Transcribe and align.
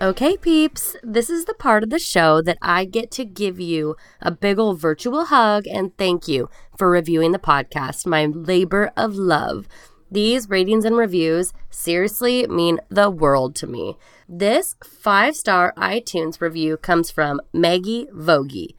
Okay, 0.00 0.36
peeps, 0.36 0.94
this 1.02 1.28
is 1.28 1.46
the 1.46 1.54
part 1.54 1.82
of 1.82 1.90
the 1.90 1.98
show 1.98 2.40
that 2.42 2.58
I 2.62 2.84
get 2.84 3.10
to 3.12 3.24
give 3.24 3.58
you 3.58 3.96
a 4.20 4.30
big 4.30 4.56
old 4.56 4.78
virtual 4.78 5.24
hug 5.24 5.66
and 5.66 5.96
thank 5.98 6.28
you 6.28 6.48
for 6.76 6.88
reviewing 6.88 7.32
the 7.32 7.40
podcast, 7.40 8.06
my 8.06 8.26
labor 8.26 8.92
of 8.96 9.16
love. 9.16 9.66
These 10.08 10.48
ratings 10.48 10.84
and 10.84 10.96
reviews 10.96 11.52
seriously 11.68 12.46
mean 12.46 12.78
the 12.88 13.10
world 13.10 13.56
to 13.56 13.66
me. 13.66 13.96
This 14.28 14.76
five 14.84 15.34
star 15.34 15.74
iTunes 15.76 16.40
review 16.40 16.76
comes 16.76 17.10
from 17.10 17.40
Maggie 17.52 18.06
Vogie. 18.14 18.76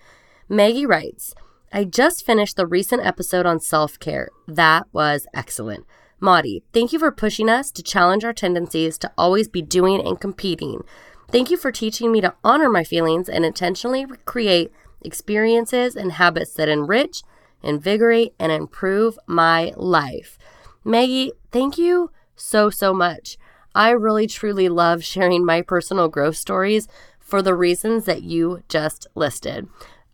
Maggie 0.47 0.85
writes, 0.85 1.35
I 1.73 1.83
just 1.83 2.25
finished 2.25 2.55
the 2.55 2.65
recent 2.65 3.05
episode 3.05 3.45
on 3.45 3.59
self 3.59 3.99
care. 3.99 4.29
That 4.47 4.87
was 4.93 5.27
excellent. 5.33 5.85
Mari, 6.21 6.63
thank 6.73 6.91
you 6.91 6.99
for 6.99 7.11
pushing 7.11 7.47
us 7.47 7.71
to 7.71 7.81
challenge 7.81 8.25
our 8.25 8.33
tendencies 8.33 8.97
to 8.97 9.11
always 9.17 9.47
be 9.47 9.61
doing 9.61 10.05
and 10.05 10.19
competing. 10.19 10.83
Thank 11.31 11.51
you 11.51 11.57
for 11.57 11.71
teaching 11.71 12.11
me 12.11 12.21
to 12.21 12.33
honor 12.43 12.69
my 12.69 12.83
feelings 12.83 13.29
and 13.29 13.45
intentionally 13.45 14.07
create 14.25 14.71
experiences 15.01 15.95
and 15.95 16.13
habits 16.13 16.53
that 16.53 16.69
enrich, 16.69 17.21
invigorate, 17.61 18.33
and 18.39 18.51
improve 18.51 19.19
my 19.27 19.71
life. 19.75 20.39
Maggie, 20.83 21.33
thank 21.51 21.77
you 21.77 22.09
so, 22.35 22.71
so 22.71 22.95
much. 22.95 23.37
I 23.75 23.91
really 23.91 24.25
truly 24.25 24.69
love 24.69 25.03
sharing 25.03 25.45
my 25.45 25.61
personal 25.61 26.07
growth 26.07 26.35
stories 26.35 26.87
for 27.19 27.43
the 27.43 27.53
reasons 27.53 28.05
that 28.05 28.23
you 28.23 28.63
just 28.67 29.05
listed. 29.13 29.67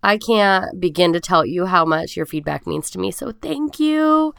I 0.04 0.18
can't 0.18 0.82
begin 0.82 1.14
to 1.14 1.22
tell 1.22 1.46
you 1.46 1.68
how 1.68 1.86
much 1.86 2.18
your 2.18 2.26
feedback 2.26 2.68
means 2.68 2.90
to 2.92 3.00
me, 3.00 3.12
so 3.12 3.32
thank 3.42 3.80
you. 3.80 4.36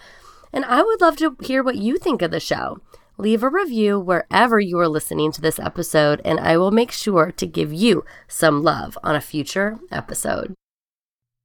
And 0.52 0.64
I 0.66 0.82
would 0.82 1.00
love 1.00 1.16
to 1.16 1.36
hear 1.42 1.62
what 1.62 1.77
you 1.77 1.97
think 1.97 2.20
of 2.20 2.30
the 2.30 2.38
show. 2.38 2.80
Leave 3.19 3.42
a 3.42 3.48
review 3.48 3.98
wherever 3.98 4.61
you 4.61 4.78
are 4.78 4.89
listening 4.89 5.33
to 5.33 5.41
this 5.41 5.59
episode, 5.59 6.20
and 6.22 6.39
I 6.39 6.59
will 6.59 6.70
make 6.70 6.92
sure 6.92 7.33
to 7.33 7.47
give 7.47 7.72
you 7.72 8.05
some 8.28 8.62
love 8.62 8.98
on 9.03 9.17
a 9.17 9.22
future 9.22 9.78
episode. 9.91 10.54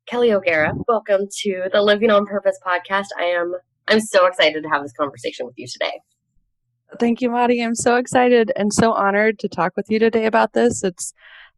Kelly 0.06 0.34
O'Gara, 0.34 0.74
welcome 0.90 1.28
to 1.44 1.70
the 1.72 1.82
Living 1.82 2.10
on 2.12 2.26
Purpose 2.26 2.60
podcast. 2.66 3.06
I 3.18 3.24
am 3.24 3.56
I'm 3.88 4.02
so 4.02 4.26
excited 4.26 4.64
to 4.64 4.70
have 4.70 4.82
this 4.82 4.92
conversation 4.92 5.46
with 5.46 5.56
you 5.58 5.66
today. 5.66 6.02
Thank 7.00 7.22
you, 7.22 7.30
Mari. 7.30 7.62
I'm 7.62 7.76
so 7.76 7.96
excited 7.96 8.52
and 8.58 8.74
so 8.74 8.92
honored 8.92 9.40
to 9.40 9.48
talk 9.48 9.72
with 9.78 9.90
you 9.90 9.98
today 9.98 10.26
about 10.26 10.52
this. 10.52 10.84
It's 10.84 11.14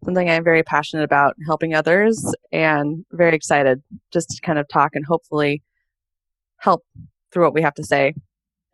something 0.06 0.30
I'm 0.30 0.44
very 0.44 0.62
passionate 0.62 1.04
about, 1.04 1.36
helping 1.48 1.74
others, 1.74 2.24
and 2.52 3.04
very 3.12 3.36
excited 3.36 3.82
just 4.12 4.30
to 4.30 4.42
kind 4.42 4.60
of 4.60 4.68
talk 4.68 4.92
and 4.94 5.08
hopefully 5.08 5.64
help 6.58 6.84
through 7.32 7.46
what 7.46 7.56
we 7.56 7.64
have 7.64 7.74
to 7.76 7.84
say. 7.84 8.14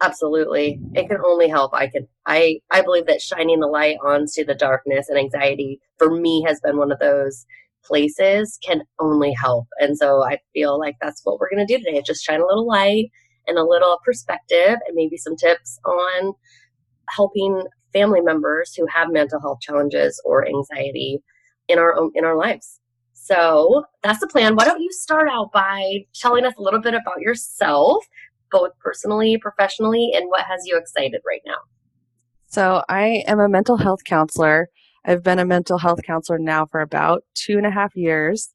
Absolutely. 0.02 0.80
It 0.94 1.10
can 1.10 1.18
only 1.26 1.50
help. 1.50 1.74
I 1.74 1.88
can 1.88 2.08
I 2.26 2.60
I 2.72 2.82
believe 2.82 3.06
that 3.08 3.22
shining 3.22 3.60
the 3.60 3.68
light 3.68 3.98
onto 4.06 4.46
the 4.46 4.56
darkness 4.56 5.10
and 5.10 5.18
anxiety 5.20 5.82
for 5.98 6.10
me 6.16 6.44
has 6.48 6.60
been 6.62 6.78
one 6.78 6.92
of 6.92 7.00
those 7.00 7.46
places 7.84 8.58
can 8.66 8.84
only 9.00 9.34
help. 9.34 9.68
And 9.80 9.98
so 9.98 10.24
I 10.24 10.40
feel 10.54 10.80
like 10.80 10.96
that's 11.02 11.22
what 11.26 11.40
we're 11.40 11.50
going 11.50 11.66
to 11.66 11.78
do 11.78 11.84
today. 11.84 12.02
Just 12.06 12.24
shine 12.24 12.40
a 12.42 12.46
little 12.46 12.68
light 12.68 13.12
and 13.48 13.58
a 13.58 13.64
little 13.64 14.00
perspective 14.06 14.78
and 14.88 14.96
maybe 14.96 15.18
some 15.18 15.36
tips 15.36 15.80
on 15.86 16.34
helping 17.10 17.64
family 17.94 18.22
members 18.22 18.74
who 18.76 18.86
have 18.94 19.12
mental 19.12 19.40
health 19.42 19.60
challenges 19.62 20.22
or 20.26 20.48
anxiety 20.48 21.20
in 21.68 21.80
our 21.80 21.96
own 21.96 22.12
in 22.16 22.26
our 22.26 22.38
lives. 22.38 22.80
So 23.14 23.86
that's 24.04 24.20
the 24.20 24.28
plan. 24.28 24.56
Why 24.56 24.66
don't 24.66 24.82
you 24.82 24.92
start 24.92 25.30
out 25.30 25.52
by 25.52 26.06
telling 26.16 26.46
us 26.46 26.54
a 26.58 26.62
little 26.62 26.82
bit 26.82 26.94
about 26.94 27.22
yourself, 27.22 28.06
both 28.52 28.72
personally, 28.80 29.38
professionally, 29.38 30.12
and 30.16 30.30
what 30.30 30.46
has 30.46 30.62
you 30.66 30.78
excited 30.78 31.22
right 31.26 31.42
now? 31.46 31.58
So 32.48 32.84
I 32.90 33.24
am 33.28 33.40
a 33.40 33.50
mental 33.50 33.78
health 33.78 34.04
counselor. 34.04 34.70
I've 35.06 35.24
been 35.24 35.40
a 35.40 35.46
mental 35.46 35.78
health 35.78 36.00
counselor 36.06 36.40
now 36.40 36.66
for 36.66 36.82
about 36.82 37.24
two 37.36 37.58
and 37.58 37.66
a 37.66 37.72
half 37.72 37.96
years. 37.96 38.54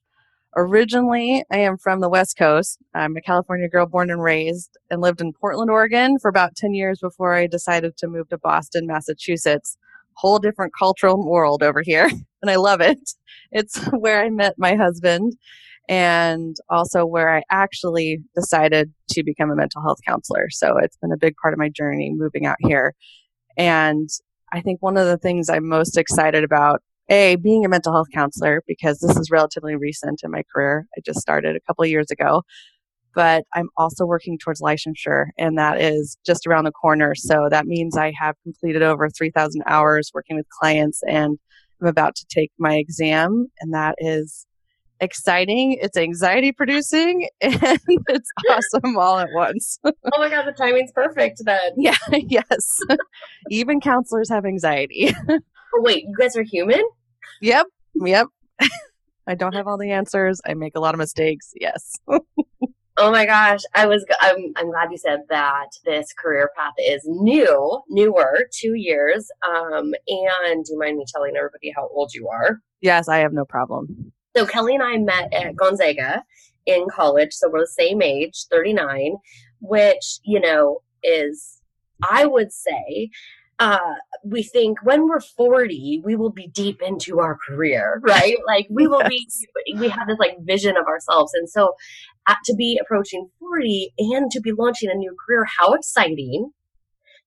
Originally, 0.56 1.44
I 1.50 1.58
am 1.58 1.78
from 1.78 2.00
the 2.00 2.08
West 2.08 2.36
Coast. 2.36 2.78
I'm 2.94 3.16
a 3.16 3.20
California 3.20 3.68
girl 3.68 3.86
born 3.86 4.10
and 4.10 4.22
raised 4.22 4.76
and 4.90 5.00
lived 5.00 5.20
in 5.20 5.32
Portland, 5.32 5.70
Oregon 5.70 6.18
for 6.20 6.28
about 6.28 6.54
10 6.54 6.74
years 6.74 7.00
before 7.00 7.34
I 7.34 7.46
decided 7.46 7.96
to 7.96 8.06
move 8.06 8.28
to 8.28 8.38
Boston, 8.38 8.86
Massachusetts. 8.86 9.76
Whole 10.16 10.38
different 10.38 10.72
cultural 10.78 11.28
world 11.28 11.64
over 11.64 11.82
here, 11.82 12.06
and 12.42 12.50
I 12.50 12.54
love 12.56 12.80
it. 12.80 12.98
It's 13.50 13.76
where 13.92 14.22
I 14.22 14.30
met 14.30 14.54
my 14.58 14.76
husband 14.76 15.36
and 15.88 16.56
also 16.70 17.04
where 17.04 17.34
I 17.36 17.42
actually 17.50 18.18
decided 18.34 18.92
to 19.10 19.22
become 19.22 19.50
a 19.50 19.56
mental 19.56 19.82
health 19.82 19.98
counselor. 20.06 20.48
So 20.50 20.78
it's 20.78 20.96
been 20.96 21.12
a 21.12 21.18
big 21.18 21.34
part 21.40 21.54
of 21.54 21.58
my 21.58 21.68
journey 21.68 22.12
moving 22.14 22.46
out 22.46 22.56
here. 22.60 22.94
And 23.56 24.08
I 24.52 24.60
think 24.60 24.80
one 24.80 24.96
of 24.96 25.06
the 25.06 25.18
things 25.18 25.48
I'm 25.48 25.68
most 25.68 25.98
excited 25.98 26.44
about 26.44 26.80
a 27.10 27.36
being 27.36 27.64
a 27.64 27.68
mental 27.68 27.92
health 27.92 28.08
counselor 28.14 28.62
because 28.66 28.98
this 28.98 29.16
is 29.16 29.30
relatively 29.30 29.76
recent 29.76 30.20
in 30.22 30.30
my 30.30 30.42
career. 30.52 30.86
I 30.96 31.00
just 31.04 31.20
started 31.20 31.54
a 31.54 31.60
couple 31.60 31.84
years 31.84 32.10
ago, 32.10 32.42
but 33.14 33.44
I'm 33.54 33.68
also 33.76 34.06
working 34.06 34.38
towards 34.38 34.62
licensure, 34.62 35.26
and 35.36 35.58
that 35.58 35.80
is 35.80 36.16
just 36.24 36.46
around 36.46 36.64
the 36.64 36.72
corner. 36.72 37.14
So 37.14 37.48
that 37.50 37.66
means 37.66 37.96
I 37.96 38.12
have 38.18 38.36
completed 38.42 38.82
over 38.82 39.10
3,000 39.10 39.62
hours 39.66 40.10
working 40.14 40.36
with 40.36 40.46
clients, 40.48 41.02
and 41.06 41.38
I'm 41.80 41.88
about 41.88 42.14
to 42.16 42.26
take 42.30 42.52
my 42.58 42.76
exam, 42.76 43.48
and 43.60 43.74
that 43.74 43.96
is 43.98 44.46
exciting. 45.04 45.78
It's 45.80 45.96
anxiety 45.96 46.52
producing, 46.52 47.28
and 47.40 47.58
it's 48.08 48.30
awesome 48.50 48.96
all 48.96 49.18
at 49.18 49.28
once. 49.32 49.78
oh 49.84 49.92
my 50.18 50.28
god, 50.28 50.46
the 50.46 50.52
timing's 50.52 50.92
perfect 50.92 51.42
then. 51.44 51.72
Yeah, 51.76 51.96
yes. 52.12 52.80
Even 53.50 53.80
counselors 53.80 54.28
have 54.30 54.44
anxiety. 54.44 55.14
Oh, 55.28 55.82
wait, 55.82 56.04
you 56.04 56.14
guys 56.18 56.36
are 56.36 56.42
human? 56.42 56.82
Yep. 57.40 57.66
Yep. 57.96 58.26
I 59.26 59.34
don't 59.34 59.54
have 59.54 59.66
all 59.66 59.78
the 59.78 59.90
answers. 59.90 60.40
I 60.46 60.54
make 60.54 60.76
a 60.76 60.80
lot 60.80 60.94
of 60.94 60.98
mistakes. 60.98 61.52
Yes. 61.58 61.94
oh 62.08 63.10
my 63.10 63.26
gosh, 63.26 63.60
I 63.74 63.86
was 63.86 64.04
I'm 64.20 64.52
I'm 64.56 64.70
glad 64.70 64.90
you 64.90 64.98
said 64.98 65.20
that 65.30 65.68
this 65.84 66.12
career 66.18 66.50
path 66.56 66.74
is 66.78 67.02
new, 67.06 67.80
newer, 67.88 68.48
2 68.60 68.74
years. 68.74 69.28
Um 69.48 69.94
and 70.06 70.64
do 70.64 70.72
you 70.72 70.78
mind 70.78 70.98
me 70.98 71.04
telling 71.12 71.34
everybody 71.36 71.72
how 71.74 71.88
old 71.92 72.12
you 72.14 72.28
are? 72.28 72.60
Yes, 72.80 73.08
I 73.08 73.18
have 73.18 73.32
no 73.32 73.44
problem. 73.44 74.12
So 74.36 74.46
Kelly 74.46 74.74
and 74.74 74.82
I 74.82 74.96
met 74.98 75.32
at 75.32 75.56
Gonzaga 75.56 76.24
in 76.66 76.86
college, 76.90 77.32
so 77.32 77.48
we're 77.50 77.60
the 77.60 77.66
same 77.66 78.02
age, 78.02 78.46
39, 78.50 79.16
which, 79.60 80.18
you 80.24 80.40
know, 80.40 80.80
is 81.02 81.60
I 82.02 82.26
would 82.26 82.52
say 82.52 83.10
uh, 83.60 83.94
we 84.24 84.42
think 84.42 84.78
when 84.82 85.06
we're 85.06 85.20
40, 85.20 86.02
we 86.04 86.16
will 86.16 86.30
be 86.30 86.48
deep 86.48 86.82
into 86.82 87.20
our 87.20 87.36
career, 87.46 88.00
right? 88.02 88.36
Like 88.46 88.66
we 88.70 88.86
will 88.86 89.02
yes. 89.08 89.44
be, 89.66 89.74
we 89.78 89.88
have 89.88 90.08
this 90.08 90.18
like 90.18 90.38
vision 90.40 90.76
of 90.76 90.86
ourselves. 90.86 91.32
And 91.34 91.48
so 91.48 91.74
uh, 92.26 92.34
to 92.46 92.54
be 92.54 92.78
approaching 92.82 93.28
40 93.38 93.92
and 93.98 94.30
to 94.32 94.40
be 94.40 94.52
launching 94.52 94.90
a 94.90 94.94
new 94.94 95.14
career, 95.24 95.46
how 95.58 95.74
exciting, 95.74 96.50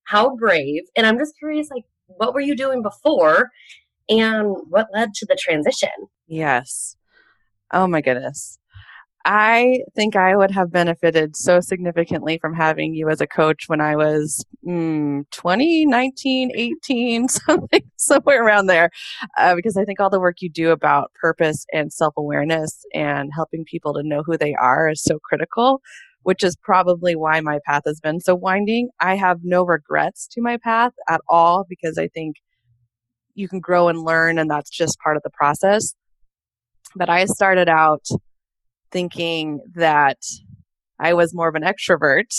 how 0.03 0.35
brave. 0.35 0.83
And 0.95 1.05
I'm 1.05 1.17
just 1.17 1.37
curious, 1.37 1.69
like, 1.69 1.85
what 2.07 2.33
were 2.33 2.41
you 2.41 2.55
doing 2.55 2.81
before 2.81 3.51
and 4.09 4.55
what 4.69 4.87
led 4.93 5.13
to 5.15 5.25
the 5.25 5.37
transition? 5.39 5.89
Yes. 6.27 6.96
Oh 7.73 7.87
my 7.87 8.01
goodness. 8.01 8.59
I 9.25 9.79
think 9.95 10.15
I 10.15 10.37
would 10.37 10.51
have 10.51 10.71
benefited 10.71 11.35
so 11.35 11.59
significantly 11.59 12.39
from 12.39 12.55
having 12.55 12.95
you 12.95 13.09
as 13.09 13.21
a 13.21 13.27
coach 13.27 13.65
when 13.67 13.81
I 13.81 13.95
was 13.95 14.45
mm, 14.65 15.23
20, 15.31 15.85
19, 15.85 16.51
18, 16.55 17.27
something, 17.29 17.83
somewhere 17.97 18.43
around 18.45 18.67
there. 18.67 18.89
Uh, 19.37 19.55
because 19.55 19.77
I 19.77 19.85
think 19.85 19.99
all 19.99 20.09
the 20.09 20.19
work 20.19 20.37
you 20.41 20.49
do 20.49 20.71
about 20.71 21.11
purpose 21.21 21.65
and 21.73 21.93
self 21.93 22.13
awareness 22.17 22.85
and 22.93 23.31
helping 23.35 23.65
people 23.65 23.93
to 23.95 24.03
know 24.03 24.23
who 24.23 24.37
they 24.37 24.55
are 24.55 24.89
is 24.89 25.03
so 25.03 25.19
critical, 25.19 25.81
which 26.23 26.43
is 26.43 26.55
probably 26.55 27.15
why 27.15 27.41
my 27.41 27.59
path 27.65 27.83
has 27.85 27.99
been 27.99 28.21
so 28.21 28.35
winding. 28.35 28.89
I 29.01 29.15
have 29.15 29.39
no 29.43 29.65
regrets 29.65 30.27
to 30.33 30.41
my 30.41 30.57
path 30.57 30.93
at 31.09 31.21
all 31.29 31.65
because 31.69 31.97
I 31.97 32.07
think 32.09 32.37
you 33.35 33.47
can 33.47 33.59
grow 33.59 33.87
and 33.87 34.03
learn, 34.03 34.39
and 34.39 34.49
that's 34.49 34.69
just 34.69 34.99
part 34.99 35.17
of 35.17 35.23
the 35.23 35.29
process. 35.31 35.93
But 36.95 37.09
I 37.09 37.25
started 37.25 37.69
out 37.69 38.05
thinking 38.91 39.59
that 39.75 40.17
I 40.99 41.13
was 41.13 41.33
more 41.33 41.47
of 41.47 41.55
an 41.55 41.63
extrovert. 41.63 42.31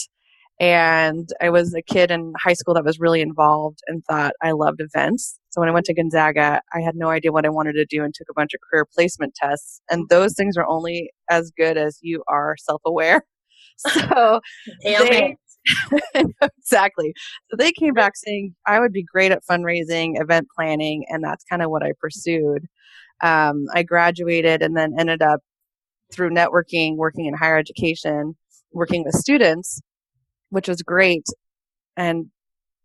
And 0.61 1.29
I 1.41 1.51
was 1.51 1.73
a 1.73 1.83
kid 1.83 2.11
in 2.11 2.33
high 2.43 2.55
school 2.55 2.75
that 2.75 2.85
was 2.85 2.99
really 2.99 3.21
involved 3.21 3.79
and 3.87 4.03
thought 4.05 4.33
I 4.43 4.51
loved 4.51 4.81
events. 4.81 5.39
So 5.51 5.61
when 5.61 5.69
I 5.69 5.73
went 5.73 5.87
to 5.87 5.95
Gonzaga, 5.95 6.61
I 6.75 6.81
had 6.81 6.97
no 6.97 7.11
idea 7.11 7.31
what 7.31 7.47
I 7.47 7.49
wanted 7.49 7.75
to 7.75 7.87
do 7.89 8.03
and 8.03 8.13
took 8.13 8.27
a 8.29 8.35
bunch 8.35 8.55
of 8.55 8.61
career 8.69 8.85
placement 8.93 9.35
tests. 9.37 9.81
And 9.89 10.09
those 10.09 10.35
things 10.35 10.57
are 10.57 10.67
only 10.67 11.13
as 11.31 11.53
good 11.57 11.77
as 11.77 11.99
you 12.03 12.25
are 12.29 12.57
self 12.59 12.83
aware. 12.85 13.23
So 13.81 14.41
they, 14.83 15.37
exactly. 16.43 17.13
So 17.51 17.57
they 17.57 17.71
came 17.71 17.95
back 17.95 18.15
saying 18.17 18.55
I 18.67 18.81
would 18.81 18.93
be 18.93 19.05
great 19.05 19.31
at 19.31 19.43
fundraising, 19.49 20.21
event 20.21 20.49
planning, 20.57 21.05
and 21.09 21.23
that's 21.23 21.45
kind 21.45 21.63
of 21.63 21.71
what 21.71 21.85
I 21.85 21.93
pursued. 22.01 22.67
Um, 23.23 23.67
I 23.75 23.83
graduated 23.83 24.63
and 24.63 24.77
then 24.77 24.95
ended 24.99 25.23
up 25.23 25.41
through 26.13 26.31
networking, 26.31 26.97
working 26.97 27.27
in 27.27 27.35
higher 27.35 27.59
education, 27.59 28.37
working 28.73 29.05
with 29.05 29.15
students, 29.15 29.81
which 30.51 30.69
was 30.69 30.83
great. 30.83 31.27
And 31.97 32.27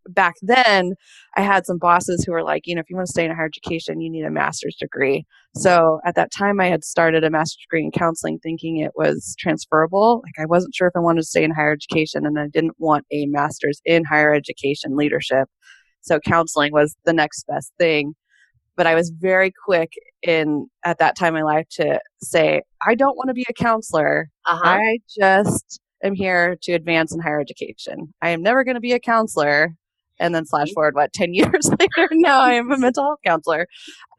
back 0.09 0.35
then, 0.41 0.95
I 1.37 1.41
had 1.41 1.65
some 1.65 1.77
bosses 1.77 2.23
who 2.23 2.33
were 2.33 2.43
like, 2.43 2.63
you 2.65 2.75
know, 2.75 2.81
if 2.81 2.89
you 2.89 2.95
want 2.95 3.07
to 3.07 3.11
stay 3.11 3.25
in 3.25 3.31
higher 3.31 3.45
education, 3.45 4.01
you 4.01 4.09
need 4.09 4.25
a 4.25 4.31
master's 4.31 4.75
degree. 4.75 5.25
So 5.55 6.01
at 6.05 6.15
that 6.15 6.31
time, 6.31 6.59
I 6.59 6.67
had 6.67 6.83
started 6.83 7.23
a 7.23 7.29
master's 7.29 7.63
degree 7.63 7.83
in 7.83 7.91
counseling 7.91 8.39
thinking 8.39 8.77
it 8.77 8.91
was 8.95 9.35
transferable. 9.39 10.21
Like, 10.25 10.43
I 10.43 10.45
wasn't 10.45 10.75
sure 10.75 10.87
if 10.87 10.95
I 10.95 10.99
wanted 10.99 11.21
to 11.21 11.27
stay 11.27 11.43
in 11.43 11.51
higher 11.51 11.71
education, 11.71 12.25
and 12.25 12.39
I 12.39 12.47
didn't 12.47 12.75
want 12.79 13.05
a 13.11 13.27
master's 13.27 13.81
in 13.85 14.03
higher 14.03 14.33
education 14.33 14.97
leadership. 14.97 15.47
So 16.01 16.19
counseling 16.19 16.73
was 16.73 16.97
the 17.05 17.13
next 17.13 17.47
best 17.47 17.71
thing 17.77 18.15
but 18.75 18.87
I 18.87 18.95
was 18.95 19.09
very 19.09 19.51
quick 19.65 19.93
in 20.21 20.67
at 20.83 20.97
that 20.99 21.15
time 21.15 21.35
in 21.35 21.43
my 21.43 21.53
life 21.55 21.67
to 21.71 21.99
say, 22.21 22.61
I 22.85 22.95
don't 22.95 23.17
want 23.17 23.29
to 23.29 23.33
be 23.33 23.45
a 23.49 23.53
counselor. 23.53 24.29
Uh-huh. 24.45 24.61
I 24.63 24.99
just 25.19 25.79
am 26.03 26.15
here 26.15 26.57
to 26.63 26.73
advance 26.73 27.13
in 27.13 27.19
higher 27.19 27.39
education. 27.39 28.13
I 28.21 28.29
am 28.29 28.41
never 28.41 28.63
going 28.63 28.75
to 28.75 28.81
be 28.81 28.93
a 28.93 28.99
counselor. 28.99 29.75
And 30.19 30.33
then 30.33 30.45
slash 30.45 30.67
mm-hmm. 30.67 30.73
forward, 30.73 30.95
what, 30.95 31.13
10 31.13 31.33
years 31.33 31.69
later, 31.69 32.09
now 32.11 32.41
I 32.41 32.53
am 32.53 32.71
a 32.71 32.77
mental 32.79 33.03
health 33.03 33.19
counselor. 33.25 33.67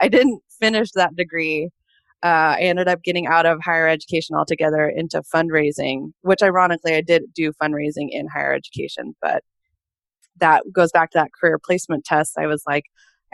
I 0.01 0.09
didn't 0.09 0.41
finish 0.61 0.91
that 0.95 1.17
degree. 1.17 1.71
Uh, 2.23 2.57
I 2.57 2.61
ended 2.61 2.89
up 2.89 3.03
getting 3.03 3.27
out 3.27 3.45
of 3.45 3.61
higher 3.63 3.87
education 3.87 4.35
altogether 4.35 4.89
into 4.89 5.23
fundraising, 5.35 6.13
which 6.23 6.43
ironically 6.43 6.95
I 6.95 7.03
did 7.03 7.25
do 7.35 7.53
fundraising 7.63 8.09
in 8.11 8.29
higher 8.35 8.55
education, 8.55 9.15
but 9.21 9.43
that 10.41 10.65
goes 10.75 10.91
back 10.91 11.11
to 11.11 11.19
that 11.19 11.31
career 11.39 11.59
placement 11.63 12.05
test. 12.05 12.39
I 12.39 12.47
was 12.47 12.63
like, 12.67 12.85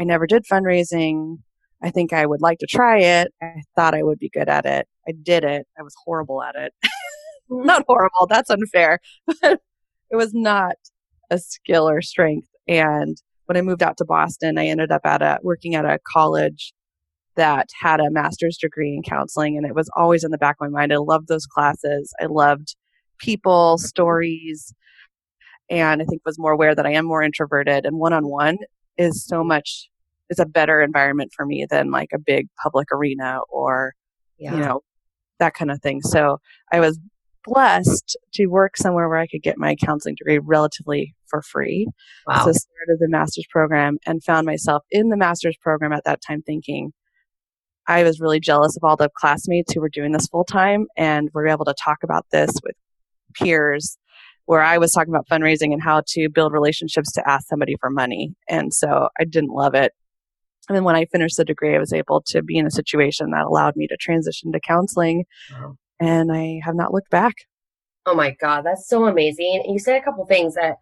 I 0.00 0.04
never 0.04 0.26
did 0.26 0.44
fundraising. 0.50 1.38
I 1.82 1.90
think 1.90 2.12
I 2.12 2.26
would 2.26 2.40
like 2.40 2.58
to 2.58 2.66
try 2.66 2.98
it. 2.98 3.32
I 3.42 3.62
thought 3.76 3.94
I 3.94 4.02
would 4.02 4.18
be 4.18 4.30
good 4.30 4.48
at 4.48 4.66
it. 4.66 4.86
I 5.06 5.12
did 5.12 5.44
it. 5.44 5.66
I 5.78 5.82
was 5.82 5.94
horrible 6.04 6.42
at 6.42 6.54
it. 6.56 6.72
not 7.50 7.84
horrible, 7.86 8.26
that's 8.28 8.50
unfair, 8.50 9.00
it 9.42 9.60
was 10.12 10.32
not 10.32 10.76
a 11.30 11.38
skill 11.38 11.88
or 11.88 12.00
strength. 12.00 12.48
And 12.68 13.16
when 13.46 13.56
I 13.56 13.62
moved 13.62 13.82
out 13.82 13.96
to 13.98 14.04
Boston, 14.04 14.58
I 14.58 14.66
ended 14.66 14.92
up 14.92 15.02
at 15.04 15.22
a 15.22 15.38
working 15.42 15.74
at 15.74 15.84
a 15.84 15.98
college 16.12 16.72
that 17.36 17.68
had 17.80 18.00
a 18.00 18.10
master's 18.10 18.58
degree 18.58 18.94
in 18.94 19.02
counseling 19.02 19.56
and 19.56 19.66
it 19.66 19.74
was 19.74 19.88
always 19.96 20.24
in 20.24 20.30
the 20.30 20.38
back 20.38 20.56
of 20.60 20.70
my 20.70 20.80
mind. 20.80 20.92
I 20.92 20.96
loved 20.96 21.28
those 21.28 21.46
classes. 21.46 22.12
I 22.20 22.26
loved 22.26 22.76
people, 23.18 23.78
stories, 23.78 24.74
and 25.68 26.02
I 26.02 26.04
think 26.04 26.22
was 26.24 26.38
more 26.38 26.52
aware 26.52 26.74
that 26.74 26.86
I 26.86 26.92
am 26.92 27.04
more 27.04 27.22
introverted 27.22 27.86
and 27.86 27.98
one 27.98 28.12
on 28.12 28.28
one 28.28 28.58
is 28.98 29.24
so 29.24 29.42
much 29.42 29.88
is 30.30 30.38
a 30.38 30.46
better 30.46 30.80
environment 30.80 31.32
for 31.34 31.44
me 31.44 31.66
than 31.68 31.90
like 31.90 32.10
a 32.14 32.18
big 32.18 32.48
public 32.62 32.88
arena 32.92 33.40
or 33.50 33.94
yeah. 34.38 34.54
you 34.54 34.60
know 34.60 34.80
that 35.38 35.54
kind 35.54 35.70
of 35.70 35.80
thing 35.80 36.00
so 36.00 36.38
i 36.72 36.80
was 36.80 36.98
blessed 37.44 38.16
to 38.32 38.46
work 38.46 38.76
somewhere 38.76 39.08
where 39.08 39.18
i 39.18 39.26
could 39.26 39.42
get 39.42 39.58
my 39.58 39.74
counseling 39.74 40.14
degree 40.14 40.38
relatively 40.38 41.14
for 41.26 41.42
free 41.42 41.86
wow. 42.26 42.44
so 42.44 42.52
started 42.52 42.98
the 42.98 43.08
master's 43.08 43.46
program 43.50 43.96
and 44.06 44.22
found 44.22 44.46
myself 44.46 44.82
in 44.90 45.08
the 45.08 45.16
master's 45.16 45.56
program 45.60 45.92
at 45.92 46.04
that 46.04 46.20
time 46.26 46.42
thinking 46.42 46.92
i 47.86 48.02
was 48.02 48.20
really 48.20 48.40
jealous 48.40 48.76
of 48.76 48.84
all 48.84 48.96
the 48.96 49.10
classmates 49.16 49.72
who 49.72 49.80
were 49.80 49.88
doing 49.88 50.12
this 50.12 50.26
full 50.26 50.44
time 50.44 50.86
and 50.96 51.30
were 51.32 51.48
able 51.48 51.64
to 51.64 51.74
talk 51.82 51.98
about 52.02 52.26
this 52.30 52.50
with 52.62 52.76
peers 53.34 53.96
where 54.50 54.62
I 54.62 54.78
was 54.78 54.90
talking 54.90 55.14
about 55.14 55.28
fundraising 55.28 55.72
and 55.72 55.80
how 55.80 56.02
to 56.08 56.28
build 56.28 56.52
relationships 56.52 57.12
to 57.12 57.22
ask 57.28 57.46
somebody 57.46 57.76
for 57.80 57.88
money. 57.88 58.34
And 58.48 58.74
so 58.74 59.08
I 59.16 59.22
didn't 59.22 59.50
love 59.50 59.76
it. 59.76 59.92
And 60.70 60.76
then 60.76 60.84
when 60.84 60.94
I 60.94 61.04
finished 61.06 61.36
the 61.36 61.44
degree, 61.44 61.74
I 61.74 61.80
was 61.80 61.92
able 61.92 62.22
to 62.28 62.44
be 62.44 62.56
in 62.56 62.64
a 62.64 62.70
situation 62.70 63.32
that 63.32 63.44
allowed 63.44 63.74
me 63.74 63.88
to 63.88 63.96
transition 63.96 64.52
to 64.52 64.60
counseling. 64.60 65.24
Wow. 65.50 65.74
And 65.98 66.30
I 66.30 66.60
have 66.64 66.76
not 66.76 66.94
looked 66.94 67.10
back. 67.10 67.34
Oh 68.06 68.14
my 68.14 68.36
God, 68.40 68.62
that's 68.62 68.88
so 68.88 69.06
amazing. 69.06 69.62
And 69.64 69.74
you 69.74 69.80
said 69.80 70.00
a 70.00 70.04
couple 70.04 70.24
things 70.26 70.54
that 70.54 70.76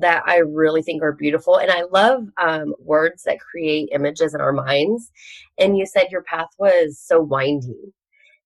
that 0.00 0.24
I 0.26 0.38
really 0.38 0.82
think 0.82 1.04
are 1.04 1.12
beautiful. 1.12 1.56
And 1.56 1.70
I 1.70 1.82
love 1.92 2.24
um, 2.36 2.74
words 2.80 3.22
that 3.22 3.38
create 3.38 3.90
images 3.92 4.34
in 4.34 4.40
our 4.40 4.52
minds. 4.52 5.12
And 5.56 5.78
you 5.78 5.86
said 5.86 6.08
your 6.10 6.24
path 6.24 6.48
was 6.58 6.98
so 6.98 7.20
winding 7.20 7.92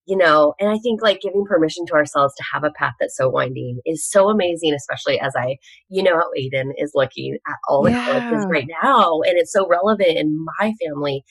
you 0.07 0.17
know, 0.17 0.55
and 0.61 0.71
I 0.71 0.79
think 0.79 1.03
like 1.03 1.21
giving 1.21 1.45
permission 1.45 1.85
to 1.87 1.95
ourselves 1.95 2.33
to 2.37 2.45
have 2.53 2.63
a 2.63 2.71
path 2.71 2.95
that's 3.01 3.17
so 3.17 3.29
winding 3.29 3.81
is 3.85 4.09
so 4.09 4.29
amazing, 4.29 4.73
especially 4.73 5.19
as 5.19 5.35
I, 5.37 5.57
you 5.89 6.03
know, 6.03 6.15
how 6.15 6.31
Aiden 6.39 6.71
is 6.79 6.93
looking 6.95 7.37
at 7.47 7.57
all 7.69 7.83
the 7.83 7.91
yeah. 7.91 8.45
right 8.47 8.69
now. 8.83 9.21
And 9.23 9.37
it's 9.37 9.53
so 9.53 9.67
relevant 9.67 10.17
in 10.17 10.45
my 10.59 10.73
family. 10.85 11.25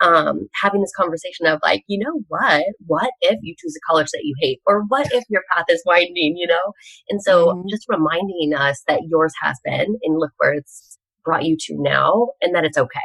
Um, 0.00 0.48
having 0.54 0.80
this 0.80 0.92
conversation 0.96 1.46
of 1.46 1.58
like, 1.64 1.82
you 1.88 1.98
know 1.98 2.22
what? 2.28 2.64
What 2.86 3.10
if 3.20 3.36
you 3.42 3.54
choose 3.58 3.76
a 3.76 3.80
college 3.90 4.06
that 4.12 4.22
you 4.22 4.34
hate? 4.40 4.60
Or 4.64 4.82
what 4.86 5.08
if 5.12 5.24
your 5.28 5.42
path 5.52 5.64
is 5.68 5.82
winding, 5.84 6.36
you 6.36 6.46
know? 6.46 6.72
And 7.08 7.20
so 7.20 7.48
mm-hmm. 7.48 7.68
just 7.68 7.84
reminding 7.88 8.52
us 8.56 8.82
that 8.86 9.00
yours 9.08 9.32
has 9.42 9.58
been 9.64 9.96
and 10.02 10.18
look 10.18 10.30
where 10.38 10.54
it's 10.54 10.98
brought 11.24 11.44
you 11.44 11.56
to 11.66 11.82
now 11.82 12.28
and 12.40 12.54
that 12.54 12.64
it's 12.64 12.78
okay. 12.78 13.00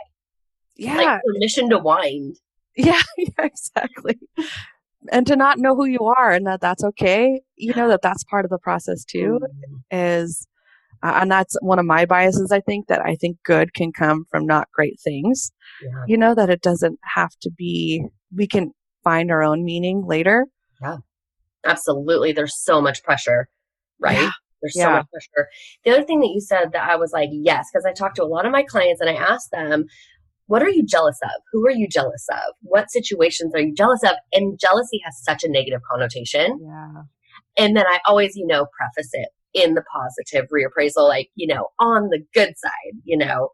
Yeah. 0.75 0.97
Like 0.97 1.21
permission 1.33 1.69
to 1.71 1.79
wind. 1.79 2.37
Yeah, 2.75 3.01
yeah, 3.17 3.27
exactly 3.39 4.19
and 5.11 5.27
to 5.27 5.35
not 5.35 5.57
know 5.57 5.75
who 5.75 5.85
you 5.85 6.05
are 6.17 6.31
and 6.31 6.45
that 6.45 6.61
that's 6.61 6.83
okay 6.83 7.41
you 7.55 7.73
know 7.73 7.87
that 7.87 8.01
that's 8.01 8.23
part 8.23 8.45
of 8.45 8.51
the 8.51 8.57
process 8.57 9.03
too 9.03 9.39
mm-hmm. 9.41 9.75
is 9.91 10.47
uh, 11.03 11.19
and 11.21 11.31
that's 11.31 11.55
one 11.61 11.79
of 11.79 11.85
my 11.85 12.05
biases 12.05 12.51
i 12.51 12.59
think 12.61 12.87
that 12.87 13.01
i 13.05 13.15
think 13.15 13.37
good 13.43 13.73
can 13.73 13.91
come 13.91 14.25
from 14.29 14.45
not 14.45 14.67
great 14.73 14.99
things 15.03 15.51
yeah. 15.81 16.03
you 16.07 16.17
know 16.17 16.33
that 16.33 16.49
it 16.49 16.61
doesn't 16.61 16.99
have 17.15 17.31
to 17.41 17.51
be 17.57 18.03
we 18.35 18.47
can 18.47 18.71
find 19.03 19.31
our 19.31 19.43
own 19.43 19.63
meaning 19.63 20.03
later 20.05 20.47
yeah 20.81 20.97
absolutely 21.65 22.31
there's 22.31 22.57
so 22.57 22.81
much 22.81 23.03
pressure 23.03 23.47
right 23.99 24.19
yeah. 24.19 24.31
There's 24.61 24.77
yeah. 24.77 24.85
so 24.85 24.91
much 24.91 25.07
pressure. 25.11 25.49
The 25.83 25.91
other 25.91 26.03
thing 26.05 26.21
that 26.21 26.31
you 26.33 26.39
said 26.39 26.71
that 26.71 26.89
I 26.89 26.95
was 26.95 27.11
like, 27.11 27.27
yes, 27.33 27.67
because 27.69 27.85
I 27.85 27.91
talked 27.91 28.15
to 28.15 28.23
a 28.23 28.25
lot 28.25 28.45
of 28.45 28.53
my 28.53 28.63
clients 28.63 29.01
and 29.01 29.09
I 29.09 29.13
asked 29.13 29.51
them, 29.51 29.87
what 30.53 30.61
are 30.61 30.69
you 30.69 30.85
jealous 30.85 31.17
of? 31.23 31.41
Who 31.51 31.65
are 31.65 31.71
you 31.71 31.87
jealous 31.87 32.27
of? 32.31 32.53
What 32.61 32.91
situations 32.91 33.55
are 33.55 33.59
you 33.59 33.73
jealous 33.73 34.03
of? 34.03 34.11
And 34.33 34.59
jealousy 34.59 35.01
has 35.03 35.19
such 35.23 35.43
a 35.43 35.49
negative 35.49 35.81
connotation. 35.91 36.59
Yeah. 36.61 37.01
And 37.57 37.75
then 37.75 37.87
I 37.87 37.97
always, 38.05 38.35
you 38.35 38.45
know, 38.45 38.67
preface 38.77 39.09
it 39.13 39.29
in 39.55 39.73
the 39.73 39.81
positive 39.91 40.47
reappraisal, 40.53 41.07
like, 41.07 41.29
you 41.33 41.47
know, 41.47 41.69
on 41.79 42.09
the 42.09 42.23
good 42.35 42.53
side, 42.55 43.01
you 43.03 43.17
know. 43.17 43.49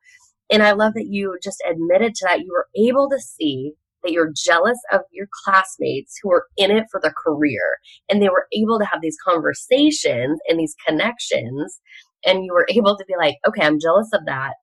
And 0.52 0.62
I 0.62 0.74
love 0.74 0.94
that 0.96 1.08
you 1.08 1.38
just 1.42 1.64
admitted 1.66 2.16
to 2.16 2.26
that. 2.26 2.42
You 2.42 2.52
were 2.52 2.68
able 2.76 3.10
to 3.12 3.20
see 3.20 3.76
that 4.04 4.12
you're 4.12 4.34
jealous 4.36 4.78
of 4.92 5.00
your 5.14 5.28
classmates 5.46 6.20
who 6.22 6.34
are 6.34 6.48
in 6.58 6.70
it 6.70 6.84
for 6.92 7.00
the 7.02 7.14
career 7.26 7.78
and 8.10 8.22
they 8.22 8.28
were 8.28 8.48
able 8.52 8.78
to 8.78 8.86
have 8.86 9.02
these 9.02 9.18
conversations 9.26 10.38
and 10.50 10.60
these 10.60 10.76
connections 10.86 11.80
and 12.26 12.44
you 12.44 12.54
were 12.54 12.68
able 12.70 12.98
to 12.98 13.04
be 13.06 13.14
like 13.18 13.36
okay 13.46 13.66
i'm 13.66 13.78
jealous 13.78 14.08
of 14.14 14.22
that 14.26 14.54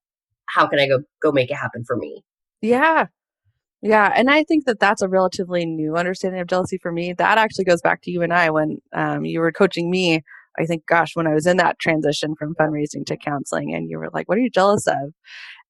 how 0.47 0.67
can 0.67 0.79
I 0.79 0.87
go 0.87 0.99
go 1.21 1.31
make 1.31 1.49
it 1.51 1.55
happen 1.55 1.83
for 1.85 1.95
me? 1.97 2.23
Yeah. 2.61 3.07
Yeah, 3.83 4.11
and 4.15 4.29
I 4.31 4.43
think 4.43 4.65
that 4.65 4.79
that's 4.79 5.03
a 5.03 5.07
relatively 5.07 5.63
new 5.65 5.95
understanding 5.95 6.41
of 6.41 6.47
jealousy 6.47 6.79
for 6.79 6.91
me. 6.91 7.13
That 7.13 7.37
actually 7.37 7.65
goes 7.65 7.81
back 7.81 8.01
to 8.03 8.11
you 8.11 8.23
and 8.23 8.33
I 8.33 8.49
when 8.49 8.79
um, 8.93 9.23
you 9.23 9.39
were 9.39 9.51
coaching 9.51 9.91
me. 9.91 10.23
I 10.59 10.65
think, 10.65 10.87
gosh, 10.87 11.15
when 11.15 11.27
I 11.27 11.33
was 11.35 11.45
in 11.45 11.57
that 11.57 11.77
transition 11.77 12.33
from 12.39 12.55
fundraising 12.55 13.05
to 13.05 13.15
counseling, 13.17 13.75
and 13.75 13.87
you 13.87 13.99
were 13.99 14.09
like, 14.11 14.27
"What 14.27 14.39
are 14.39 14.41
you 14.41 14.49
jealous 14.49 14.87
of?" 14.87 15.13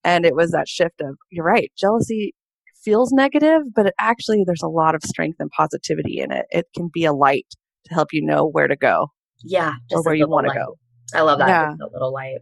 And 0.05 0.25
it 0.25 0.35
was 0.35 0.51
that 0.51 0.69
shift 0.69 1.01
of, 1.01 1.17
"You're 1.29 1.43
right, 1.43 1.69
jealousy 1.77 2.33
feels 2.81 3.11
negative, 3.11 3.63
but 3.75 3.87
it 3.87 3.93
actually 3.99 4.43
there's 4.45 4.61
a 4.63 4.69
lot 4.69 4.95
of 4.95 5.03
strength 5.03 5.37
and 5.41 5.49
positivity 5.51 6.19
in 6.21 6.31
it. 6.31 6.45
It 6.49 6.67
can 6.75 6.89
be 6.93 7.03
a 7.03 7.11
light 7.11 7.47
to 7.87 7.93
help 7.93 8.13
you 8.13 8.25
know 8.25 8.47
where 8.47 8.67
to 8.67 8.77
go 8.77 9.07
Yeah. 9.43 9.73
or 9.91 10.01
where 10.03 10.15
you 10.15 10.29
want 10.29 10.47
to 10.47 10.53
go. 10.53 10.77
I 11.13 11.21
love 11.21 11.39
that. 11.39 11.47
Yeah. 11.47 11.75
little 11.91 12.13
light. 12.13 12.39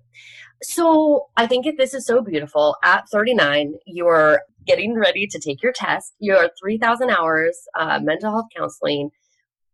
So 0.63 1.27
I 1.37 1.47
think 1.47 1.65
if 1.65 1.77
this 1.77 1.93
is 1.93 2.05
so 2.05 2.21
beautiful. 2.21 2.75
At 2.83 3.07
39, 3.09 3.75
you're 3.85 4.41
getting 4.65 4.95
ready 4.95 5.27
to 5.27 5.39
take 5.39 5.61
your 5.61 5.73
test. 5.73 6.13
You're 6.19 6.49
3,000 6.59 7.09
hours 7.09 7.57
uh, 7.77 7.99
mental 8.01 8.31
health 8.31 8.47
counseling, 8.55 9.11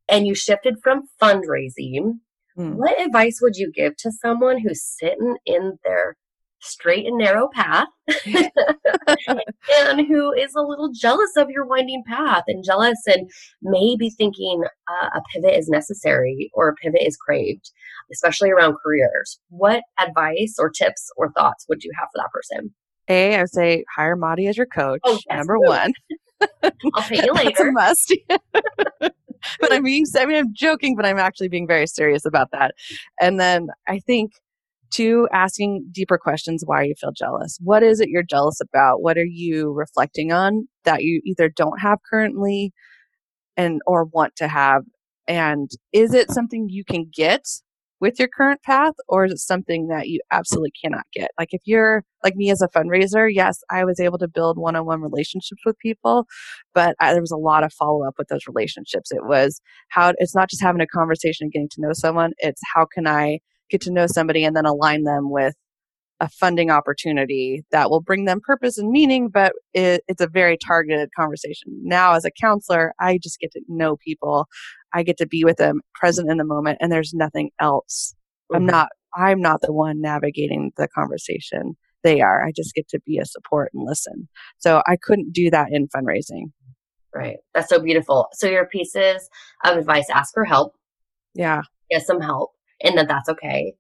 and 0.09 0.27
you 0.27 0.35
shifted 0.35 0.75
from 0.83 1.03
fundraising. 1.21 2.19
Mm. 2.57 2.75
What 2.75 2.99
advice 2.99 3.39
would 3.41 3.55
you 3.55 3.71
give 3.71 3.95
to 3.97 4.11
someone 4.11 4.59
who's 4.59 4.83
sitting 4.83 5.37
in 5.45 5.77
their 5.85 6.17
straight 6.61 7.05
and 7.05 7.17
narrow 7.17 7.49
path 7.53 7.87
and 8.25 10.07
who 10.07 10.31
is 10.33 10.53
a 10.55 10.61
little 10.61 10.91
jealous 10.93 11.35
of 11.35 11.49
your 11.49 11.65
winding 11.65 12.03
path 12.07 12.43
and 12.47 12.63
jealous 12.63 12.99
and 13.07 13.29
maybe 13.61 14.09
thinking 14.09 14.63
uh, 14.87 15.09
a 15.15 15.21
pivot 15.33 15.57
is 15.57 15.69
necessary 15.69 16.51
or 16.53 16.69
a 16.69 16.75
pivot 16.75 17.01
is 17.01 17.17
craved, 17.17 17.71
especially 18.11 18.51
around 18.51 18.75
careers? 18.83 19.39
What 19.49 19.83
advice 19.99 20.55
or 20.59 20.69
tips 20.69 21.09
or 21.17 21.31
thoughts 21.31 21.65
would 21.67 21.83
you 21.83 21.91
have 21.99 22.09
for 22.13 22.21
that 22.21 22.31
person? 22.31 22.73
A, 23.07 23.35
I 23.35 23.41
would 23.41 23.49
say 23.49 23.83
hire 23.95 24.15
Mari 24.15 24.47
as 24.47 24.57
your 24.57 24.67
coach. 24.67 25.01
Oh, 25.03 25.19
yes, 25.29 25.37
number 25.37 25.59
one. 25.59 25.93
I'll 26.63 27.03
pay 27.03 27.17
you 27.25 27.33
later. 27.33 27.51
That's 27.55 27.59
a 27.59 27.71
must. 27.71 28.15
but 29.59 29.73
I'm 29.73 29.83
being, 29.83 30.05
I 30.17 30.25
mean, 30.25 30.37
I'm 30.37 30.53
joking, 30.53 30.95
but 30.95 31.05
I'm 31.05 31.17
actually 31.17 31.49
being 31.49 31.67
very 31.67 31.87
serious 31.87 32.25
about 32.25 32.51
that. 32.51 32.75
And 33.19 33.39
then 33.39 33.67
I 33.87 33.99
think, 33.99 34.33
two, 34.91 35.27
asking 35.31 35.87
deeper 35.91 36.17
questions 36.17 36.63
why 36.65 36.83
you 36.83 36.93
feel 36.99 37.11
jealous. 37.11 37.57
What 37.61 37.83
is 37.83 37.99
it 37.99 38.09
you're 38.09 38.23
jealous 38.23 38.59
about? 38.61 39.01
What 39.01 39.17
are 39.17 39.25
you 39.25 39.71
reflecting 39.71 40.31
on 40.31 40.67
that 40.85 41.03
you 41.03 41.21
either 41.25 41.49
don't 41.49 41.79
have 41.79 41.99
currently 42.09 42.73
and 43.57 43.81
or 43.87 44.05
want 44.05 44.35
to 44.37 44.47
have? 44.47 44.83
And 45.27 45.69
is 45.93 46.13
it 46.13 46.31
something 46.31 46.67
you 46.69 46.83
can 46.83 47.09
get 47.13 47.45
with 48.01 48.17
your 48.17 48.27
current 48.27 48.61
path 48.63 48.95
or 49.07 49.25
is 49.25 49.31
it 49.31 49.37
something 49.37 49.87
that 49.87 50.07
you 50.09 50.19
absolutely 50.31 50.71
cannot 50.83 51.05
get? 51.13 51.29
Like 51.37 51.49
if 51.51 51.61
you're 51.65 52.03
like 52.23 52.35
me 52.35 52.49
as 52.49 52.61
a 52.61 52.67
fundraiser, 52.67 53.29
yes, 53.31 53.59
I 53.69 53.85
was 53.85 53.99
able 53.99 54.17
to 54.17 54.27
build 54.27 54.57
one-on-one 54.57 55.01
relationships 55.01 55.61
with 55.65 55.77
people, 55.77 56.25
but 56.73 56.95
I, 56.99 57.13
there 57.13 57.21
was 57.21 57.31
a 57.31 57.37
lot 57.37 57.63
of 57.63 57.71
follow-up 57.71 58.15
with 58.17 58.27
those 58.27 58.47
relationships. 58.47 59.11
It 59.11 59.25
was 59.25 59.61
how 59.89 60.13
it's 60.17 60.35
not 60.35 60.49
just 60.49 60.63
having 60.63 60.81
a 60.81 60.87
conversation 60.87 61.45
and 61.45 61.51
getting 61.51 61.69
to 61.69 61.81
know 61.81 61.93
someone, 61.93 62.31
it's 62.39 62.61
how 62.73 62.87
can 62.91 63.05
I 63.07 63.39
get 63.71 63.81
to 63.81 63.91
know 63.91 64.05
somebody 64.07 64.43
and 64.43 64.55
then 64.55 64.65
align 64.65 65.03
them 65.03 65.31
with 65.31 65.55
a 66.19 66.29
funding 66.29 66.69
opportunity 66.69 67.63
that 67.71 67.89
will 67.89 68.01
bring 68.01 68.25
them 68.25 68.39
purpose 68.45 68.77
and 68.77 68.91
meaning, 68.91 69.27
but 69.27 69.53
it, 69.73 70.03
it's 70.07 70.21
a 70.21 70.27
very 70.27 70.55
targeted 70.55 71.09
conversation. 71.17 71.69
Now, 71.83 72.13
as 72.13 72.25
a 72.25 72.29
counselor, 72.31 72.93
I 72.99 73.17
just 73.17 73.39
get 73.39 73.51
to 73.53 73.61
know 73.67 73.97
people. 73.97 74.45
I 74.93 75.01
get 75.01 75.17
to 75.17 75.25
be 75.25 75.43
with 75.43 75.57
them 75.57 75.81
present 75.95 76.29
in 76.29 76.37
the 76.37 76.43
moment, 76.45 76.77
and 76.79 76.91
there's 76.91 77.13
nothing 77.15 77.49
else. 77.59 78.13
I'm 78.53 78.63
Mhm. 78.63 78.71
not. 78.71 78.89
I'm 79.15 79.41
not 79.41 79.61
the 79.61 79.73
one 79.73 79.99
navigating 79.99 80.71
the 80.77 80.87
conversation. 80.87 81.75
They 82.03 82.21
are. 82.21 82.45
I 82.45 82.51
just 82.55 82.73
get 82.75 82.87
to 82.89 82.99
be 83.05 83.17
a 83.17 83.25
support 83.25 83.71
and 83.73 83.83
listen. 83.85 84.29
So 84.59 84.81
I 84.87 84.97
couldn't 85.01 85.33
do 85.33 85.49
that 85.49 85.69
in 85.71 85.87
fundraising. 85.87 86.51
Right. 87.13 87.37
That's 87.53 87.67
so 87.67 87.79
beautiful. 87.81 88.27
So 88.33 88.47
your 88.47 88.67
pieces 88.67 89.27
of 89.65 89.77
advice 89.77 90.09
ask 90.09 90.33
for 90.33 90.45
help, 90.45 90.75
Yeah. 91.33 91.63
get 91.89 92.03
some 92.05 92.21
help, 92.21 92.51
and 92.83 92.97
that 92.97 93.07
that's 93.07 93.29
okay. 93.29 93.73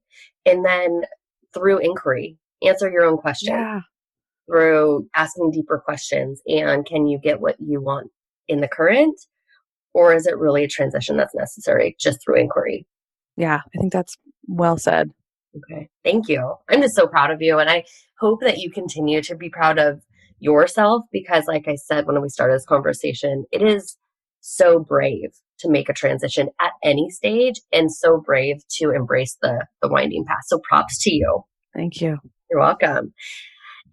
And 0.45 0.65
then 0.65 1.01
through 1.53 1.79
inquiry, 1.79 2.37
answer 2.63 2.89
your 2.89 3.03
own 3.03 3.17
question. 3.17 3.53
Yeah. 3.53 3.81
through 4.47 5.07
asking 5.15 5.51
deeper 5.51 5.79
questions 5.79 6.41
and 6.47 6.85
can 6.85 7.07
you 7.07 7.19
get 7.19 7.39
what 7.41 7.55
you 7.59 7.81
want 7.81 8.09
in 8.47 8.59
the 8.61 8.67
current 8.67 9.19
or 9.93 10.13
is 10.13 10.25
it 10.25 10.37
really 10.37 10.63
a 10.63 10.67
transition 10.67 11.15
that's 11.17 11.35
necessary 11.35 11.95
just 11.99 12.19
through 12.23 12.39
inquiry 12.39 12.85
Yeah. 13.37 13.59
I 13.73 13.77
think 13.79 13.93
that's 13.93 14.17
well 14.47 14.77
said. 14.77 15.11
okay 15.55 15.89
thank 16.03 16.27
you 16.27 16.55
i'm 16.69 16.81
just 16.81 16.95
so 16.95 17.07
proud 17.07 17.31
of 17.31 17.41
you 17.41 17.59
and 17.59 17.69
i 17.69 17.83
hope 18.19 18.39
that 18.41 18.57
you 18.57 18.69
continue 18.71 19.21
to 19.21 19.35
be 19.35 19.49
proud 19.49 19.77
of 19.79 20.01
yourself 20.39 21.03
because 21.11 21.45
like 21.47 21.67
i 21.67 21.75
said 21.75 22.05
when 22.07 22.19
we 22.21 22.29
started 22.29 22.55
this 22.55 22.65
conversation 22.65 23.45
it 23.51 23.61
is 23.61 23.97
so 24.41 24.79
brave 24.79 25.29
to 25.61 25.69
make 25.69 25.89
a 25.89 25.93
transition 25.93 26.49
at 26.59 26.71
any 26.83 27.09
stage 27.09 27.61
and 27.71 27.91
so 27.91 28.21
brave 28.25 28.57
to 28.69 28.91
embrace 28.91 29.37
the 29.41 29.65
the 29.81 29.87
winding 29.87 30.25
path 30.25 30.43
so 30.45 30.59
props 30.69 30.97
to 31.01 31.11
you 31.11 31.43
Thank 31.75 32.01
you. 32.01 32.17
You're 32.49 32.59
welcome. 32.59 33.13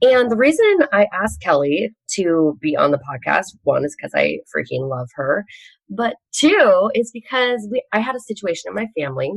And 0.00 0.30
the 0.30 0.36
reason 0.36 0.64
I 0.92 1.06
asked 1.12 1.40
Kelly 1.42 1.90
to 2.12 2.56
be 2.60 2.76
on 2.76 2.92
the 2.92 2.98
podcast, 2.98 3.46
one 3.64 3.84
is 3.84 3.96
because 3.96 4.12
I 4.14 4.38
freaking 4.54 4.88
love 4.88 5.08
her, 5.14 5.44
but 5.90 6.14
two 6.32 6.90
is 6.94 7.10
because 7.12 7.66
we 7.70 7.82
I 7.92 7.98
had 7.98 8.14
a 8.14 8.20
situation 8.20 8.68
in 8.68 8.74
my 8.74 8.86
family 8.96 9.32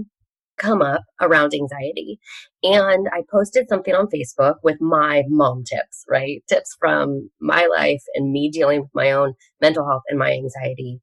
come 0.58 0.82
up 0.82 1.02
around 1.20 1.54
anxiety. 1.54 2.20
And 2.62 3.08
I 3.12 3.24
posted 3.32 3.68
something 3.68 3.96
on 3.96 4.08
Facebook 4.08 4.56
with 4.64 4.80
my 4.80 5.24
mom 5.28 5.64
tips, 5.64 6.06
right? 6.08 6.44
Tips 6.48 6.76
from 6.80 7.32
my 7.40 7.66
life 7.66 8.04
and 8.14 8.32
me 8.32 8.52
dealing 8.52 8.82
with 8.82 8.92
my 8.94 9.12
own 9.12 9.34
mental 9.60 9.88
health 9.88 10.04
and 10.10 10.20
my 10.20 10.32
anxiety. 10.32 11.00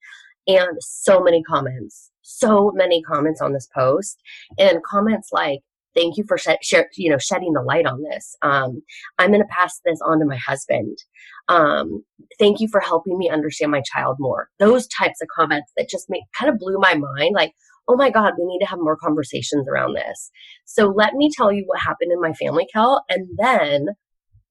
And 0.49 0.78
so 0.81 1.21
many 1.21 1.43
comments, 1.43 2.11
so 2.23 2.73
many 2.75 3.02
comments 3.02 3.40
on 3.40 3.52
this 3.52 3.69
post, 3.75 4.21
and 4.59 4.83
comments 4.83 5.28
like, 5.31 5.61
thank 5.95 6.17
you 6.17 6.25
for 6.26 6.38
shed, 6.38 6.59
share, 6.62 6.88
you 6.97 7.11
know 7.11 7.19
shedding 7.19 7.52
the 7.52 7.62
light 7.62 7.87
on 7.87 8.02
this. 8.02 8.35
Um, 8.43 8.83
i'm 9.19 9.31
going 9.31 9.43
to 9.43 9.49
pass 9.49 9.81
this 9.85 10.00
on 10.05 10.21
to 10.21 10.25
my 10.25 10.37
husband. 10.37 10.97
Um, 11.49 12.02
thank 12.38 12.61
you 12.61 12.69
for 12.69 12.81
helping 12.81 13.19
me 13.19 13.28
understand 13.28 13.73
my 13.73 13.83
child 13.93 14.17
more. 14.19 14.49
Those 14.59 14.87
types 14.87 15.21
of 15.21 15.28
comments 15.28 15.71
that 15.76 15.90
just 15.90 16.09
make 16.09 16.23
kind 16.38 16.50
of 16.50 16.59
blew 16.59 16.78
my 16.78 16.95
mind 16.95 17.35
like 17.35 17.52
oh 17.88 17.97
my 17.97 18.11
god 18.11 18.35
we 18.38 18.47
need 18.47 18.61
to 18.61 18.71
have 18.71 18.78
more 18.78 18.97
conversations 18.97 19.67
around 19.69 19.95
this. 19.95 20.31
So 20.64 20.87
let 20.87 21.14
me 21.14 21.31
tell 21.35 21.52
you 21.52 21.64
what 21.67 21.81
happened 21.81 22.12
in 22.12 22.21
my 22.21 22.33
family 22.33 22.67
cal 22.73 23.05
and 23.11 23.28
then 23.37 23.88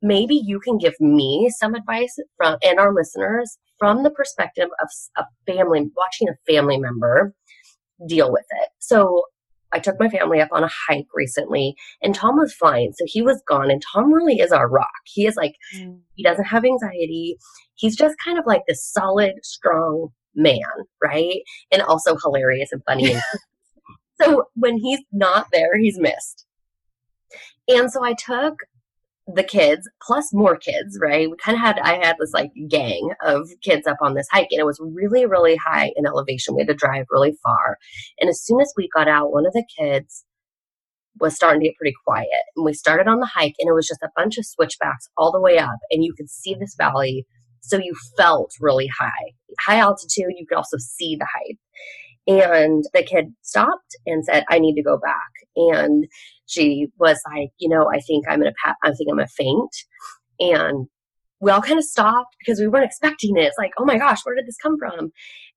maybe 0.02 0.36
you 0.36 0.60
can 0.60 0.78
give 0.78 0.94
me 1.00 1.50
some 1.58 1.76
advice 1.76 2.16
from 2.38 2.58
and 2.64 2.80
our 2.80 2.94
listeners 2.94 3.58
from 3.80 4.04
the 4.04 4.12
perspective 4.12 4.70
of 4.82 4.90
a 5.18 5.24
family 5.52 5.86
watching 5.96 6.30
a 6.30 6.52
family 6.52 6.78
member 6.78 7.34
deal 8.08 8.32
with 8.32 8.46
it 8.62 8.70
so 8.80 9.24
I 9.74 9.80
took 9.80 10.00
my 10.00 10.10
family 10.10 10.40
up 10.40 10.50
on 10.52 10.64
a 10.64 10.70
hike 10.88 11.08
recently 11.14 11.76
and 12.02 12.16
Tom 12.16 12.38
was 12.38 12.54
fine. 12.54 12.94
So 12.94 13.06
he 13.06 13.22
was 13.22 13.42
gone 13.48 13.70
and 13.70 13.82
Tom 13.94 14.14
really 14.14 14.40
is 14.40 14.52
our 14.52 14.70
rock. 14.70 14.88
He 15.06 15.26
is 15.26 15.36
like, 15.36 15.56
mm. 15.76 16.00
he 16.16 16.24
doesn't 16.24 16.46
have 16.46 16.64
anxiety. 16.64 17.38
He's 17.76 17.96
just 17.96 18.16
kind 18.24 18.40
of 18.40 18.46
like 18.46 18.62
this 18.68 18.86
solid, 18.86 19.34
strong 19.44 20.10
man, 20.36 20.62
right? 21.04 21.42
And 21.72 21.82
also 21.82 22.16
hilarious 22.24 22.72
and 22.72 22.82
funny. 22.86 23.16
so 24.22 24.46
when 24.56 24.78
he's 24.78 25.02
not 25.12 25.48
there, 25.52 25.78
he's 25.78 26.00
missed. 26.00 26.46
And 27.68 27.92
so 27.92 28.04
I 28.04 28.14
took 28.14 28.56
the 29.34 29.44
kids 29.44 29.90
plus 30.02 30.34
more 30.34 30.56
kids, 30.56 30.98
right? 31.02 31.30
We 31.30 31.36
kind 31.38 31.56
of 31.56 31.62
had, 31.62 31.80
I 31.80 31.96
had 31.96 32.16
this 32.20 32.32
like 32.34 32.52
gang 32.70 33.10
of 33.22 33.50
kids 33.62 33.86
up 33.86 33.98
on 34.02 34.14
this 34.14 34.28
hike 34.32 34.48
and 34.52 34.60
it 34.60 34.66
was 34.66 34.80
really, 34.82 35.26
really 35.26 35.58
high 35.58 35.92
in 35.96 36.06
elevation. 36.06 36.56
We 36.56 36.62
had 36.62 36.70
to 36.70 36.74
drive 36.74 37.06
really 37.12 37.34
far. 37.44 37.78
And 38.20 38.30
as 38.30 38.42
soon 38.42 38.62
as 38.62 38.74
we 38.78 38.90
got 38.96 39.08
out, 39.08 39.32
one 39.32 39.46
of 39.46 39.54
the 39.54 39.66
kids 39.78 40.24
was 41.20 41.36
starting 41.36 41.62
to 41.62 41.68
get 41.68 41.76
pretty 41.76 41.96
quiet. 42.06 42.28
And 42.56 42.66
we 42.66 42.74
started 42.74 43.08
on 43.08 43.20
the 43.20 43.26
hike 43.26 43.56
and 43.60 43.68
it 43.70 43.74
was 43.74 43.88
just 43.88 44.04
a 44.04 44.12
bunch 44.16 44.38
of 44.38 44.46
switchbacks 44.46 45.10
all 45.18 45.32
the 45.32 45.42
way 45.42 45.58
up 45.58 45.78
and 45.92 46.04
you 46.04 46.14
could 46.16 46.30
see 46.30 46.56
this 46.58 46.76
valley. 46.78 47.26
So 47.62 47.78
you 47.78 47.96
felt 48.16 48.52
really 48.62 48.88
high. 48.88 49.34
High 49.60 49.80
altitude, 49.80 50.36
you 50.38 50.46
could 50.48 50.58
also 50.58 50.78
see 50.80 51.18
the 51.18 51.28
height. 51.34 51.58
And 52.28 52.84
the 52.94 53.04
kid 53.04 53.34
stopped 53.42 53.96
and 54.06 54.24
said, 54.26 54.44
I 54.50 54.60
need 54.60 54.76
to 54.76 54.84
go 54.84 54.98
back. 54.98 55.32
And 55.56 56.06
she 56.46 56.88
was 57.00 57.20
like, 57.34 57.50
you 57.58 57.70
know, 57.70 57.90
I 57.90 58.00
think 58.00 58.26
I'm 58.28 58.40
gonna, 58.40 58.54
pa- 58.64 58.76
I 58.84 58.92
think 58.92 59.10
I'm 59.10 59.18
gonna 59.18 59.28
faint. 59.28 59.76
And 60.40 60.88
we 61.40 61.52
all 61.52 61.62
kind 61.62 61.78
of 61.78 61.86
stopped 61.86 62.36
because 62.40 62.60
we 62.60 62.68
weren't 62.68 62.86
expecting 62.86 63.38
it. 63.38 63.44
It's 63.44 63.58
like, 63.58 63.72
oh 63.78 63.86
my 63.86 63.98
gosh, 63.98 64.20
where 64.24 64.36
did 64.36 64.46
this 64.46 64.58
come 64.62 64.78
from? 64.78 65.12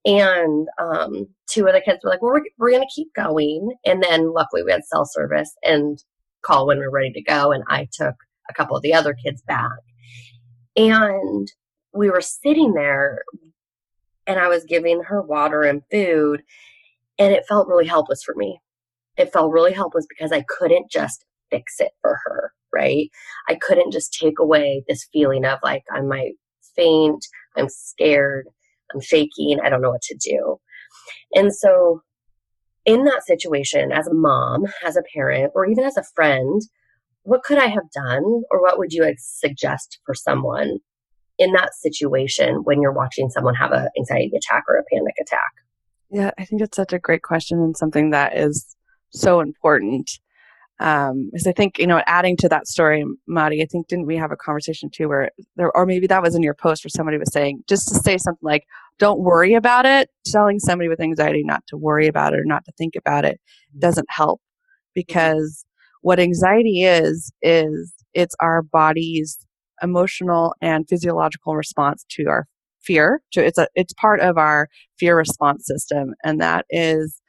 And 0.05 0.67
um, 0.79 1.27
two 1.49 1.67
of 1.67 1.73
the 1.73 1.81
kids 1.81 1.99
were 2.03 2.09
like, 2.09 2.21
well, 2.21 2.33
we're, 2.33 2.43
we're 2.57 2.71
gonna 2.71 2.85
keep 2.93 3.13
going. 3.15 3.73
And 3.85 4.01
then 4.01 4.33
luckily 4.33 4.63
we 4.63 4.71
had 4.71 4.85
cell 4.85 5.05
service 5.05 5.53
and 5.63 6.01
call 6.41 6.67
when 6.67 6.77
we 6.77 6.85
we're 6.85 6.91
ready 6.91 7.11
to 7.13 7.21
go. 7.21 7.51
And 7.51 7.63
I 7.67 7.87
took 7.91 8.15
a 8.49 8.53
couple 8.53 8.77
of 8.77 8.83
the 8.83 8.93
other 8.93 9.13
kids 9.13 9.41
back. 9.41 9.69
And 10.75 11.51
we 11.93 12.09
were 12.09 12.21
sitting 12.21 12.73
there 12.73 13.23
and 14.27 14.39
I 14.39 14.47
was 14.47 14.65
giving 14.65 15.03
her 15.03 15.21
water 15.21 15.63
and 15.63 15.81
food, 15.91 16.43
and 17.17 17.33
it 17.33 17.45
felt 17.47 17.67
really 17.67 17.87
helpless 17.87 18.23
for 18.23 18.35
me. 18.35 18.59
It 19.17 19.33
felt 19.33 19.51
really 19.51 19.73
helpless 19.73 20.05
because 20.07 20.31
I 20.31 20.43
couldn't 20.47 20.89
just 20.91 21.25
fix 21.49 21.79
it 21.79 21.91
for 22.01 22.17
her, 22.23 22.53
right? 22.73 23.09
I 23.47 23.55
couldn't 23.55 23.91
just 23.91 24.13
take 24.13 24.39
away 24.39 24.83
this 24.87 25.07
feeling 25.11 25.45
of 25.45 25.59
like, 25.63 25.83
I 25.91 26.01
might 26.01 26.33
faint, 26.75 27.25
I'm 27.57 27.67
scared, 27.69 28.47
I'm 28.93 29.01
shaking, 29.01 29.59
I 29.63 29.69
don't 29.69 29.81
know 29.81 29.91
what 29.91 30.01
to 30.03 30.17
do. 30.17 30.59
And 31.33 31.53
so, 31.53 32.01
in 32.85 33.03
that 33.03 33.25
situation, 33.25 33.91
as 33.91 34.07
a 34.07 34.13
mom, 34.13 34.65
as 34.83 34.97
a 34.97 35.03
parent, 35.13 35.51
or 35.53 35.65
even 35.65 35.83
as 35.83 35.97
a 35.97 36.03
friend, 36.15 36.61
what 37.23 37.43
could 37.43 37.59
I 37.59 37.67
have 37.67 37.91
done, 37.93 38.23
or 38.49 38.61
what 38.61 38.79
would 38.79 38.91
you 38.91 39.13
suggest 39.19 39.99
for 40.05 40.15
someone 40.15 40.79
in 41.41 41.53
that 41.53 41.73
situation 41.73 42.57
when 42.63 42.81
you're 42.81 42.93
watching 42.93 43.29
someone 43.31 43.55
have 43.55 43.71
an 43.71 43.89
anxiety 43.97 44.31
attack 44.35 44.63
or 44.69 44.77
a 44.77 44.83
panic 44.93 45.15
attack? 45.19 45.51
Yeah, 46.11 46.29
I 46.37 46.45
think 46.45 46.61
it's 46.61 46.75
such 46.75 46.93
a 46.93 46.99
great 46.99 47.23
question 47.23 47.59
and 47.59 47.75
something 47.75 48.11
that 48.11 48.37
is 48.37 48.75
so 49.09 49.39
important. 49.39 50.11
Um, 50.79 51.29
because 51.31 51.47
I 51.47 51.51
think, 51.51 51.79
you 51.79 51.87
know, 51.87 52.01
adding 52.05 52.37
to 52.37 52.49
that 52.49 52.67
story, 52.67 53.03
Mari, 53.27 53.61
I 53.61 53.65
think 53.65 53.87
didn't 53.87 54.05
we 54.05 54.17
have 54.17 54.31
a 54.31 54.35
conversation 54.35 54.89
too 54.91 55.07
where 55.07 55.31
there, 55.55 55.75
or 55.75 55.85
maybe 55.87 56.05
that 56.07 56.21
was 56.21 56.35
in 56.35 56.43
your 56.43 56.53
post 56.53 56.83
where 56.83 56.89
somebody 56.89 57.17
was 57.17 57.33
saying, 57.33 57.63
just 57.67 57.87
to 57.89 57.95
say 57.95 58.17
something 58.17 58.39
like, 58.43 58.65
don't 58.99 59.21
worry 59.21 59.55
about 59.55 59.87
it, 59.87 60.09
telling 60.25 60.59
somebody 60.59 60.89
with 60.89 60.99
anxiety 60.99 61.43
not 61.43 61.63
to 61.67 61.77
worry 61.77 62.07
about 62.07 62.33
it 62.33 62.39
or 62.39 62.45
not 62.45 62.65
to 62.65 62.71
think 62.77 62.95
about 62.95 63.25
it 63.25 63.39
doesn't 63.79 64.07
help 64.09 64.41
because 64.93 65.65
what 66.01 66.19
anxiety 66.19 66.83
is, 66.83 67.31
is 67.41 67.93
it's 68.13 68.35
our 68.39 68.61
body's 68.61 69.39
emotional 69.81 70.55
and 70.61 70.87
physiological 70.87 71.55
response 71.55 72.05
to 72.09 72.25
our 72.27 72.47
fear. 72.81 73.21
To, 73.33 73.45
it's 73.45 73.57
a, 73.57 73.67
it's 73.75 73.93
part 73.93 74.19
of 74.19 74.37
our 74.37 74.67
fear 74.97 75.17
response 75.17 75.65
system. 75.65 76.13
And 76.23 76.41
that 76.41 76.65
is 76.69 77.21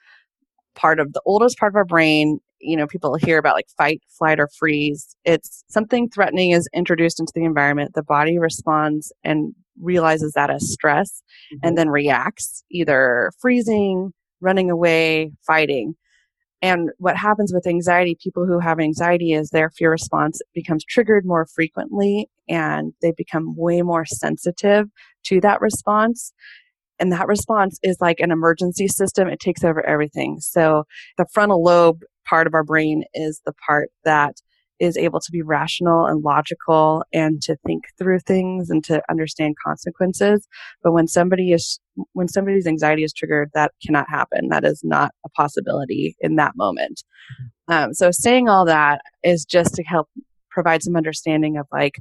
part 0.75 0.99
of 0.99 1.13
the 1.13 1.23
oldest 1.27 1.59
part 1.59 1.73
of 1.73 1.77
our 1.77 1.85
brain 1.85 2.39
you 2.63 2.77
know 2.77 2.87
people 2.87 3.17
hear 3.17 3.39
about 3.39 3.55
like 3.55 3.69
fight 3.77 4.01
flight 4.09 4.41
or 4.41 4.49
freeze 4.59 5.17
it's 5.25 5.65
something 5.69 6.09
threatening 6.09 6.53
is 6.53 6.69
introduced 6.73 7.21
into 7.21 7.33
the 7.35 7.45
environment 7.45 7.93
the 7.95 8.03
body 8.03 8.39
responds 8.39 9.13
and 9.25 9.53
realizes 9.81 10.33
that 10.33 10.49
as 10.49 10.73
stress 10.73 11.23
mm-hmm. 11.53 11.67
and 11.67 11.77
then 11.77 11.89
reacts 11.89 12.65
either 12.71 13.33
freezing 13.41 14.13
running 14.41 14.71
away 14.71 15.31
fighting 15.47 15.95
and 16.63 16.91
what 16.99 17.17
happens 17.17 17.53
with 17.53 17.67
anxiety 17.67 18.17
people 18.23 18.47
who 18.47 18.61
have 18.61 18.81
anxiety 18.81 19.33
is 19.33 19.51
their 19.51 19.71
fear 19.71 19.91
response 19.91 20.41
becomes 20.55 20.85
triggered 20.85 21.27
more 21.27 21.47
frequently 21.47 22.29
and 22.49 22.95
they 23.03 23.13
become 23.17 23.55
way 23.57 23.83
more 23.83 24.07
sensitive 24.07 24.87
to 25.25 25.41
that 25.41 25.61
response 25.61 26.33
and 27.03 27.11
that 27.11 27.27
response 27.27 27.81
is 27.83 27.97
like 28.01 28.21
an 28.21 28.31
emergency 28.31 28.87
system. 28.87 29.27
It 29.27 29.41
takes 29.41 29.65
over 29.65 29.85
everything. 29.85 30.39
So 30.39 30.85
the 31.19 31.27
frontal 31.33 31.61
lobe 31.61 32.03
part 32.25 32.47
of 32.47 32.55
our 32.55 32.63
brain 32.63 33.03
is 33.13 33.41
the 33.45 33.53
part 33.67 33.91
that 34.05 34.37
is 34.83 34.97
able 34.97 35.21
to 35.21 35.31
be 35.31 35.43
rational 35.43 36.07
and 36.07 36.25
logical 36.25 37.05
and 37.13 37.41
to 37.41 37.57
think 37.65 37.85
through 37.97 38.19
things 38.19 38.69
and 38.69 38.83
to 38.83 39.01
understand 39.09 39.55
consequences. 39.65 40.49
But 40.83 40.91
when 40.91 41.07
somebody 41.07 41.53
is, 41.53 41.79
when 42.15 42.27
somebody's 42.27 42.67
anxiety 42.67 43.05
is 43.05 43.13
triggered, 43.13 43.51
that 43.55 43.71
cannot 43.87 44.09
happen. 44.09 44.49
That 44.49 44.65
is 44.65 44.81
not 44.83 45.13
a 45.25 45.29
possibility 45.29 46.17
in 46.21 46.35
that 46.35 46.57
moment. 46.57 47.05
Mm-hmm. 47.69 47.73
Um, 47.73 47.95
so 47.95 48.11
saying 48.11 48.49
all 48.49 48.65
that 48.65 49.03
is 49.23 49.45
just 49.45 49.75
to 49.77 49.85
help 49.85 50.09
provide 50.51 50.83
some 50.83 50.97
understanding 50.97 51.59
of 51.59 51.69
like, 51.71 52.01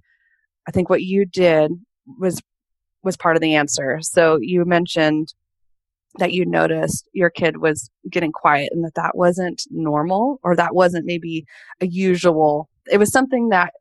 I 0.67 0.71
think 0.71 0.89
what 0.89 1.03
you 1.03 1.25
did 1.25 1.71
was 2.19 2.41
was 3.03 3.15
part 3.15 3.35
of 3.35 3.41
the 3.43 3.55
answer. 3.55 3.99
So 4.01 4.39
you 4.41 4.65
mentioned 4.65 5.33
that 6.17 6.33
you 6.33 6.45
noticed 6.45 7.07
your 7.13 7.29
kid 7.29 7.57
was 7.57 7.89
getting 8.09 8.31
quiet 8.31 8.69
and 8.71 8.83
that 8.83 8.95
that 8.95 9.15
wasn't 9.15 9.63
normal 9.69 10.39
or 10.43 10.55
that 10.55 10.75
wasn't 10.75 11.05
maybe 11.05 11.45
a 11.79 11.87
usual 11.87 12.69
it 12.89 12.97
was 12.97 13.11
something 13.11 13.49
that 13.49 13.73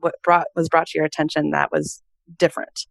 what 0.00 0.14
brought 0.22 0.46
was 0.54 0.68
brought 0.68 0.88
to 0.88 0.98
your 0.98 1.06
attention 1.06 1.50
that 1.50 1.72
was 1.72 2.02
different. 2.36 2.86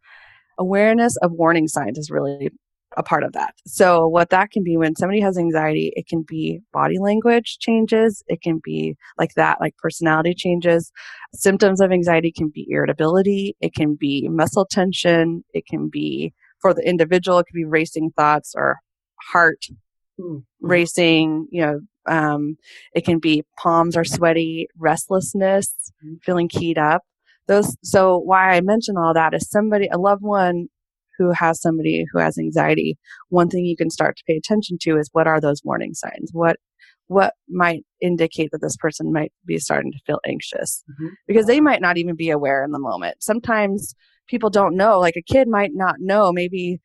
Awareness 0.57 1.15
of 1.17 1.31
warning 1.31 1.67
signs 1.67 1.97
is 1.97 2.09
really 2.09 2.49
a 2.95 3.03
part 3.03 3.23
of 3.23 3.33
that. 3.33 3.53
So 3.67 4.07
what 4.07 4.29
that 4.29 4.49
can 4.49 4.63
be 4.63 4.75
when 4.77 4.95
somebody 4.95 5.19
has 5.21 5.37
anxiety 5.37 5.91
it 5.95 6.07
can 6.07 6.23
be 6.27 6.61
body 6.73 6.97
language 6.99 7.57
changes. 7.59 8.23
It 8.27 8.41
can 8.41 8.59
be 8.63 8.95
like 9.19 9.33
that 9.35 9.59
like 9.61 9.75
personality 9.77 10.33
changes. 10.33 10.91
Symptoms 11.33 11.79
of 11.79 11.91
anxiety 11.91 12.31
can 12.35 12.49
be 12.53 12.65
irritability. 12.69 13.55
It 13.61 13.75
can 13.75 13.95
be 13.99 14.27
muscle 14.29 14.65
tension. 14.69 15.43
It 15.53 15.65
can 15.67 15.89
be 15.89 16.33
for 16.59 16.73
the 16.73 16.87
individual, 16.87 17.39
it 17.39 17.45
could 17.45 17.55
be 17.55 17.65
racing 17.65 18.11
thoughts 18.15 18.53
or 18.55 18.79
heart 19.31 19.65
mm-hmm. 20.19 20.39
racing, 20.59 21.47
you 21.51 21.61
know, 21.61 21.79
um, 22.07 22.57
it 22.93 23.05
can 23.05 23.19
be 23.19 23.43
palms 23.57 23.95
are 23.95 24.05
sweaty, 24.05 24.67
restlessness, 24.77 25.73
mm-hmm. 26.03 26.15
feeling 26.23 26.49
keyed 26.49 26.77
up. 26.77 27.03
Those, 27.47 27.77
so 27.83 28.17
why 28.17 28.55
I 28.55 28.61
mention 28.61 28.95
all 28.97 29.13
that 29.13 29.33
is 29.33 29.49
somebody, 29.49 29.87
a 29.91 29.97
loved 29.97 30.21
one 30.21 30.67
who 31.17 31.31
has 31.31 31.61
somebody 31.61 32.05
who 32.11 32.19
has 32.19 32.37
anxiety, 32.37 32.97
one 33.29 33.49
thing 33.49 33.65
you 33.65 33.77
can 33.77 33.89
start 33.89 34.17
to 34.17 34.23
pay 34.27 34.37
attention 34.37 34.77
to 34.81 34.97
is 34.97 35.09
what 35.13 35.27
are 35.27 35.41
those 35.41 35.61
warning 35.63 35.93
signs? 35.93 36.29
What, 36.31 36.57
what 37.07 37.33
might 37.47 37.83
indicate 38.01 38.49
that 38.51 38.61
this 38.61 38.75
person 38.77 39.13
might 39.13 39.31
be 39.45 39.57
starting 39.57 39.91
to 39.91 39.99
feel 40.05 40.19
anxious 40.27 40.83
mm-hmm. 40.91 41.13
because 41.25 41.45
they 41.45 41.61
might 41.61 41.81
not 41.81 41.97
even 41.97 42.15
be 42.15 42.29
aware 42.29 42.63
in 42.63 42.71
the 42.71 42.79
moment. 42.79 43.17
Sometimes 43.21 43.95
people 44.27 44.49
don't 44.49 44.75
know. 44.75 44.99
Like 44.99 45.15
a 45.15 45.21
kid 45.21 45.47
might 45.47 45.71
not 45.73 45.95
know. 45.99 46.31
Maybe 46.31 46.79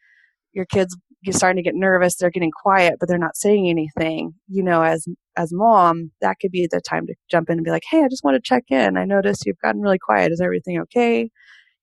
your 0.53 0.65
kids 0.65 0.97
starting 1.31 1.63
to 1.63 1.69
get 1.69 1.77
nervous, 1.77 2.17
they're 2.17 2.31
getting 2.31 2.51
quiet, 2.51 2.95
but 2.99 3.09
they're 3.09 3.19
not 3.19 3.37
saying 3.37 3.69
anything. 3.69 4.35
You 4.49 4.63
know, 4.63 4.83
as 4.83 5.07
as 5.37 5.53
mom, 5.53 6.11
that 6.21 6.39
could 6.41 6.51
be 6.51 6.69
the 6.71 6.81
time 6.81 7.07
to 7.07 7.15
jump 7.31 7.49
in 7.49 7.59
and 7.59 7.65
be 7.65 7.71
like, 7.71 7.85
"Hey, 7.89 8.03
I 8.03 8.09
just 8.09 8.25
want 8.25 8.35
to 8.35 8.41
check 8.43 8.65
in. 8.71 8.97
I 8.97 9.05
noticed 9.05 9.47
you've 9.47 9.61
gotten 9.63 9.81
really 9.81 9.99
quiet. 9.99 10.33
Is 10.33 10.41
everything 10.41 10.81
okay? 10.81 11.31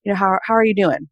You 0.04 0.12
know, 0.12 0.16
how 0.16 0.40
how 0.44 0.56
are 0.56 0.66
you 0.66 0.76
doing?" 0.76 1.08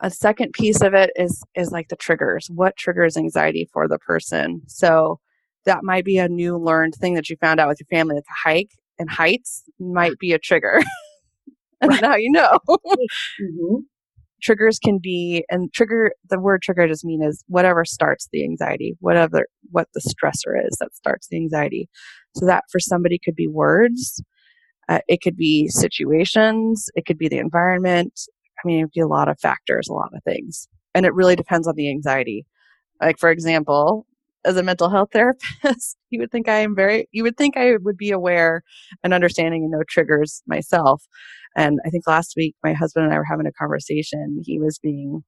A 0.00 0.10
second 0.10 0.52
piece 0.52 0.82
of 0.82 0.94
it 0.94 1.10
is 1.16 1.42
is 1.54 1.70
like 1.72 1.88
the 1.88 1.96
triggers. 1.96 2.48
What 2.54 2.76
triggers 2.76 3.16
anxiety 3.16 3.68
for 3.72 3.88
the 3.88 3.98
person? 3.98 4.62
So 4.68 5.20
that 5.66 5.82
might 5.82 6.04
be 6.04 6.18
a 6.18 6.28
new 6.28 6.56
learned 6.58 6.94
thing 6.94 7.14
that 7.14 7.28
you 7.28 7.36
found 7.36 7.60
out 7.60 7.68
with 7.68 7.80
your 7.80 7.98
family, 7.98 8.14
like 8.16 8.24
a 8.24 8.48
hike 8.48 8.70
and 8.98 9.10
heights 9.10 9.64
might 9.78 10.18
be 10.18 10.32
a 10.32 10.38
trigger. 10.38 10.82
and 11.80 12.00
now 12.00 12.16
you 12.16 12.30
know. 12.30 12.58
mm-hmm. 12.68 13.76
Triggers 14.42 14.78
can 14.78 14.98
be, 15.02 15.44
and 15.48 15.72
trigger, 15.72 16.12
the 16.28 16.38
word 16.38 16.62
trigger 16.62 16.86
just 16.86 17.04
mean 17.04 17.22
is 17.22 17.42
whatever 17.48 17.84
starts 17.84 18.28
the 18.32 18.44
anxiety, 18.44 18.94
whatever, 19.00 19.46
what 19.70 19.88
the 19.94 20.00
stressor 20.00 20.62
is 20.62 20.76
that 20.80 20.94
starts 20.94 21.28
the 21.28 21.36
anxiety. 21.36 21.88
So 22.34 22.46
that 22.46 22.64
for 22.70 22.78
somebody 22.78 23.18
could 23.24 23.34
be 23.34 23.48
words, 23.48 24.22
uh, 24.88 25.00
it 25.08 25.22
could 25.22 25.36
be 25.36 25.68
situations, 25.68 26.88
it 26.94 27.06
could 27.06 27.18
be 27.18 27.28
the 27.28 27.38
environment. 27.38 28.12
I 28.58 28.66
mean, 28.66 28.80
it 28.80 28.82
could 28.84 28.92
be 28.92 29.00
a 29.00 29.06
lot 29.06 29.28
of 29.28 29.40
factors, 29.40 29.88
a 29.88 29.94
lot 29.94 30.10
of 30.14 30.22
things. 30.24 30.68
And 30.94 31.06
it 31.06 31.14
really 31.14 31.36
depends 31.36 31.66
on 31.66 31.74
the 31.74 31.90
anxiety. 31.90 32.46
Like, 33.00 33.18
for 33.18 33.30
example, 33.30 34.06
as 34.46 34.56
a 34.56 34.62
mental 34.62 34.88
health 34.88 35.10
therapist, 35.12 35.96
you 36.10 36.20
would 36.20 36.30
think 36.30 36.48
I 36.48 36.60
am 36.60 36.74
very, 36.74 37.08
you 37.12 37.22
would 37.22 37.36
think 37.36 37.56
I 37.56 37.76
would 37.76 37.96
be 37.96 38.10
aware 38.10 38.62
and 39.02 39.12
understanding 39.12 39.62
and 39.62 39.70
know 39.72 39.82
triggers 39.88 40.42
myself. 40.46 41.02
And 41.56 41.80
I 41.84 41.90
think 41.90 42.06
last 42.06 42.34
week, 42.36 42.54
my 42.62 42.72
husband 42.72 43.04
and 43.04 43.14
I 43.14 43.18
were 43.18 43.24
having 43.24 43.46
a 43.46 43.52
conversation. 43.52 44.42
He 44.44 44.58
was 44.58 44.78
being, 44.78 45.24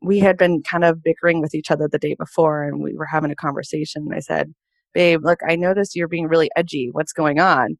we 0.00 0.18
had 0.20 0.36
been 0.36 0.62
kind 0.62 0.84
of 0.84 1.02
bickering 1.02 1.40
with 1.40 1.54
each 1.54 1.70
other 1.70 1.88
the 1.90 1.98
day 1.98 2.14
before, 2.18 2.62
and 2.62 2.82
we 2.82 2.94
were 2.94 3.06
having 3.06 3.30
a 3.30 3.36
conversation. 3.36 4.02
And 4.06 4.14
I 4.14 4.20
said, 4.20 4.54
Babe, 4.94 5.20
look, 5.24 5.40
I 5.46 5.56
noticed 5.56 5.96
you're 5.96 6.08
being 6.08 6.28
really 6.28 6.50
edgy. 6.56 6.88
What's 6.92 7.12
going 7.12 7.40
on? 7.40 7.76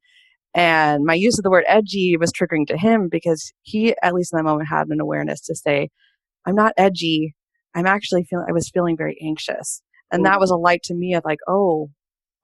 And 0.54 1.04
my 1.04 1.14
use 1.14 1.38
of 1.38 1.44
the 1.44 1.50
word 1.50 1.64
edgy 1.68 2.16
was 2.16 2.32
triggering 2.32 2.66
to 2.68 2.76
him 2.76 3.08
because 3.08 3.52
he, 3.62 3.94
at 4.02 4.14
least 4.14 4.32
in 4.32 4.38
that 4.38 4.44
moment, 4.44 4.68
had 4.68 4.88
an 4.88 5.00
awareness 5.00 5.40
to 5.42 5.54
say, 5.54 5.90
I'm 6.46 6.54
not 6.54 6.72
edgy. 6.76 7.34
I'm 7.74 7.86
actually 7.86 8.24
feeling, 8.24 8.46
I 8.48 8.52
was 8.52 8.70
feeling 8.70 8.96
very 8.96 9.18
anxious. 9.22 9.82
And 10.10 10.24
that 10.24 10.40
was 10.40 10.50
a 10.50 10.56
light 10.56 10.82
to 10.84 10.94
me 10.94 11.14
of 11.14 11.24
like, 11.24 11.38
oh, 11.48 11.90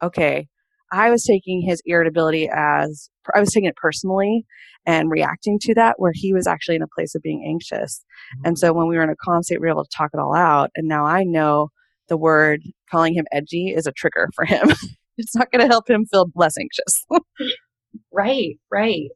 okay, 0.03 0.47
I 0.93 1.11
was 1.11 1.25
taking 1.25 1.63
his 1.63 1.83
irritability 1.87 2.49
as 2.53 3.11
I 3.35 3.41
was 3.41 3.51
taking 3.51 3.69
it 3.69 3.77
personally 3.77 4.45
and 4.87 5.11
reacting 5.11 5.59
to 5.63 5.75
that, 5.75 5.95
where 5.99 6.13
he 6.15 6.33
was 6.33 6.47
actually 6.47 6.77
in 6.77 6.83
a 6.83 6.89
place 6.95 7.15
of 7.15 7.23
being 7.23 7.45
anxious. 7.47 8.05
Mm-hmm. 8.37 8.49
And 8.49 8.59
so 8.59 8.73
when 8.73 8.87
we 8.87 8.97
were 8.97 9.03
in 9.03 9.11
a 9.11 9.17
calm 9.17 9.43
state, 9.43 9.61
we 9.61 9.67
were 9.67 9.73
able 9.73 9.85
to 9.85 9.97
talk 9.97 10.11
it 10.13 10.21
all 10.21 10.35
out. 10.35 10.71
And 10.77 10.87
now 10.87 11.05
I 11.05 11.25
know 11.25 11.69
the 12.09 12.17
word 12.17 12.61
calling 12.91 13.15
him 13.15 13.27
edgy 13.33 13.73
is 13.75 13.87
a 13.87 13.93
trigger 13.93 14.29
for 14.35 14.45
him. 14.45 14.69
it's 15.19 15.35
not 15.35 15.51
going 15.51 15.63
to 15.63 15.69
help 15.69 15.89
him 15.89 16.05
feel 16.07 16.27
less 16.35 16.55
anxious. 16.59 17.07
right, 18.13 18.59
right. 18.71 19.09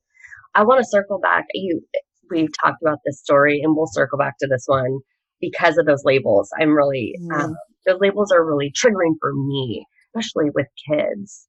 I 0.55 0.65
want 0.65 0.81
to 0.81 0.89
circle 0.89 1.21
back. 1.21 1.45
You, 1.53 1.83
we've 2.31 2.51
talked 2.65 2.83
about 2.83 2.99
this 3.05 3.21
story, 3.21 3.61
and 3.63 3.77
we'll 3.77 3.87
circle 3.87 4.19
back 4.19 4.35
to 4.41 4.49
this 4.49 4.65
one 4.67 4.99
because 5.41 5.79
of 5.79 5.87
those 5.87 6.03
labels. 6.05 6.51
I'm 6.59 6.75
really, 6.75 7.15
mm. 7.21 7.39
um, 7.39 7.57
the 7.89 7.97
labels 7.99 8.31
are 8.31 8.45
really 8.45 8.71
triggering 8.71 9.15
for 9.21 9.33
me, 9.35 9.87
especially 10.15 10.51
with 10.55 10.67
kids. 10.89 11.49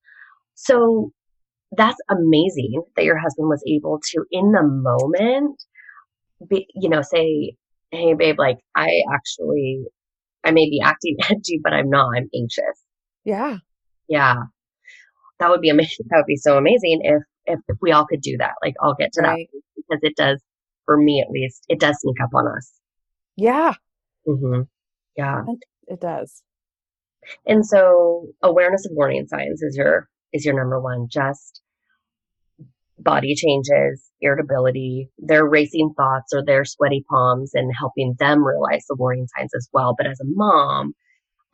So 0.56 1.12
that's 1.75 1.97
amazing 2.10 2.82
that 2.95 3.06
your 3.06 3.17
husband 3.17 3.49
was 3.49 3.63
able 3.67 3.99
to, 4.12 4.25
in 4.32 4.54
the 4.54 4.63
moment, 4.63 5.62
be, 6.49 6.65
you 6.73 6.89
know, 6.89 7.02
say, 7.02 7.56
Hey, 7.91 8.13
babe, 8.13 8.38
like, 8.38 8.58
I 8.75 8.88
actually, 9.13 9.84
I 10.43 10.52
may 10.52 10.69
be 10.69 10.82
acting 10.84 11.17
edgy, 11.30 11.60
but 11.62 11.73
I'm 11.73 11.89
not. 11.89 12.15
I'm 12.15 12.30
anxious. 12.34 12.84
Yeah. 13.25 13.58
Yeah. 14.08 14.36
That 15.39 15.49
would 15.49 15.62
be 15.62 15.69
amazing. 15.69 16.06
That 16.10 16.17
would 16.17 16.28
be 16.28 16.38
so 16.38 16.58
amazing 16.58 17.02
if, 17.04 17.23
if, 17.45 17.60
if 17.67 17.78
we 17.82 17.91
all 17.91 18.06
could 18.06 18.21
do 18.21 18.38
that. 18.38 18.54
Like, 18.63 18.75
I'll 18.82 18.95
get 18.95 19.12
to 19.13 19.21
right. 19.21 19.49
that 19.52 19.62
because 19.75 19.99
it 20.04 20.15
does, 20.15 20.41
for 20.86 20.97
me 20.97 21.21
at 21.21 21.32
least, 21.32 21.65
it 21.67 21.80
does 21.80 21.97
sneak 21.99 22.15
up 22.23 22.30
on 22.34 22.47
us. 22.47 22.71
Yeah. 23.36 23.73
Mm-hmm. 24.28 24.62
Yeah. 25.17 25.43
It 25.89 25.99
does. 25.99 26.41
And 27.45 27.65
so 27.65 28.28
awareness 28.43 28.86
of 28.86 28.93
warning 28.95 29.28
signs 29.28 29.62
is 29.62 29.75
your 29.78 30.08
is 30.34 30.45
your 30.45 30.56
number 30.56 30.80
one. 30.82 31.08
Just 31.12 31.62
body 32.97 33.36
changes, 33.36 34.10
irritability, 34.21 35.10
their 35.17 35.47
racing 35.47 35.93
thoughts 35.97 36.34
or 36.34 36.43
their 36.45 36.65
sweaty 36.65 37.04
palms 37.10 37.52
and 37.54 37.71
helping 37.78 38.15
them 38.19 38.43
realize 38.45 38.86
the 38.88 38.95
warning 38.95 39.28
signs 39.38 39.52
as 39.56 39.69
well. 39.73 39.95
But 39.97 40.08
as 40.08 40.19
a 40.21 40.25
mom, 40.28 40.93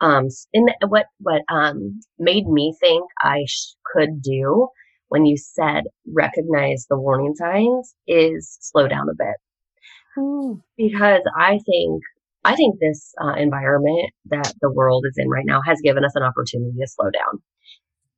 Um, 0.00 0.28
in 0.52 0.66
the, 0.66 0.88
what 0.88 1.06
what 1.20 1.42
um 1.48 2.00
made 2.18 2.46
me 2.48 2.74
think 2.80 3.04
I 3.22 3.44
sh- 3.46 3.74
could 3.92 4.22
do 4.22 4.68
when 5.08 5.24
you 5.26 5.36
said 5.38 5.84
recognize 6.14 6.86
the 6.88 6.98
warning 6.98 7.34
signs 7.36 7.94
is 8.06 8.58
slow 8.60 8.88
down 8.88 9.08
a 9.08 9.14
bit 9.16 9.36
Mm. 10.18 10.62
because 10.76 11.22
I 11.36 11.58
think 11.66 12.02
I 12.46 12.54
think 12.54 12.78
this 12.78 13.12
uh, 13.20 13.34
environment 13.34 14.12
that 14.26 14.54
the 14.60 14.70
world 14.70 15.04
is 15.08 15.16
in 15.18 15.28
right 15.28 15.44
now 15.44 15.60
has 15.66 15.80
given 15.82 16.04
us 16.04 16.12
an 16.14 16.22
opportunity 16.22 16.78
to 16.78 16.86
slow 16.86 17.10
down. 17.10 17.42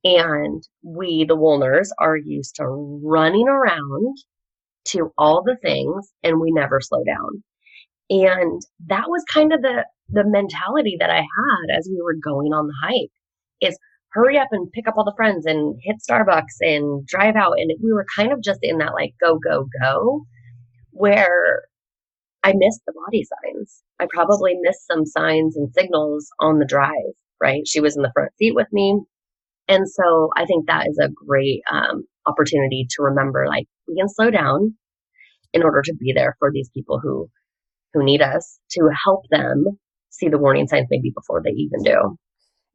And 0.03 0.63
we, 0.83 1.25
the 1.25 1.35
Wuellners, 1.35 1.89
are 1.99 2.15
used 2.15 2.55
to 2.57 2.65
running 3.03 3.47
around 3.47 4.17
to 4.89 5.11
all 5.17 5.41
the 5.43 5.57
things, 5.63 6.13
and 6.23 6.39
we 6.39 6.51
never 6.51 6.79
slow 6.79 7.03
down. 7.03 7.43
And 8.11 8.61
that 8.87 9.09
was 9.09 9.23
kind 9.33 9.51
of 9.51 9.63
the 9.63 9.85
the 10.09 10.23
mentality 10.25 10.95
that 10.99 11.09
I 11.09 11.17
had 11.21 11.77
as 11.77 11.87
we 11.91 11.99
were 12.01 12.15
going 12.15 12.53
on 12.53 12.67
the 12.67 12.73
hike 12.81 13.11
is 13.61 13.77
hurry 14.11 14.37
up 14.37 14.47
and 14.51 14.71
pick 14.71 14.87
up 14.87 14.95
all 14.97 15.05
the 15.05 15.13
friends 15.15 15.45
and 15.45 15.75
hit 15.83 15.97
Starbucks 16.07 16.57
and 16.61 17.05
drive 17.05 17.35
out. 17.35 17.59
And 17.59 17.71
we 17.83 17.93
were 17.93 18.05
kind 18.15 18.31
of 18.31 18.41
just 18.43 18.59
in 18.61 18.77
that 18.79 18.93
like 18.93 19.13
go, 19.21 19.37
go, 19.37 19.67
go, 19.81 20.25
where 20.91 21.63
I 22.43 22.53
missed 22.55 22.81
the 22.87 22.93
body 22.93 23.23
signs. 23.25 23.83
I 23.99 24.07
probably 24.09 24.55
missed 24.61 24.87
some 24.87 25.05
signs 25.05 25.57
and 25.57 25.71
signals 25.73 26.29
on 26.39 26.59
the 26.59 26.65
drive, 26.65 26.93
right? 27.41 27.67
She 27.67 27.79
was 27.81 27.95
in 27.97 28.01
the 28.03 28.11
front 28.13 28.31
seat 28.37 28.55
with 28.55 28.67
me. 28.71 28.99
And 29.67 29.87
so 29.87 30.29
I 30.35 30.45
think 30.45 30.67
that 30.67 30.87
is 30.87 30.97
a 30.99 31.09
great 31.09 31.61
um, 31.71 32.03
opportunity 32.25 32.87
to 32.91 33.03
remember 33.03 33.45
like 33.47 33.65
we 33.87 33.95
can 33.95 34.09
slow 34.09 34.31
down 34.31 34.75
in 35.53 35.63
order 35.63 35.81
to 35.83 35.93
be 35.95 36.13
there 36.13 36.35
for 36.39 36.51
these 36.51 36.69
people 36.73 36.99
who 37.01 37.29
who 37.93 38.03
need 38.03 38.21
us 38.21 38.59
to 38.71 38.89
help 39.03 39.25
them 39.31 39.65
see 40.09 40.29
the 40.29 40.37
warning 40.37 40.67
signs 40.67 40.87
maybe 40.91 41.11
before 41.15 41.41
they 41.43 41.51
even 41.51 41.81
do. 41.83 42.17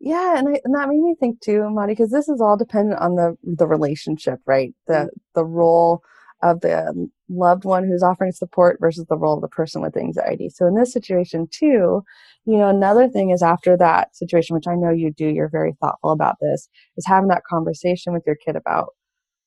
Yeah, 0.01 0.39
and, 0.39 0.49
I, 0.49 0.61
and 0.65 0.75
that 0.75 0.89
made 0.89 1.01
me 1.01 1.15
think 1.19 1.41
too, 1.41 1.69
Monty, 1.71 1.93
because 1.93 2.11
this 2.11 2.29
is 2.29 2.41
all 2.41 2.57
dependent 2.57 3.01
on 3.01 3.15
the 3.15 3.37
the 3.43 3.67
relationship, 3.67 4.41
right? 4.47 4.75
The 4.87 4.95
Mhm. 4.95 5.09
the 5.35 5.45
role 5.45 6.03
of 6.45 6.61
the 6.61 7.09
loved 7.31 7.65
one 7.65 7.85
who's 7.85 8.03
offering 8.03 8.31
support 8.31 8.77
versus 8.79 9.07
the 9.09 9.17
role 9.17 9.35
of 9.35 9.41
the 9.41 9.49
person 9.49 9.81
with 9.81 9.97
anxiety. 9.97 10.51
So 10.51 10.67
in 10.67 10.75
this 10.75 10.93
situation 10.93 11.49
too, 11.51 12.03
you 12.45 12.59
know, 12.59 12.69
another 12.69 13.09
thing 13.09 13.31
is 13.31 13.43
after 13.43 13.77
that 13.79 14.15
situation, 14.15 14.55
which 14.55 14.69
I 14.69 14.75
know 14.75 14.91
you 14.91 15.11
do, 15.11 15.27
you're 15.27 15.49
very 15.49 15.75
thoughtful 15.81 16.13
about 16.13 16.37
this, 16.43 16.69
is 16.99 17.07
having 17.07 17.29
that 17.29 17.45
conversation 17.49 18.13
with 18.13 18.23
your 18.27 18.37
kid 18.37 18.57
about 18.57 18.91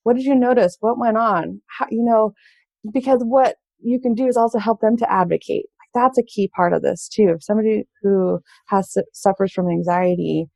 what 0.02 0.16
did 0.16 0.24
you 0.24 0.34
notice, 0.34 0.76
what 0.80 0.98
went 0.98 1.16
on, 1.16 1.60
how 1.66 1.86
you 1.90 2.02
know, 2.02 2.32
because 2.92 3.20
what 3.22 3.56
you 3.80 4.00
can 4.00 4.14
do 4.14 4.26
is 4.26 4.36
also 4.36 4.58
help 4.58 4.80
them 4.80 4.96
to 4.96 5.10
advocate. 5.10 5.66
Like 5.80 6.02
that's 6.02 6.18
a 6.18 6.24
key 6.24 6.50
part 6.54 6.72
of 6.72 6.82
this 6.82 7.08
too. 7.08 7.34
If 7.36 7.44
somebody 7.44 7.84
who 8.02 8.40
has 8.66 8.96
suffers 9.12 9.52
from 9.52 9.70
anxiety 9.70 10.46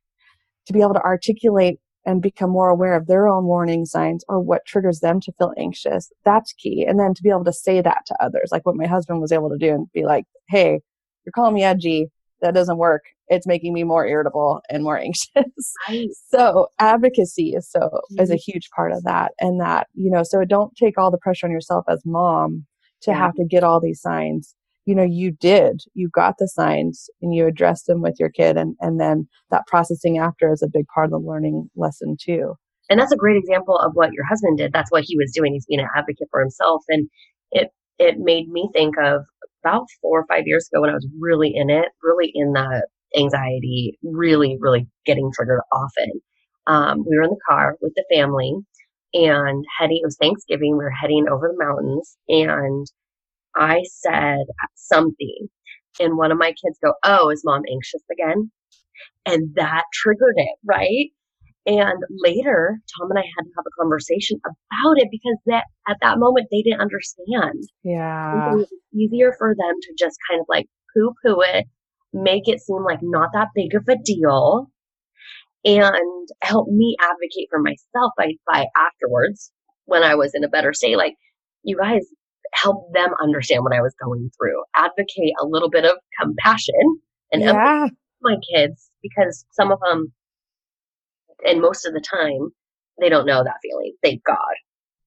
to 0.67 0.73
be 0.73 0.81
able 0.81 0.95
to 0.95 1.01
articulate 1.01 1.79
and 2.05 2.21
become 2.21 2.49
more 2.49 2.69
aware 2.69 2.95
of 2.95 3.07
their 3.07 3.27
own 3.27 3.45
warning 3.45 3.85
signs 3.85 4.23
or 4.27 4.39
what 4.39 4.65
triggers 4.65 4.99
them 4.99 5.19
to 5.21 5.31
feel 5.33 5.53
anxious, 5.57 6.11
that's 6.25 6.53
key. 6.53 6.85
And 6.87 6.99
then 6.99 7.13
to 7.13 7.23
be 7.23 7.29
able 7.29 7.45
to 7.45 7.53
say 7.53 7.81
that 7.81 8.05
to 8.07 8.15
others, 8.19 8.49
like 8.51 8.65
what 8.65 8.75
my 8.75 8.87
husband 8.87 9.21
was 9.21 9.31
able 9.31 9.49
to 9.49 9.57
do 9.57 9.73
and 9.73 9.87
be 9.93 10.03
like, 10.03 10.25
hey, 10.49 10.81
you're 11.25 11.31
calling 11.33 11.53
me 11.53 11.63
edgy. 11.63 12.07
That 12.41 12.53
doesn't 12.53 12.77
work. 12.77 13.03
It's 13.29 13.47
making 13.47 13.73
me 13.73 13.83
more 13.85 14.05
irritable 14.05 14.61
and 14.69 14.83
more 14.83 14.97
anxious. 14.99 15.73
Right. 15.87 16.09
So 16.29 16.67
advocacy 16.79 17.53
is 17.55 17.69
so 17.69 17.89
is 18.17 18.29
a 18.29 18.33
mm-hmm. 18.33 18.51
huge 18.51 18.69
part 18.75 18.91
of 18.91 19.03
that. 19.03 19.31
And 19.39 19.61
that, 19.61 19.87
you 19.93 20.11
know, 20.11 20.23
so 20.23 20.43
don't 20.43 20.75
take 20.75 20.97
all 20.97 21.09
the 21.11 21.17
pressure 21.17 21.45
on 21.45 21.51
yourself 21.51 21.85
as 21.87 22.01
mom 22.05 22.65
to 23.03 23.11
Yeah. 23.11 23.17
have 23.17 23.35
to 23.35 23.45
get 23.45 23.63
all 23.63 23.79
these 23.79 24.01
signs. 24.01 24.55
You 24.85 24.95
know, 24.95 25.03
you 25.03 25.31
did. 25.31 25.81
You 25.93 26.09
got 26.13 26.35
the 26.37 26.47
signs 26.47 27.09
and 27.21 27.33
you 27.33 27.47
addressed 27.47 27.87
them 27.87 28.01
with 28.01 28.15
your 28.19 28.29
kid 28.29 28.57
and, 28.57 28.75
and 28.81 28.99
then 28.99 29.27
that 29.49 29.65
processing 29.67 30.17
after 30.17 30.51
is 30.51 30.61
a 30.61 30.67
big 30.71 30.85
part 30.93 31.05
of 31.05 31.11
the 31.11 31.19
learning 31.19 31.69
lesson 31.75 32.17
too. 32.21 32.55
And 32.89 32.99
that's 32.99 33.13
a 33.13 33.17
great 33.17 33.37
example 33.37 33.77
of 33.77 33.93
what 33.93 34.11
your 34.11 34.25
husband 34.25 34.57
did. 34.57 34.73
That's 34.73 34.91
what 34.91 35.05
he 35.05 35.17
was 35.17 35.31
doing. 35.33 35.53
He's 35.53 35.65
being 35.65 35.79
an 35.79 35.87
advocate 35.95 36.27
for 36.29 36.41
himself. 36.41 36.83
And 36.89 37.09
it 37.51 37.69
it 37.99 38.15
made 38.17 38.49
me 38.49 38.69
think 38.73 38.95
of 39.01 39.21
about 39.63 39.85
four 40.01 40.19
or 40.19 40.25
five 40.27 40.43
years 40.45 40.67
ago 40.71 40.81
when 40.81 40.89
I 40.89 40.93
was 40.93 41.07
really 41.19 41.53
in 41.55 41.69
it, 41.69 41.87
really 42.01 42.31
in 42.33 42.51
the 42.51 42.85
anxiety, 43.17 43.97
really, 44.03 44.57
really 44.59 44.87
getting 45.05 45.31
triggered 45.33 45.61
often. 45.71 46.11
Um, 46.67 47.05
we 47.07 47.15
were 47.15 47.23
in 47.23 47.29
the 47.29 47.39
car 47.47 47.77
with 47.81 47.93
the 47.95 48.05
family 48.13 48.53
and 49.13 49.63
heading, 49.77 49.99
it 50.01 50.05
was 50.05 50.17
Thanksgiving, 50.19 50.71
we 50.71 50.83
were 50.83 50.89
heading 50.89 51.27
over 51.29 51.49
the 51.49 51.63
mountains 51.63 52.17
and 52.27 52.87
I 53.55 53.83
said 54.01 54.45
something 54.75 55.49
and 55.99 56.17
one 56.17 56.31
of 56.31 56.37
my 56.37 56.49
kids 56.49 56.79
go, 56.83 56.93
Oh, 57.03 57.29
is 57.29 57.43
mom 57.45 57.61
anxious 57.71 58.01
again? 58.11 58.51
And 59.25 59.55
that 59.55 59.83
triggered 59.93 60.35
it, 60.35 60.57
right? 60.65 61.09
And 61.65 62.03
later, 62.09 62.79
Tom 62.97 63.09
and 63.09 63.19
I 63.19 63.21
had 63.21 63.43
to 63.43 63.51
have 63.55 63.65
a 63.65 63.81
conversation 63.81 64.39
about 64.45 64.97
it 64.97 65.07
because 65.09 65.37
that 65.45 65.63
at 65.87 65.97
that 66.01 66.19
moment 66.19 66.47
they 66.51 66.61
didn't 66.61 66.81
understand. 66.81 67.63
Yeah. 67.83 68.53
it 68.53 68.55
was 68.57 68.73
easier 68.93 69.33
for 69.37 69.55
them 69.57 69.75
to 69.81 69.93
just 69.97 70.17
kind 70.29 70.41
of 70.41 70.45
like 70.49 70.65
poo 70.93 71.13
poo 71.23 71.39
it, 71.41 71.65
make 72.11 72.47
it 72.47 72.59
seem 72.59 72.83
like 72.83 72.99
not 73.01 73.29
that 73.33 73.49
big 73.55 73.75
of 73.75 73.87
a 73.87 73.95
deal, 74.03 74.69
and 75.63 76.27
help 76.41 76.67
me 76.67 76.97
advocate 76.99 77.47
for 77.49 77.59
myself 77.59 78.11
by, 78.17 78.33
by 78.45 78.65
afterwards 78.75 79.51
when 79.85 80.03
I 80.03 80.15
was 80.15 80.31
in 80.33 80.43
a 80.43 80.49
better 80.49 80.73
state. 80.73 80.97
Like, 80.97 81.15
you 81.63 81.77
guys 81.77 82.05
help 82.53 82.91
them 82.93 83.09
understand 83.21 83.63
what 83.63 83.73
I 83.73 83.81
was 83.81 83.95
going 84.01 84.29
through, 84.37 84.63
advocate 84.75 85.33
a 85.41 85.45
little 85.45 85.69
bit 85.69 85.85
of 85.85 85.97
compassion 86.19 86.99
and 87.31 87.41
Yeah. 87.41 87.87
my 88.21 88.37
kids 88.53 88.89
because 89.01 89.45
some 89.51 89.71
of 89.71 89.79
them, 89.81 90.13
and 91.45 91.61
most 91.61 91.85
of 91.85 91.93
the 91.93 92.01
time, 92.01 92.49
they 92.99 93.09
don't 93.09 93.25
know 93.25 93.43
that 93.43 93.57
feeling. 93.61 93.93
Thank 94.01 94.23
God. 94.23 94.37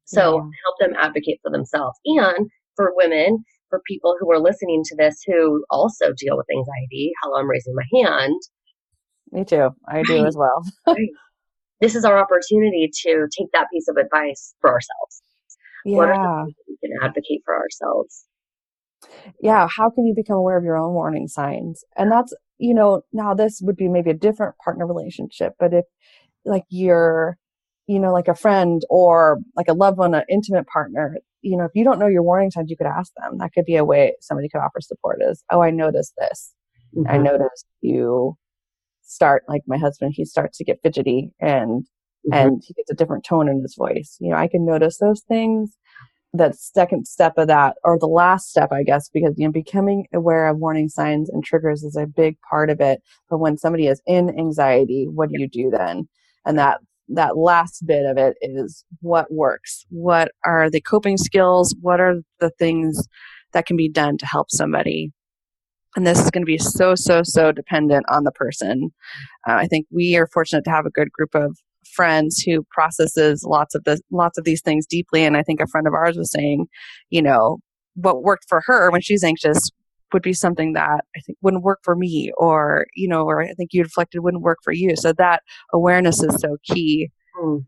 So 0.04 0.34
Yeah. 0.36 0.50
help 0.64 0.78
them 0.80 0.94
advocate 0.98 1.40
for 1.42 1.50
themselves 1.50 1.98
and 2.04 2.50
for 2.74 2.92
women, 2.94 3.44
for 3.70 3.80
people 3.86 4.16
who 4.20 4.30
are 4.30 4.38
listening 4.40 4.82
to 4.84 4.96
this 4.96 5.22
who 5.26 5.64
also 5.70 6.12
deal 6.18 6.36
with 6.36 6.46
anxiety. 6.50 7.12
Hello, 7.22 7.38
I'm 7.38 7.48
raising 7.48 7.74
my 7.74 7.84
hand. 8.04 8.40
Me 9.32 9.44
too. 9.44 9.70
I 9.88 10.02
do 10.02 10.14
Right. 10.18 10.26
as 10.26 10.36
well. 10.36 10.64
This 11.78 11.94
is 11.94 12.06
our 12.06 12.16
opportunity 12.18 12.90
to 13.02 13.28
take 13.36 13.52
that 13.52 13.66
piece 13.70 13.86
of 13.88 13.98
advice 13.98 14.54
for 14.62 14.70
ourselves. 14.70 15.22
What 15.84 16.08
are 16.08 16.46
some 16.88 16.98
Yeah. 17.02 17.08
ways 17.08 17.12
that 17.14 17.26
we 17.26 17.32
can 17.32 17.32
advocate 17.32 17.42
for 17.44 17.56
ourselves? 17.56 18.26
yeah 19.40 19.68
how 19.76 19.90
can 19.90 20.06
you 20.06 20.14
become 20.14 20.36
aware 20.36 20.56
of 20.56 20.64
your 20.64 20.76
own 20.76 20.94
warning 20.94 21.28
signs 21.28 21.84
and 21.96 22.10
that's 22.10 22.32
you 22.58 22.74
know 22.74 23.02
now 23.12 23.34
this 23.34 23.60
would 23.62 23.76
be 23.76 23.88
maybe 23.88 24.10
a 24.10 24.14
different 24.14 24.54
partner 24.64 24.86
relationship 24.86 25.52
but 25.58 25.74
if 25.74 25.84
like 26.44 26.64
you're 26.68 27.36
you 27.86 27.98
know 27.98 28.12
like 28.12 28.28
a 28.28 28.34
friend 28.34 28.82
or 28.88 29.38
like 29.56 29.68
a 29.68 29.74
loved 29.74 29.98
one 29.98 30.14
an 30.14 30.24
intimate 30.30 30.66
partner 30.66 31.18
you 31.42 31.56
know 31.56 31.64
if 31.64 31.72
you 31.74 31.84
don't 31.84 31.98
know 31.98 32.06
your 32.06 32.22
warning 32.22 32.50
signs 32.50 32.70
you 32.70 32.76
could 32.76 32.86
ask 32.86 33.12
them 33.16 33.38
that 33.38 33.52
could 33.52 33.64
be 33.64 33.76
a 33.76 33.84
way 33.84 34.14
somebody 34.20 34.48
could 34.48 34.60
offer 34.60 34.80
support 34.80 35.18
is 35.20 35.44
oh 35.50 35.60
i 35.62 35.70
noticed 35.70 36.14
this 36.18 36.54
i 37.08 37.18
Mhm. 37.18 37.24
noticed 37.24 37.66
you 37.82 38.36
start 39.02 39.44
like 39.48 39.62
my 39.66 39.78
husband 39.78 40.12
he 40.16 40.24
starts 40.24 40.58
to 40.58 40.64
get 40.64 40.80
fidgety 40.82 41.30
and 41.40 41.86
Mhm. 42.26 42.32
and 42.32 42.62
he 42.66 42.74
gets 42.74 42.90
a 42.90 42.94
different 42.94 43.24
tone 43.24 43.48
in 43.48 43.62
his 43.62 43.76
voice. 43.76 44.16
You 44.20 44.30
know, 44.30 44.36
I 44.36 44.48
can 44.48 44.64
notice 44.64 44.98
those 44.98 45.22
things. 45.22 45.76
The 46.36 46.52
second 46.52 47.06
step 47.06 47.34
of 47.38 47.46
that, 47.48 47.76
or 47.84 47.98
the 47.98 48.06
last 48.06 48.50
step, 48.50 48.70
I 48.72 48.82
guess, 48.82 49.08
because 49.08 49.34
you 49.36 49.46
know, 49.46 49.52
becoming 49.52 50.06
aware 50.12 50.48
of 50.48 50.58
warning 50.58 50.88
signs 50.88 51.30
and 51.30 51.42
triggers 51.42 51.82
is 51.82 51.96
a 51.96 52.06
big 52.06 52.36
part 52.50 52.68
of 52.68 52.80
it. 52.80 53.00
But 53.30 53.38
when 53.38 53.56
somebody 53.56 53.86
is 53.86 54.02
in 54.06 54.38
anxiety, 54.38 55.06
what 55.08 55.30
do 55.30 55.36
you 55.38 55.48
do 55.48 55.70
then? 55.70 56.08
And 56.44 56.58
that 56.58 56.80
that 57.08 57.36
last 57.36 57.86
bit 57.86 58.04
of 58.04 58.18
it 58.18 58.36
is 58.42 58.84
what 59.00 59.32
works. 59.32 59.86
What 59.90 60.32
are 60.44 60.68
the 60.68 60.80
coping 60.80 61.16
skills? 61.16 61.74
What 61.80 62.00
are 62.00 62.16
the 62.40 62.50
things 62.58 63.08
that 63.52 63.66
can 63.66 63.76
be 63.76 63.88
done 63.88 64.18
to 64.18 64.26
help 64.26 64.50
somebody? 64.50 65.12
And 65.94 66.06
this 66.06 66.20
is 66.20 66.30
going 66.30 66.42
to 66.42 66.46
be 66.46 66.58
so, 66.58 66.94
so, 66.94 67.22
so 67.22 67.52
dependent 67.52 68.04
on 68.10 68.24
the 68.24 68.32
person. 68.32 68.90
Uh, 69.48 69.54
I 69.54 69.66
think 69.66 69.86
we 69.90 70.16
are 70.16 70.26
fortunate 70.26 70.64
to 70.64 70.70
have 70.70 70.84
a 70.84 70.90
good 70.90 71.10
group 71.10 71.34
of 71.34 71.56
friends 71.96 72.42
who 72.46 72.64
processes 72.70 73.42
lots 73.46 73.74
of 73.74 73.82
the 73.84 73.98
lots 74.10 74.38
of 74.38 74.44
these 74.44 74.62
things 74.62 74.86
deeply. 74.86 75.24
And 75.24 75.36
I 75.36 75.42
think 75.42 75.60
a 75.60 75.66
friend 75.66 75.86
of 75.86 75.94
ours 75.94 76.16
was 76.16 76.30
saying, 76.30 76.66
you 77.10 77.22
know, 77.22 77.58
what 77.94 78.22
worked 78.22 78.44
for 78.48 78.62
her 78.66 78.90
when 78.90 79.00
she's 79.00 79.24
anxious 79.24 79.70
would 80.12 80.22
be 80.22 80.32
something 80.34 80.74
that 80.74 81.00
I 81.16 81.20
think 81.20 81.38
wouldn't 81.42 81.64
work 81.64 81.80
for 81.82 81.96
me, 81.96 82.30
or 82.36 82.86
you 82.94 83.08
know, 83.08 83.24
or 83.24 83.42
I 83.42 83.52
think 83.54 83.70
you 83.72 83.82
reflected 83.82 84.20
wouldn't 84.20 84.42
work 84.42 84.58
for 84.62 84.72
you. 84.72 84.94
So 84.96 85.12
that 85.14 85.42
awareness 85.72 86.22
is 86.22 86.40
so 86.40 86.56
key 86.64 87.10
Mm. 87.42 87.66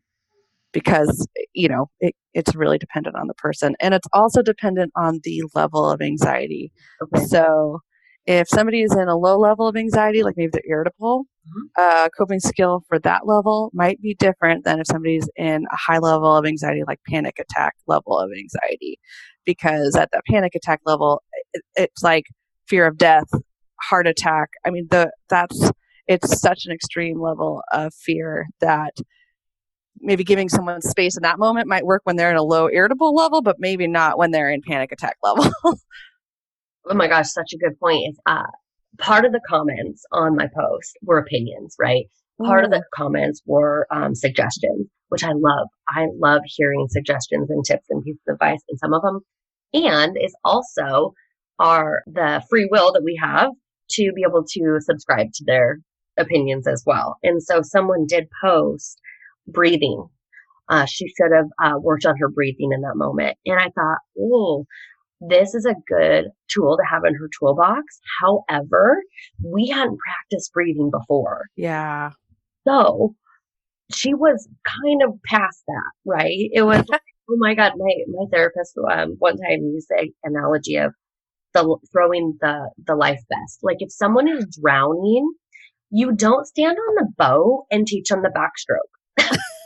because 0.72 1.28
you 1.52 1.68
know 1.68 1.90
it, 2.00 2.14
it's 2.32 2.54
really 2.54 2.78
dependent 2.78 3.16
on 3.16 3.26
the 3.26 3.34
person, 3.34 3.74
and 3.80 3.92
it's 3.94 4.08
also 4.14 4.40
dependent 4.42 4.92
on 4.96 5.20
the 5.24 5.42
level 5.54 5.90
of 5.90 6.00
anxiety. 6.00 6.72
Okay. 7.02 7.24
So 7.26 7.80
if 8.28 8.46
somebody 8.46 8.82
is 8.82 8.94
in 8.94 9.08
a 9.08 9.16
low 9.16 9.38
level 9.38 9.66
of 9.66 9.74
anxiety, 9.74 10.22
like 10.22 10.36
maybe 10.36 10.50
they're 10.52 10.70
irritable, 10.70 11.24
mm-hmm. 11.48 11.66
uh, 11.78 12.04
a 12.06 12.10
coping 12.10 12.40
skill 12.40 12.84
for 12.86 12.98
that 12.98 13.26
level 13.26 13.70
might 13.72 14.02
be 14.02 14.14
different 14.14 14.64
than 14.64 14.78
if 14.78 14.86
somebody's 14.86 15.26
in 15.34 15.64
a 15.72 15.76
high 15.76 15.96
level 15.96 16.36
of 16.36 16.44
anxiety, 16.44 16.82
like 16.86 17.00
panic 17.08 17.38
attack 17.38 17.72
level 17.86 18.18
of 18.18 18.30
anxiety. 18.30 18.98
Because 19.46 19.96
at 19.96 20.10
that 20.12 20.24
panic 20.30 20.54
attack 20.54 20.80
level, 20.84 21.22
it, 21.54 21.62
it's 21.76 22.02
like 22.02 22.24
fear 22.68 22.86
of 22.86 22.98
death, 22.98 23.28
heart 23.80 24.06
attack. 24.06 24.50
I 24.66 24.70
mean, 24.72 24.88
the 24.90 25.10
that's 25.30 25.70
it's 26.06 26.38
such 26.38 26.66
an 26.66 26.72
extreme 26.72 27.22
level 27.22 27.62
of 27.72 27.94
fear 27.94 28.46
that 28.60 28.92
maybe 30.00 30.22
giving 30.22 30.50
someone 30.50 30.82
space 30.82 31.16
in 31.16 31.22
that 31.22 31.38
moment 31.38 31.66
might 31.66 31.86
work 31.86 32.02
when 32.04 32.16
they're 32.16 32.30
in 32.30 32.36
a 32.36 32.42
low 32.42 32.68
irritable 32.68 33.14
level, 33.14 33.40
but 33.40 33.56
maybe 33.58 33.86
not 33.86 34.18
when 34.18 34.32
they're 34.32 34.50
in 34.50 34.60
panic 34.60 34.92
attack 34.92 35.16
level. 35.22 35.50
oh 36.88 36.94
my 36.94 37.09
gosh, 37.09 37.31
such 37.31 37.53
a 37.53 37.59
good 37.59 37.79
point. 37.79 38.11
Is 38.11 38.18
uh, 38.27 38.46
part 38.98 39.24
of 39.24 39.33
the 39.33 39.40
comments 39.48 40.05
on 40.12 40.37
my 40.37 40.46
post 40.46 40.96
were 41.03 41.18
opinions, 41.18 41.77
right? 41.79 42.07
Part 42.40 42.64
of 42.64 42.70
the 42.70 42.85
comments 42.94 43.42
were 43.46 43.87
um, 43.90 44.14
suggestions, 44.14 44.87
which 45.09 45.24
I 45.24 45.33
love. 45.33 45.68
I 45.88 46.07
love 46.16 46.42
hearing 46.46 46.87
suggestions 46.88 47.51
and 47.51 47.64
tips 47.64 47.87
and 47.90 48.05
pieces 48.05 48.20
of 48.29 48.35
advice, 48.35 48.61
and 48.68 48.79
some 48.79 48.94
of 48.94 49.03
them, 49.03 49.20
and 49.74 50.16
is 50.20 50.37
also 50.44 51.14
are 51.59 52.03
the 52.07 52.42
free 52.48 52.68
will 52.70 52.92
that 52.92 53.03
we 53.03 53.18
have 53.20 53.51
to 53.90 54.12
be 54.14 54.22
able 54.27 54.44
to 54.44 54.79
subscribe 54.81 55.33
to 55.35 55.44
their 55.46 55.79
opinions 56.18 56.66
as 56.66 56.83
well. 56.87 57.16
And 57.22 57.42
so 57.42 57.62
someone 57.62 58.07
did 58.07 58.29
post 58.42 59.01
breathing. 59.46 60.07
Uh, 60.68 60.85
she 60.85 61.09
should 61.09 61.33
have 61.35 61.46
uh, 61.62 61.79
worked 61.79 62.05
on 62.05 62.16
her 62.18 62.29
breathing 62.29 62.70
in 62.72 62.83
that 62.83 62.96
moment. 62.96 63.37
And 63.46 63.59
I 63.59 63.70
thought, 63.70 63.98
oh, 64.20 64.66
this 65.20 65.54
is 65.54 65.66
a 65.66 65.74
good 65.87 66.26
tool 66.48 66.76
to 66.76 66.85
have 66.88 67.02
in 67.04 67.14
her 67.14 67.28
toolbox. 67.38 67.83
However, 68.20 69.02
we 69.44 69.68
hadn't 69.68 69.98
practiced 69.98 70.52
breathing 70.52 70.90
before. 70.90 71.46
Yeah. 71.57 72.11
So 72.66 73.14
she 73.92 74.14
was 74.14 74.48
kind 74.66 75.02
of 75.02 75.20
past 75.24 75.62
that, 75.66 75.92
right? 76.04 76.50
It 76.52 76.62
was, 76.62 76.85
oh 76.92 77.37
my 77.38 77.54
God, 77.54 77.72
my, 77.76 77.92
my 78.09 78.26
therapist 78.31 78.74
um, 78.90 79.16
one 79.18 79.37
time 79.37 79.62
used 79.62 79.88
the 79.88 80.11
analogy 80.24 80.76
of 80.76 80.92
the 81.54 81.78
throwing 81.90 82.37
the, 82.40 82.70
the 82.87 82.94
life 82.94 83.20
vest. 83.28 83.61
Like 83.62 83.78
if 83.81 83.90
someone 83.90 84.28
is 84.28 84.59
drowning, 84.62 85.33
you 85.90 86.12
don't 86.12 86.46
stand 86.46 86.76
on 86.76 86.94
the 86.96 87.09
boat 87.16 87.64
and 87.70 87.87
teach 87.87 88.09
them 88.09 88.22
the 88.22 88.28
backstroke 88.28 89.26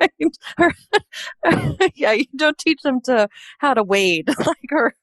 yeah, 1.94 2.12
you 2.12 2.24
don't 2.36 2.58
teach 2.58 2.80
them 2.82 3.00
to 3.02 3.28
how 3.58 3.74
to 3.74 3.82
wade, 3.82 4.28
like 4.46 4.72
or 4.72 4.94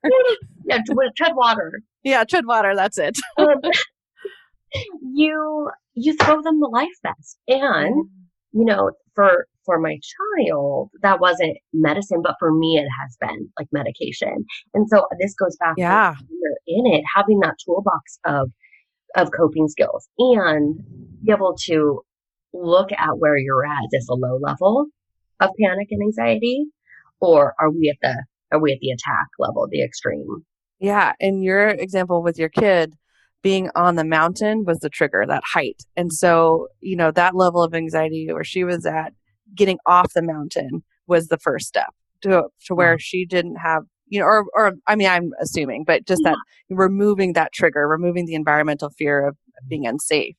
yeah, 0.65 0.80
tread 1.15 1.36
water. 1.36 1.82
Yeah, 2.04 2.24
tread 2.24 2.46
water. 2.46 2.76
That's 2.76 2.98
it. 2.98 3.17
um, 3.38 3.62
you 5.13 5.70
you 5.94 6.15
throw 6.17 6.41
them 6.41 6.60
the 6.60 6.70
life 6.72 6.89
vest, 7.04 7.38
and 7.48 8.06
mm. 8.06 8.10
you 8.54 8.65
know, 8.65 8.91
for 9.15 9.48
for 9.65 9.80
my 9.80 9.98
child, 10.48 10.89
that 11.04 11.20
wasn't 11.20 11.58
medicine, 11.74 12.22
but 12.24 12.36
for 12.39 12.52
me, 12.52 12.78
it 12.78 12.88
has 13.02 13.17
been 13.20 13.50
like 13.60 13.67
medication. 13.72 14.46
And 14.74 14.88
so 14.89 15.06
this 15.20 15.36
goes 15.36 15.56
back. 15.58 15.76
Yeah, 15.78 16.15
in 16.67 16.88
it, 16.88 17.04
having 17.15 17.39
that 17.39 17.56
toolbox 17.65 18.20
of 18.26 18.52
of 19.15 19.30
coping 19.38 19.67
skills 19.67 20.08
and 20.17 20.80
be 21.24 21.32
able 21.32 21.56
to 21.65 22.02
look 22.53 22.91
at 22.91 23.17
where 23.17 23.37
you're 23.37 23.65
at. 23.65 23.83
Is 23.85 23.89
this 23.91 24.09
a 24.09 24.13
low 24.13 24.37
level 24.41 24.87
of 25.39 25.49
panic 25.59 25.87
and 25.91 26.01
anxiety? 26.01 26.65
Or 27.19 27.53
are 27.59 27.69
we 27.69 27.89
at 27.89 27.97
the 28.01 28.23
are 28.51 28.59
we 28.59 28.73
at 28.73 28.79
the 28.81 28.91
attack 28.91 29.27
level, 29.39 29.67
the 29.69 29.83
extreme? 29.83 30.45
Yeah. 30.79 31.13
And 31.19 31.43
your 31.43 31.67
example 31.67 32.23
with 32.23 32.37
your 32.37 32.49
kid 32.49 32.95
being 33.41 33.69
on 33.75 33.95
the 33.95 34.03
mountain 34.03 34.65
was 34.65 34.79
the 34.79 34.89
trigger, 34.89 35.25
that 35.27 35.43
height. 35.45 35.83
And 35.95 36.11
so, 36.11 36.67
you 36.79 36.95
know, 36.95 37.11
that 37.11 37.35
level 37.35 37.63
of 37.63 37.73
anxiety 37.73 38.27
where 38.31 38.43
she 38.43 38.63
was 38.63 38.85
at 38.85 39.13
getting 39.55 39.77
off 39.85 40.13
the 40.13 40.21
mountain 40.21 40.83
was 41.07 41.27
the 41.27 41.37
first 41.37 41.67
step 41.67 41.89
to 42.21 42.43
to 42.65 42.75
where 42.75 42.97
mm. 42.97 43.01
she 43.01 43.25
didn't 43.25 43.55
have 43.55 43.83
you 44.07 44.19
know, 44.19 44.25
or, 44.25 44.45
or 44.53 44.73
I 44.87 44.97
mean, 44.97 45.07
I'm 45.07 45.31
assuming, 45.41 45.85
but 45.85 46.05
just 46.05 46.21
yeah. 46.25 46.31
that 46.31 46.37
removing 46.69 47.31
that 47.33 47.53
trigger, 47.53 47.87
removing 47.87 48.25
the 48.25 48.35
environmental 48.35 48.89
fear 48.89 49.25
of 49.25 49.35
mm. 49.35 49.69
being 49.69 49.87
unsafe 49.87 50.35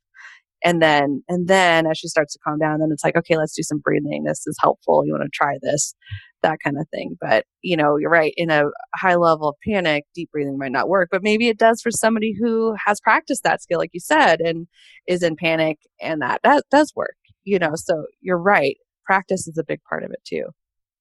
and 0.64 0.80
then 0.82 1.22
and 1.28 1.48
then 1.48 1.86
as 1.86 1.98
she 1.98 2.08
starts 2.08 2.32
to 2.34 2.38
calm 2.44 2.58
down 2.58 2.80
then 2.80 2.90
it's 2.92 3.04
like 3.04 3.16
okay 3.16 3.36
let's 3.36 3.54
do 3.54 3.62
some 3.62 3.78
breathing. 3.78 4.24
This 4.24 4.46
is 4.46 4.56
helpful. 4.60 5.04
You 5.04 5.12
want 5.12 5.24
to 5.24 5.30
try 5.32 5.58
this 5.62 5.94
that 6.42 6.58
kind 6.64 6.76
of 6.78 6.88
thing. 6.88 7.16
But 7.20 7.44
you 7.62 7.76
know 7.76 7.96
you're 7.96 8.10
right 8.10 8.34
in 8.36 8.50
a 8.50 8.64
high 8.94 9.16
level 9.16 9.48
of 9.48 9.56
panic 9.66 10.04
deep 10.14 10.30
breathing 10.32 10.58
might 10.58 10.72
not 10.72 10.88
work 10.88 11.08
but 11.10 11.22
maybe 11.22 11.48
it 11.48 11.58
does 11.58 11.80
for 11.80 11.90
somebody 11.90 12.34
who 12.38 12.74
has 12.86 13.00
practiced 13.00 13.42
that 13.44 13.62
skill 13.62 13.78
like 13.78 13.90
you 13.92 14.00
said 14.00 14.40
and 14.40 14.66
is 15.06 15.22
in 15.22 15.36
panic 15.36 15.78
and 16.00 16.22
that 16.22 16.40
that 16.42 16.64
does 16.70 16.92
work 16.96 17.16
you 17.44 17.58
know? 17.58 17.72
So 17.74 18.06
you're 18.20 18.38
right 18.38 18.76
practice 19.04 19.48
is 19.48 19.58
a 19.58 19.64
big 19.64 19.80
part 19.88 20.04
of 20.04 20.10
it 20.12 20.20
too. 20.24 20.44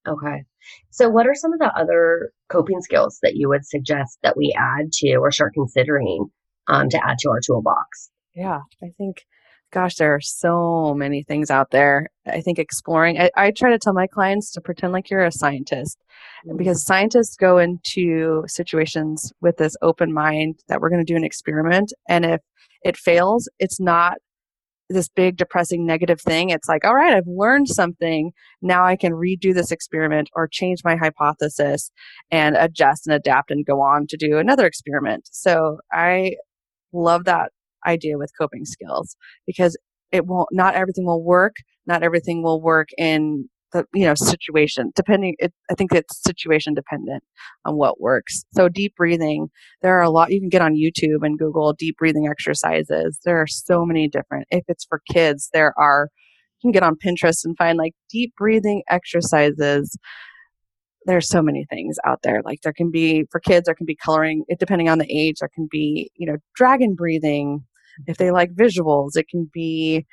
Okay. 0.07 0.43
So 0.89 1.09
what 1.09 1.27
are 1.27 1.35
some 1.35 1.53
of 1.53 1.59
the 1.59 1.71
other 1.75 2.31
coping 2.49 2.81
skills 2.81 3.19
that 3.21 3.35
you 3.35 3.47
would 3.49 3.65
suggest 3.65 4.17
that 4.23 4.35
we 4.35 4.55
add 4.57 4.91
to 4.93 5.15
or 5.17 5.31
start 5.31 5.53
considering 5.53 6.27
um, 6.67 6.89
to 6.89 6.97
add 6.97 7.17
to 7.19 7.29
our 7.29 7.39
toolbox? 7.45 8.09
Yeah 8.35 8.59
i 8.81 8.87
think 8.97 9.17
gosh, 9.71 9.95
there 9.95 10.13
are 10.13 10.21
so 10.21 10.93
many 10.93 11.23
things 11.23 11.49
out 11.49 11.71
there. 11.71 12.07
I 12.27 12.41
think 12.41 12.59
exploring, 12.59 13.19
I, 13.19 13.31
I 13.35 13.51
try 13.51 13.71
to 13.71 13.79
tell 13.79 13.93
my 13.93 14.07
clients 14.07 14.51
to 14.51 14.61
pretend 14.61 14.93
like 14.93 15.09
you're 15.09 15.23
a 15.23 15.31
scientist 15.31 15.97
mm-hmm. 16.45 16.57
because 16.57 16.83
scientists 16.83 17.35
go 17.35 17.57
into 17.57 18.43
situations 18.47 19.31
with 19.41 19.57
this 19.57 19.75
open 19.81 20.13
mind 20.13 20.59
that 20.67 20.81
we're 20.81 20.89
going 20.89 21.05
to 21.05 21.11
do 21.11 21.17
an 21.17 21.23
experiment. 21.23 21.93
And 22.09 22.25
if 22.25 22.41
it 22.83 22.97
fails, 22.97 23.49
it's 23.59 23.79
not 23.79 24.17
this 24.89 25.07
big 25.07 25.37
depressing 25.37 25.85
negative 25.85 26.19
thing. 26.19 26.49
It's 26.49 26.67
like, 26.67 26.83
all 26.83 26.95
right, 26.95 27.13
I've 27.13 27.23
learned 27.25 27.69
something. 27.69 28.31
Now 28.61 28.85
I 28.85 28.97
can 28.97 29.13
redo 29.13 29.53
this 29.53 29.71
experiment 29.71 30.29
or 30.35 30.49
change 30.49 30.83
my 30.83 30.97
hypothesis 30.97 31.91
and 32.29 32.57
adjust 32.57 33.07
and 33.07 33.15
adapt 33.15 33.51
and 33.51 33.65
go 33.65 33.81
on 33.81 34.05
to 34.07 34.17
do 34.17 34.37
another 34.37 34.65
experiment. 34.65 35.29
So 35.31 35.77
I 35.93 36.35
love 36.91 37.23
that 37.23 37.51
idea 37.85 38.17
with 38.17 38.31
coping 38.39 38.65
skills 38.65 39.15
because 39.45 39.77
it 40.11 40.25
won't 40.25 40.49
not 40.51 40.75
everything 40.75 41.05
will 41.05 41.23
work 41.23 41.55
not 41.85 42.03
everything 42.03 42.43
will 42.43 42.61
work 42.61 42.89
in 42.97 43.47
the 43.73 43.85
you 43.93 44.05
know 44.05 44.15
situation 44.15 44.91
depending 44.95 45.35
it, 45.39 45.53
i 45.69 45.73
think 45.73 45.93
it's 45.93 46.21
situation 46.23 46.73
dependent 46.73 47.23
on 47.65 47.75
what 47.75 48.01
works 48.01 48.43
so 48.53 48.67
deep 48.67 48.93
breathing 48.95 49.47
there 49.81 49.97
are 49.97 50.03
a 50.03 50.09
lot 50.09 50.31
you 50.31 50.39
can 50.39 50.49
get 50.49 50.61
on 50.61 50.75
youtube 50.75 51.23
and 51.25 51.39
google 51.39 51.73
deep 51.73 51.97
breathing 51.97 52.27
exercises 52.29 53.19
there 53.25 53.39
are 53.41 53.47
so 53.47 53.85
many 53.85 54.07
different 54.07 54.45
if 54.51 54.63
it's 54.67 54.85
for 54.85 55.01
kids 55.11 55.49
there 55.53 55.73
are 55.77 56.09
you 56.61 56.67
can 56.67 56.71
get 56.71 56.83
on 56.83 56.95
pinterest 56.95 57.45
and 57.45 57.57
find 57.57 57.77
like 57.77 57.93
deep 58.09 58.33
breathing 58.37 58.83
exercises 58.89 59.97
there's 61.05 61.27
so 61.27 61.41
many 61.41 61.65
things 61.69 61.97
out 62.05 62.19
there. 62.23 62.41
Like 62.43 62.61
there 62.61 62.73
can 62.73 62.91
be 62.91 63.25
for 63.31 63.39
kids, 63.39 63.65
there 63.65 63.75
can 63.75 63.85
be 63.85 63.95
coloring. 63.95 64.43
It 64.47 64.59
depending 64.59 64.89
on 64.89 64.99
the 64.99 65.11
age, 65.11 65.37
there 65.39 65.49
can 65.53 65.67
be 65.71 66.11
you 66.15 66.27
know 66.27 66.37
dragon 66.55 66.95
breathing. 66.95 67.65
If 68.07 68.17
they 68.17 68.31
like 68.31 68.53
visuals, 68.53 69.15
it 69.15 69.27
can 69.29 69.49
be 69.53 70.05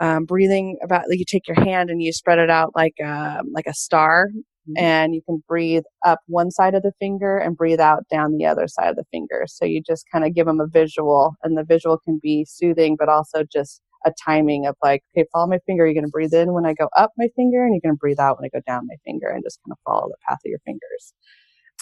um, 0.00 0.24
breathing 0.24 0.78
about. 0.82 1.04
Like 1.08 1.18
you 1.18 1.24
take 1.26 1.48
your 1.48 1.62
hand 1.62 1.90
and 1.90 2.02
you 2.02 2.12
spread 2.12 2.38
it 2.38 2.50
out 2.50 2.72
like 2.74 2.94
um, 3.04 3.50
like 3.52 3.66
a 3.66 3.74
star, 3.74 4.28
mm-hmm. 4.28 4.74
and 4.76 5.14
you 5.14 5.22
can 5.26 5.42
breathe 5.48 5.84
up 6.04 6.20
one 6.26 6.50
side 6.50 6.74
of 6.74 6.82
the 6.82 6.92
finger 6.98 7.38
and 7.38 7.56
breathe 7.56 7.80
out 7.80 8.04
down 8.10 8.36
the 8.36 8.46
other 8.46 8.68
side 8.68 8.90
of 8.90 8.96
the 8.96 9.04
finger. 9.10 9.44
So 9.46 9.64
you 9.64 9.82
just 9.86 10.04
kind 10.12 10.24
of 10.24 10.34
give 10.34 10.46
them 10.46 10.60
a 10.60 10.66
visual, 10.66 11.34
and 11.42 11.56
the 11.56 11.64
visual 11.64 11.98
can 11.98 12.18
be 12.22 12.44
soothing, 12.48 12.96
but 12.98 13.08
also 13.08 13.44
just 13.50 13.80
a 14.04 14.12
timing 14.24 14.66
of 14.66 14.76
like, 14.82 15.02
okay, 15.16 15.26
follow 15.32 15.46
my 15.48 15.58
finger. 15.66 15.84
You're 15.84 15.94
going 15.94 16.04
to 16.04 16.10
breathe 16.10 16.34
in 16.34 16.52
when 16.52 16.66
I 16.66 16.74
go 16.74 16.88
up 16.96 17.12
my 17.16 17.28
finger, 17.34 17.64
and 17.64 17.74
you're 17.74 17.80
going 17.80 17.96
to 17.96 18.00
breathe 18.00 18.20
out 18.20 18.38
when 18.38 18.46
I 18.46 18.56
go 18.56 18.62
down 18.66 18.86
my 18.86 18.96
finger, 19.04 19.28
and 19.28 19.42
just 19.42 19.60
kind 19.64 19.72
of 19.72 19.78
follow 19.84 20.08
the 20.08 20.16
path 20.28 20.38
of 20.44 20.50
your 20.50 20.60
fingers. 20.60 21.14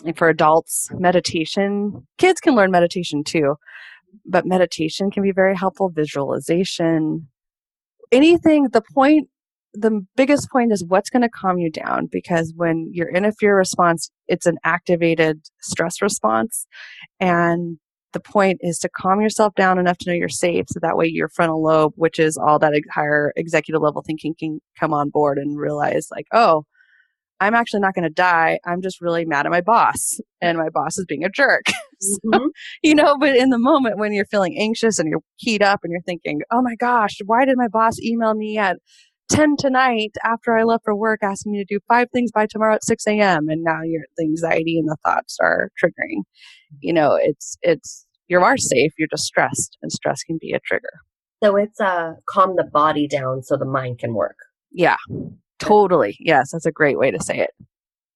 And 0.04 0.16
for 0.16 0.28
adults, 0.28 0.88
meditation, 0.92 2.06
kids 2.18 2.40
can 2.40 2.54
learn 2.54 2.70
meditation 2.70 3.22
too, 3.22 3.56
but 4.24 4.46
meditation 4.46 5.10
can 5.10 5.22
be 5.22 5.32
very 5.32 5.56
helpful. 5.56 5.90
Visualization, 5.90 7.28
anything. 8.12 8.68
The 8.72 8.82
point, 8.94 9.28
the 9.72 10.04
biggest 10.16 10.50
point 10.50 10.72
is 10.72 10.84
what's 10.84 11.10
going 11.10 11.22
to 11.22 11.28
calm 11.28 11.58
you 11.58 11.70
down 11.70 12.08
because 12.10 12.52
when 12.56 12.90
you're 12.92 13.08
in 13.08 13.24
a 13.24 13.32
fear 13.32 13.56
response, 13.56 14.10
it's 14.28 14.46
an 14.46 14.56
activated 14.64 15.40
stress 15.60 16.00
response. 16.00 16.66
And 17.20 17.78
the 18.14 18.20
point 18.20 18.60
is 18.62 18.78
to 18.78 18.88
calm 18.88 19.20
yourself 19.20 19.54
down 19.56 19.78
enough 19.78 19.98
to 19.98 20.10
know 20.10 20.16
you're 20.16 20.28
safe 20.28 20.66
so 20.68 20.78
that 20.80 20.96
way 20.96 21.06
your 21.06 21.28
frontal 21.28 21.62
lobe 21.62 21.92
which 21.96 22.18
is 22.18 22.38
all 22.38 22.58
that 22.60 22.72
higher 22.90 23.32
executive 23.36 23.82
level 23.82 24.02
thinking 24.06 24.34
can 24.38 24.60
come 24.78 24.94
on 24.94 25.10
board 25.10 25.36
and 25.36 25.58
realize 25.58 26.06
like 26.10 26.26
oh 26.32 26.64
i'm 27.44 27.54
actually 27.54 27.80
not 27.80 27.94
going 27.94 28.02
to 28.02 28.10
die 28.10 28.58
i'm 28.66 28.82
just 28.82 29.00
really 29.00 29.24
mad 29.24 29.46
at 29.46 29.52
my 29.52 29.60
boss 29.60 30.20
and 30.40 30.58
my 30.58 30.68
boss 30.68 30.98
is 30.98 31.04
being 31.06 31.24
a 31.24 31.28
jerk 31.28 31.64
mm-hmm. 32.26 32.46
you 32.82 32.94
know 32.94 33.16
but 33.18 33.36
in 33.36 33.50
the 33.50 33.58
moment 33.58 33.98
when 33.98 34.12
you're 34.12 34.24
feeling 34.26 34.56
anxious 34.58 34.98
and 34.98 35.08
you're 35.08 35.20
keyed 35.38 35.62
up 35.62 35.80
and 35.82 35.92
you're 35.92 36.02
thinking 36.02 36.40
oh 36.50 36.62
my 36.62 36.74
gosh 36.76 37.18
why 37.26 37.44
did 37.44 37.56
my 37.56 37.68
boss 37.68 38.00
email 38.00 38.34
me 38.34 38.58
at 38.58 38.76
10 39.30 39.56
tonight 39.58 40.12
after 40.22 40.56
I 40.56 40.64
left 40.64 40.84
for 40.84 40.94
work 40.94 41.20
asking 41.22 41.52
me 41.52 41.58
to 41.58 41.64
do 41.64 41.80
five 41.88 42.08
things 42.12 42.30
by 42.30 42.46
tomorrow 42.46 42.74
at 42.74 42.84
6 42.84 43.06
a.m. 43.06 43.48
And 43.48 43.62
now 43.62 43.80
your 43.82 44.02
the 44.16 44.24
anxiety 44.24 44.78
and 44.78 44.88
the 44.88 44.96
thoughts 45.04 45.38
are 45.40 45.70
triggering. 45.82 46.22
You 46.80 46.92
know, 46.92 47.18
it's, 47.20 47.56
it's, 47.62 48.06
you 48.28 48.36
are 48.36 48.40
more 48.40 48.58
safe, 48.58 48.92
you're 48.98 49.08
just 49.08 49.24
stressed 49.24 49.78
and 49.82 49.90
stress 49.90 50.22
can 50.22 50.38
be 50.40 50.52
a 50.52 50.60
trigger. 50.60 51.00
So 51.42 51.56
it's 51.56 51.80
uh 51.80 52.12
calm 52.28 52.54
the 52.56 52.64
body 52.64 53.06
down 53.06 53.42
so 53.42 53.56
the 53.56 53.64
mind 53.64 53.98
can 53.98 54.14
work. 54.14 54.36
Yeah. 54.70 54.96
Totally. 55.58 56.16
Yes, 56.20 56.50
that's 56.52 56.66
a 56.66 56.72
great 56.72 56.98
way 56.98 57.10
to 57.10 57.22
say 57.22 57.38
it. 57.38 57.50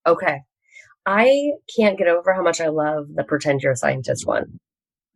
Okay. 0.07 0.41
I 1.07 1.53
can't 1.77 1.99
get 1.99 2.09
over 2.09 2.35
how 2.35 2.43
much 2.43 2.61
I 2.61 2.69
love 2.69 3.07
the 3.15 3.25
pretend 3.25 3.63
you're 3.63 3.73
a 3.73 3.77
scientist 3.77 4.27
one 4.27 4.59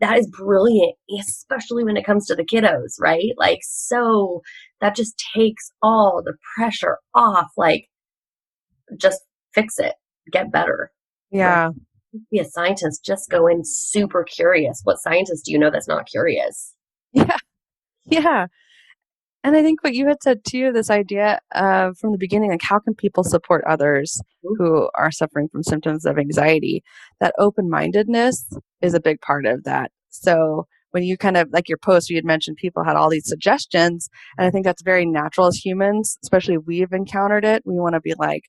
that 0.02 0.18
is 0.18 0.26
brilliant, 0.26 0.96
especially 1.20 1.84
when 1.84 1.96
it 1.96 2.04
comes 2.04 2.26
to 2.26 2.34
the 2.34 2.44
kiddos, 2.44 2.94
right? 3.00 3.30
Like, 3.38 3.60
so 3.62 4.42
that 4.80 4.96
just 4.96 5.14
takes 5.34 5.70
all 5.80 6.22
the 6.24 6.34
pressure 6.56 6.98
off. 7.14 7.52
Like, 7.56 7.88
just 8.96 9.20
fix 9.54 9.78
it, 9.78 9.94
get 10.32 10.50
better. 10.50 10.90
Yeah. 11.30 11.66
Right? 11.66 11.74
Be 12.32 12.40
a 12.40 12.44
scientist, 12.44 13.04
just 13.04 13.30
go 13.30 13.46
in 13.46 13.62
super 13.64 14.24
curious. 14.24 14.80
What 14.82 14.98
scientist 14.98 15.44
do 15.44 15.52
you 15.52 15.58
know 15.58 15.70
that's 15.70 15.88
not 15.88 16.06
curious? 16.06 16.74
Yeah. 17.12 17.36
Yeah. 18.04 18.48
And 19.44 19.56
I 19.56 19.62
think 19.62 19.82
what 19.82 19.94
you 19.94 20.06
had 20.06 20.22
said 20.22 20.44
too, 20.44 20.72
this 20.72 20.90
idea 20.90 21.40
of 21.52 21.98
from 21.98 22.12
the 22.12 22.18
beginning, 22.18 22.50
like 22.50 22.62
how 22.62 22.78
can 22.78 22.94
people 22.94 23.24
support 23.24 23.64
others 23.66 24.20
mm-hmm. 24.44 24.62
who 24.62 24.88
are 24.94 25.10
suffering 25.10 25.48
from 25.48 25.62
symptoms 25.62 26.04
of 26.04 26.18
anxiety? 26.18 26.82
That 27.20 27.34
open 27.38 27.68
mindedness 27.68 28.56
is 28.80 28.94
a 28.94 29.00
big 29.00 29.20
part 29.20 29.46
of 29.46 29.64
that. 29.64 29.90
So 30.10 30.66
when 30.92 31.02
you 31.02 31.16
kind 31.16 31.36
of 31.36 31.48
like 31.52 31.68
your 31.68 31.78
post 31.78 32.08
you 32.08 32.16
had 32.16 32.24
mentioned 32.24 32.56
people 32.56 32.84
had 32.84 32.96
all 32.96 33.08
these 33.08 33.28
suggestions 33.28 34.08
and 34.38 34.46
i 34.46 34.50
think 34.50 34.64
that's 34.64 34.82
very 34.82 35.04
natural 35.04 35.46
as 35.46 35.56
humans 35.56 36.18
especially 36.22 36.58
we've 36.58 36.92
encountered 36.92 37.44
it. 37.44 37.62
We 37.64 37.74
want 37.74 37.94
to 37.94 38.00
be 38.00 38.14
like 38.18 38.44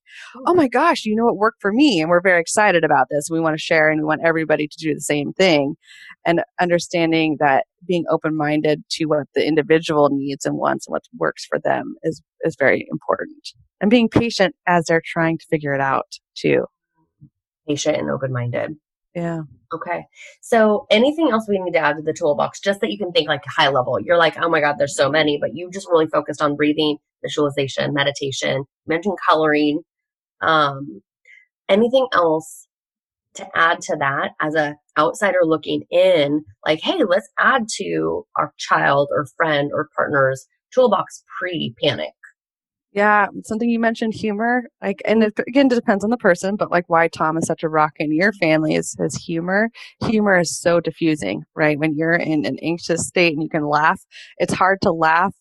oh 0.46 0.54
my 0.54 0.68
gosh 0.68 1.04
you 1.04 1.16
know 1.16 1.24
what 1.24 1.36
worked 1.36 1.60
for 1.60 1.72
me? 1.72 2.00
And 2.00 2.10
we're 2.10 2.20
very 2.20 2.40
excited 2.40 2.84
about 2.84 3.06
this. 3.10 3.28
We 3.30 3.40
want 3.40 3.54
to 3.54 3.62
share 3.62 3.90
and 3.90 4.00
we 4.00 4.04
want 4.04 4.22
everybody 4.24 4.68
to 4.68 4.76
do 4.78 4.94
the 4.94 5.00
same 5.00 5.32
thing. 5.32 5.76
And 6.26 6.42
understanding 6.60 7.36
that 7.40 7.66
being 7.86 8.04
open-minded 8.10 8.82
to 8.92 9.04
what 9.06 9.26
the 9.34 9.46
individual 9.46 10.08
needs 10.10 10.44
and 10.44 10.56
wants 10.56 10.86
and 10.86 10.92
what 10.92 11.02
works 11.18 11.44
for 11.44 11.58
them 11.58 11.94
is 12.02 12.22
is 12.42 12.56
very 12.58 12.86
important. 12.90 13.48
And 13.80 13.90
being 13.90 14.08
patient 14.08 14.54
as 14.66 14.86
they're 14.86 15.02
trying 15.04 15.38
to 15.38 15.46
figure 15.50 15.74
it 15.74 15.80
out 15.80 16.12
too. 16.36 16.66
Patient 17.68 17.96
and 17.96 18.10
open-minded. 18.10 18.76
Yeah 19.14 19.42
Okay. 19.74 20.04
So 20.40 20.86
anything 20.90 21.30
else 21.30 21.46
we 21.48 21.58
need 21.58 21.72
to 21.72 21.78
add 21.78 21.96
to 21.96 22.02
the 22.02 22.12
toolbox, 22.12 22.60
just 22.60 22.80
that 22.80 22.92
you 22.92 22.98
can 22.98 23.10
think 23.10 23.28
like 23.28 23.42
high 23.44 23.68
level? 23.68 23.98
You're 24.00 24.18
like, 24.18 24.38
oh 24.40 24.48
my 24.48 24.60
God, 24.60 24.76
there's 24.78 24.96
so 24.96 25.10
many, 25.10 25.36
but 25.40 25.50
you 25.54 25.68
just 25.72 25.88
really 25.90 26.06
focused 26.06 26.40
on 26.40 26.54
breathing, 26.54 26.98
visualization, 27.24 27.92
meditation, 27.92 28.64
mentioned 28.86 29.18
coloring. 29.28 29.80
Um, 30.40 31.02
anything 31.68 32.06
else 32.12 32.68
to 33.34 33.46
add 33.56 33.80
to 33.80 33.96
that 33.96 34.30
as 34.40 34.54
a 34.54 34.76
outsider 34.96 35.40
looking 35.42 35.82
in, 35.90 36.44
like, 36.64 36.80
hey, 36.80 37.02
let's 37.04 37.28
add 37.40 37.66
to 37.78 38.24
our 38.36 38.52
child 38.58 39.08
or 39.10 39.26
friend 39.36 39.72
or 39.74 39.88
partner's 39.96 40.46
toolbox 40.72 41.24
pre 41.40 41.74
panic. 41.82 42.12
Yeah, 42.94 43.26
something 43.42 43.68
you 43.68 43.80
mentioned 43.80 44.14
humor, 44.14 44.64
like, 44.80 45.02
and 45.04 45.24
it, 45.24 45.34
again, 45.48 45.66
it 45.66 45.74
depends 45.74 46.04
on 46.04 46.10
the 46.10 46.16
person, 46.16 46.54
but 46.54 46.70
like 46.70 46.84
why 46.88 47.08
Tom 47.08 47.36
is 47.36 47.44
such 47.46 47.64
a 47.64 47.68
rock 47.68 47.94
in 47.98 48.12
your 48.14 48.32
family 48.34 48.76
is 48.76 48.94
his 49.00 49.16
humor. 49.16 49.70
Humor 50.04 50.38
is 50.38 50.56
so 50.56 50.78
diffusing, 50.80 51.42
right? 51.56 51.76
When 51.76 51.96
you're 51.96 52.14
in 52.14 52.46
an 52.46 52.56
anxious 52.62 53.08
state 53.08 53.32
and 53.34 53.42
you 53.42 53.48
can 53.48 53.66
laugh, 53.68 54.00
it's 54.38 54.54
hard 54.54 54.78
to 54.82 54.92
laugh 54.92 55.34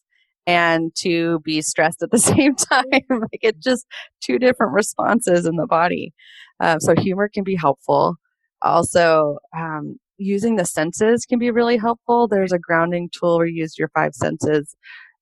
and 0.48 0.94
to 0.96 1.42
be 1.42 1.62
stressed 1.62 2.02
at 2.02 2.10
the 2.10 2.18
same 2.20 2.56
time. 2.56 2.84
like 3.10 3.39
it's 3.44 3.63
just 3.63 3.86
two 4.20 4.39
different 4.39 4.74
responses 4.74 5.46
in 5.46 5.56
the 5.56 5.68
body. 5.68 6.12
Um, 6.60 6.80
so 6.80 6.96
humor 6.98 7.30
can 7.32 7.44
be 7.44 7.56
helpful. 7.56 8.16
Also, 8.63 9.38
um, 9.56 10.00
using 10.18 10.56
the 10.56 10.66
senses 10.66 11.26
can 11.26 11.38
be 11.38 11.52
really 11.52 11.78
helpful. 11.78 12.28
There's 12.28 12.52
a 12.54 12.60
grounding 12.60 13.10
tool 13.12 13.38
where 13.38 13.46
you 13.46 13.62
use 13.62 13.78
your 13.78 13.89
five 13.89 14.16
senses 14.16 14.76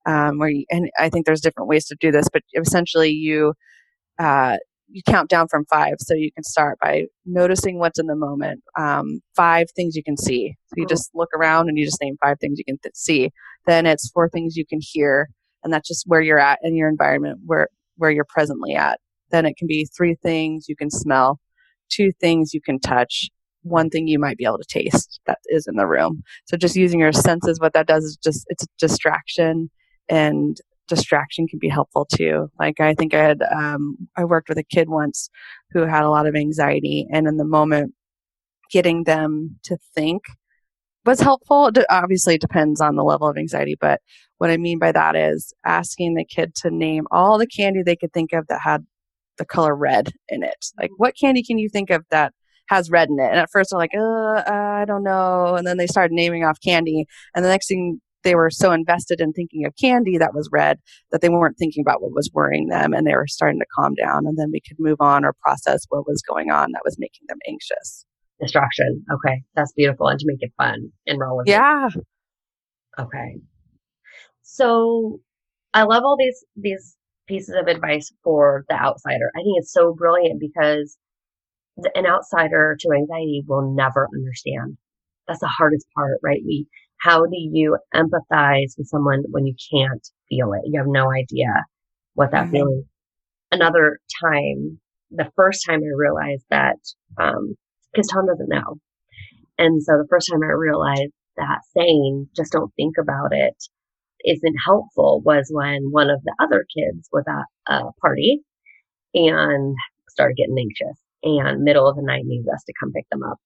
um, 0.06 0.40
where 0.40 0.50
you, 0.50 0.66
and 0.70 0.90
I 1.00 1.10
think 1.10 1.26
there's 1.26 1.42
different 1.42 1.70
ways 1.70 1.86
to 1.88 1.96
do 2.00 2.12
this, 2.12 2.28
but 2.32 2.44
essentially 2.56 3.10
you 3.10 3.54
uh, 4.20 4.58
you 4.88 5.02
count 5.08 5.30
down 5.30 5.48
from 5.48 5.66
five, 5.66 5.96
so 6.00 6.14
you 6.14 6.32
can 6.32 6.44
start 6.44 6.78
by 6.82 7.06
noticing 7.26 7.80
what's 7.80 8.00
in 8.00 8.08
the 8.08 8.16
moment. 8.16 8.62
Um, 8.78 9.22
five 9.36 9.68
things 9.76 9.96
you 9.96 10.04
can 10.04 10.18
see. 10.18 10.56
So 10.68 10.74
you 10.78 10.86
just 10.86 11.10
look 11.14 11.30
around 11.34 11.70
and 11.70 11.78
you 11.78 11.86
just 11.86 12.02
name 12.02 12.18
five 12.22 12.40
things 12.40 12.58
you 12.60 12.66
can 12.66 12.78
th- 12.84 12.96
see. 12.96 13.32
Then 13.66 13.86
it's 13.86 14.10
four 14.10 14.30
things 14.30 14.58
you 14.58 14.66
can 14.66 14.80
hear, 14.82 15.30
and 15.64 15.72
that's 15.72 15.88
just 15.88 16.04
where 16.08 16.22
you're 16.22 16.40
at 16.40 16.60
in 16.62 16.76
your 16.76 16.90
environment, 16.90 17.40
where 17.46 17.70
where 17.98 18.12
you're 18.12 18.26
presently 18.28 18.76
at. 18.76 19.00
Then 19.32 19.46
it 19.46 19.56
can 19.58 19.68
be 19.68 19.88
three 19.96 20.16
things 20.22 20.66
you 20.68 20.76
can 20.76 20.92
smell, 20.92 21.40
two 21.90 22.12
things 22.20 22.54
you 22.54 22.62
can 22.62 22.80
touch, 22.80 23.30
one 23.64 23.90
thing 23.90 24.08
you 24.08 24.20
might 24.20 24.38
be 24.38 24.46
able 24.46 24.58
to 24.58 24.66
taste 24.68 25.22
that 25.26 25.38
is 25.46 25.68
in 25.68 25.76
the 25.76 25.88
room. 25.88 26.24
So 26.46 26.58
just 26.58 26.76
using 26.76 27.00
your 27.00 27.14
senses, 27.14 27.60
what 27.60 27.74
that 27.74 27.88
does 27.88 28.04
is 28.04 28.18
just 28.18 28.46
it's 28.50 28.64
a 28.64 28.68
distraction 28.78 29.70
and 30.12 30.58
distraction 30.88 31.48
can 31.48 31.58
be 31.58 31.70
helpful 31.70 32.06
too. 32.06 32.52
Like 32.60 32.80
I 32.80 32.94
think 32.94 33.14
I 33.14 33.24
had 33.24 33.42
um, 33.56 33.98
I 34.18 34.26
worked 34.26 34.50
with 34.50 34.58
a 34.58 34.64
kid 34.64 34.90
once 34.90 35.30
who 35.72 35.86
had 35.86 36.04
a 36.04 36.10
lot 36.10 36.28
of 36.28 36.36
anxiety, 36.36 37.08
and 37.12 37.28
in 37.28 37.38
the 37.38 37.46
moment, 37.46 37.94
getting 38.72 39.06
them 39.06 39.58
to 39.64 39.78
think 39.96 40.22
was 41.06 41.22
helpful. 41.22 41.68
It 41.68 41.86
obviously, 41.90 42.36
it 42.36 42.42
depends 42.42 42.82
on 42.82 42.96
the 42.96 43.04
level 43.04 43.28
of 43.28 43.38
anxiety, 43.38 43.76
but 43.80 44.02
what 44.38 44.52
I 44.52 44.58
mean 44.58 44.80
by 44.80 44.92
that 44.92 45.16
is 45.16 45.54
asking 45.66 46.16
the 46.16 46.26
kid 46.26 46.56
to 46.56 46.70
name 46.70 47.06
all 47.12 47.38
the 47.38 47.48
candy 47.48 47.82
they 47.84 47.96
could 47.96 48.14
think 48.14 48.34
of 48.34 48.48
that 48.48 48.62
had 48.64 48.86
the 49.38 49.46
color 49.46 49.76
red 49.76 50.12
in 50.30 50.44
it. 50.44 50.66
Like, 50.80 50.92
what 50.98 51.16
candy 51.20 51.44
can 51.44 51.58
you 51.58 51.70
think 51.70 51.90
of 51.90 52.06
that 52.12 52.34
has 52.70 52.92
red 52.92 53.10
in 53.10 53.20
it? 53.20 53.30
And 53.30 53.40
at 53.40 53.50
first, 53.52 53.72
they're 53.72 53.80
like, 53.80 53.96
uh, 53.96 54.44
I 54.46 54.86
don't 54.86 55.04
know. 55.04 55.56
And 55.56 55.66
then 55.66 55.78
they 55.78 55.88
started 55.88 56.14
naming 56.14 56.44
off 56.44 56.60
candy. 56.64 57.06
And 57.36 57.44
the 57.44 57.50
next 57.50 57.68
thing 57.68 58.02
they 58.24 58.36
were 58.36 58.50
so 58.50 58.72
invested 58.72 59.20
in 59.20 59.34
thinking 59.34 59.66
of 59.66 59.74
candy 59.80 60.18
that 60.18 60.34
was 60.34 60.50
red 60.52 60.80
that 61.12 61.22
they 61.22 61.30
weren't 61.30 61.58
thinking 61.58 61.84
about 61.86 62.02
what 62.02 62.14
was 62.14 62.30
worrying 62.34 62.68
them 62.68 62.94
and 62.94 63.06
they 63.06 63.16
were 63.16 63.28
starting 63.28 63.60
to 63.60 63.66
calm 63.76 63.94
down 63.96 64.26
and 64.26 64.38
then 64.38 64.50
we 64.52 64.62
could 64.62 64.78
move 64.80 64.98
on 65.00 65.26
or 65.26 65.34
process 65.42 65.86
what 65.90 66.08
was 66.08 66.22
going 66.22 66.52
on 66.52 66.72
that 66.72 66.82
was 66.84 66.98
making 67.00 67.26
them 67.28 67.40
anxious. 67.48 68.06
Distraction. 68.40 69.04
Okay. 69.14 69.44
That's 69.56 69.74
beautiful 69.74 70.08
and 70.08 70.20
to 70.20 70.26
make 70.28 70.42
it 70.42 70.52
fun 70.58 70.90
and 71.06 71.20
relevant. 71.20 71.48
Yeah. 71.48 71.90
Okay. 73.00 73.38
So 74.42 75.20
i 75.74 75.84
love 75.84 76.04
all 76.04 76.18
these 76.20 76.44
these 76.58 76.98
pieces 77.28 77.56
of 77.60 77.68
advice 77.68 78.12
for 78.24 78.66
the 78.68 78.76
outsider. 78.76 79.32
I 79.36 79.40
think 79.40 79.56
it's 79.58 79.72
so 79.72 79.94
brilliant 79.94 80.40
because 80.40 80.98
an 81.96 82.06
outsider 82.06 82.76
to 82.80 82.90
anxiety 82.92 83.44
will 83.48 83.74
never 83.74 84.08
understand. 84.14 84.78
That's 85.28 85.40
the 85.40 85.48
hardest 85.48 85.86
part 85.96 86.20
right? 86.24 86.42
We 86.46 86.68
how 87.02 87.26
do 87.26 87.36
you 87.36 87.78
empathize 87.96 88.78
with 88.78 88.88
someone 88.88 89.24
when 89.30 89.48
you 89.48 89.56
can't 89.74 90.08
feel 90.30 90.54
it? 90.54 90.62
You 90.66 90.80
have 90.80 90.88
no 90.88 91.12
idea 91.12 91.48
what 92.14 92.32
that 92.32 92.46
mm-hmm. 92.46 92.54
feeling. 92.54 92.84
Another 93.52 94.00
time, 94.24 94.80
the 95.10 95.30
first 95.36 95.66
time 95.68 95.80
I 95.80 95.98
realized 95.98 96.46
that, 96.52 96.78
um, 97.20 97.56
cause 97.96 98.08
Tom 98.08 98.28
doesn't 98.28 98.50
know. 98.50 98.78
And 99.58 99.84
so 99.84 99.94
the 99.94 100.08
first 100.10 100.30
time 100.32 100.42
I 100.44 100.54
realized 100.54 101.12
that 101.38 101.60
saying, 101.76 102.30
just 102.36 102.52
don't 102.52 102.74
think 102.76 102.96
about 103.00 103.30
it 103.32 103.56
isn't 104.24 104.56
helpful 104.64 105.22
was 105.26 105.50
when 105.52 105.90
one 105.90 106.10
of 106.10 106.22
the 106.24 106.36
other 106.40 106.66
kids 106.76 107.10
was 107.12 107.24
at 107.28 107.74
a 107.74 107.92
party 108.00 108.42
and 109.16 109.76
started 110.10 110.38
getting 110.38 110.56
anxious 110.58 111.00
and 111.24 111.64
middle 111.64 111.90
of 111.90 111.96
the 111.96 112.04
night 112.04 112.24
needed 112.26 112.48
us 112.54 112.64
to 112.66 112.74
come 112.80 112.92
pick 112.94 113.10
them 113.10 113.24
up. 113.24 113.38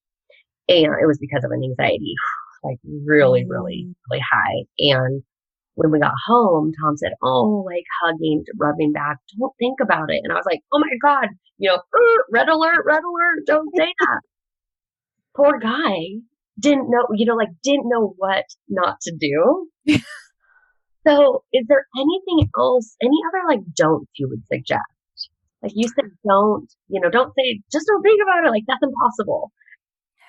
And 0.68 0.94
it 1.02 1.08
was 1.08 1.20
because 1.20 1.46
of 1.46 1.52
an 1.52 1.64
anxiety 1.64 2.16
like 2.66 2.80
really, 2.84 3.46
really, 3.48 3.86
mm. 3.88 3.94
really 4.10 4.24
high. 4.32 4.66
And 4.80 5.24
when 5.76 5.92
we 5.92 6.00
got 6.00 6.14
home, 6.26 6.72
Tom 6.82 6.98
said, 6.98 7.14
Oh, 7.22 7.64
like 7.66 7.84
hugging, 8.04 8.44
rubbing 8.58 8.92
back, 8.92 9.18
don't 9.38 9.54
think 9.60 9.80
about 9.82 10.10
it. 10.10 10.22
And 10.24 10.32
I 10.32 10.36
was 10.36 10.46
like, 10.46 10.62
Oh 10.74 10.80
my 10.80 10.98
God, 11.02 11.30
you 11.58 11.70
know, 11.70 11.82
red 12.32 12.50
alert, 12.50 12.84
red 12.86 13.04
alert, 13.04 13.46
don't 13.46 13.70
say 13.76 13.94
that. 14.00 14.22
Poor 15.36 15.60
guy 15.60 15.96
didn't 16.60 16.90
know, 16.90 17.06
you 17.14 17.26
know, 17.26 17.36
like 17.36 17.50
didn't 17.64 17.90
know 17.90 18.14
what 18.18 18.46
not 18.70 19.00
to 19.02 19.14
do. 19.20 19.68
so 21.08 21.44
is 21.54 21.66
there 21.68 21.86
anything 21.96 22.50
else, 22.58 22.96
any 23.02 23.18
other 23.30 23.44
like 23.48 23.66
don'ts 23.76 24.12
you 24.18 24.30
would 24.30 24.46
suggest? 24.48 24.82
Like 25.62 25.74
you 25.76 25.88
said, 25.88 26.06
don't, 26.28 26.72
you 26.88 27.02
know, 27.02 27.10
don't 27.10 27.34
say, 27.38 27.62
just 27.72 27.88
don't 27.88 28.02
think 28.02 28.22
about 28.22 28.46
it. 28.46 28.52
Like 28.52 28.64
that's 28.68 28.84
impossible. 28.84 29.52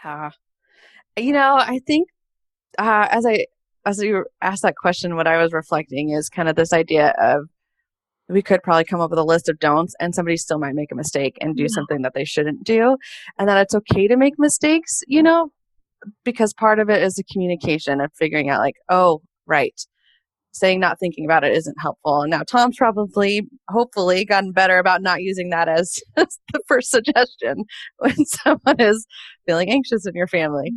Yeah. 0.05 0.31
You 1.19 1.33
know, 1.33 1.57
I 1.57 1.81
think 1.87 2.09
uh, 2.79 3.09
as 3.11 3.27
I 3.27 3.47
as 3.85 4.03
you 4.03 4.25
asked 4.43 4.63
that 4.63 4.77
question, 4.77 5.15
what 5.15 5.29
I 5.29 5.41
was 5.41 5.53
reflecting 5.53 6.11
is 6.11 6.29
kind 6.29 6.49
of 6.49 6.57
this 6.57 6.73
idea 6.73 7.15
of 7.21 7.45
we 8.29 8.43
could 8.43 8.63
probably 8.63 8.85
come 8.85 9.01
up 9.01 9.11
with 9.11 9.19
a 9.19 9.25
list 9.25 9.49
of 9.49 9.59
don'ts 9.59 9.95
and 10.01 10.15
somebody 10.15 10.37
still 10.37 10.59
might 10.59 10.75
make 10.75 10.91
a 10.91 10.97
mistake 10.97 11.39
and 11.41 11.57
do 11.57 11.63
yeah. 11.63 11.69
something 11.71 12.03
that 12.03 12.13
they 12.15 12.25
shouldn't 12.25 12.65
do 12.65 12.97
and 13.39 13.49
that 13.49 13.59
it's 13.59 13.75
okay 13.75 14.09
to 14.09 14.17
make 14.17 14.35
mistakes 14.39 15.03
you 15.07 15.23
know 15.23 15.51
because 16.25 16.53
part 16.53 16.79
of 16.79 16.91
it 16.91 17.03
is 17.03 17.15
the 17.15 17.25
communication 17.33 18.01
of 18.01 18.11
figuring 18.19 18.49
out 18.49 18.61
like 18.61 18.75
oh 18.89 19.21
right 19.47 19.81
saying 20.53 20.81
not 20.81 20.99
thinking 20.99 21.25
about 21.25 21.45
it 21.45 21.57
isn't 21.57 21.77
helpful 21.81 22.23
and 22.23 22.31
now 22.31 22.43
tom's 22.43 22.77
probably 22.77 23.47
hopefully 23.69 24.25
gotten 24.25 24.53
better 24.53 24.79
about 24.79 25.03
not 25.03 25.23
using 25.23 25.51
that 25.51 25.69
as, 25.69 26.01
as 26.17 26.39
the 26.53 26.61
first 26.67 26.91
suggestion 26.91 27.65
when 27.99 28.17
someone 28.27 28.81
is 28.81 29.07
feeling 29.47 29.71
anxious 29.71 30.07
in 30.07 30.15
your 30.15 30.27
family 30.27 30.73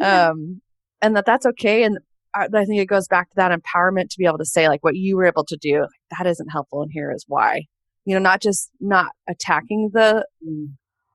mm-hmm. 0.00 0.30
um, 0.32 0.60
and 1.02 1.16
that 1.16 1.26
that's 1.26 1.46
okay. 1.46 1.84
And 1.84 1.98
I, 2.34 2.46
I 2.52 2.64
think 2.64 2.80
it 2.80 2.86
goes 2.86 3.08
back 3.08 3.30
to 3.30 3.36
that 3.36 3.52
empowerment 3.52 4.10
to 4.10 4.18
be 4.18 4.26
able 4.26 4.38
to 4.38 4.44
say 4.44 4.68
like 4.68 4.84
what 4.84 4.96
you 4.96 5.16
were 5.16 5.26
able 5.26 5.44
to 5.46 5.56
do. 5.56 5.86
That 6.18 6.26
isn't 6.26 6.50
helpful, 6.50 6.82
and 6.82 6.90
here 6.92 7.12
is 7.12 7.24
why. 7.28 7.64
You 8.04 8.14
know, 8.14 8.20
not 8.20 8.40
just 8.40 8.70
not 8.80 9.12
attacking 9.28 9.90
the 9.92 10.26
mm. 10.46 10.68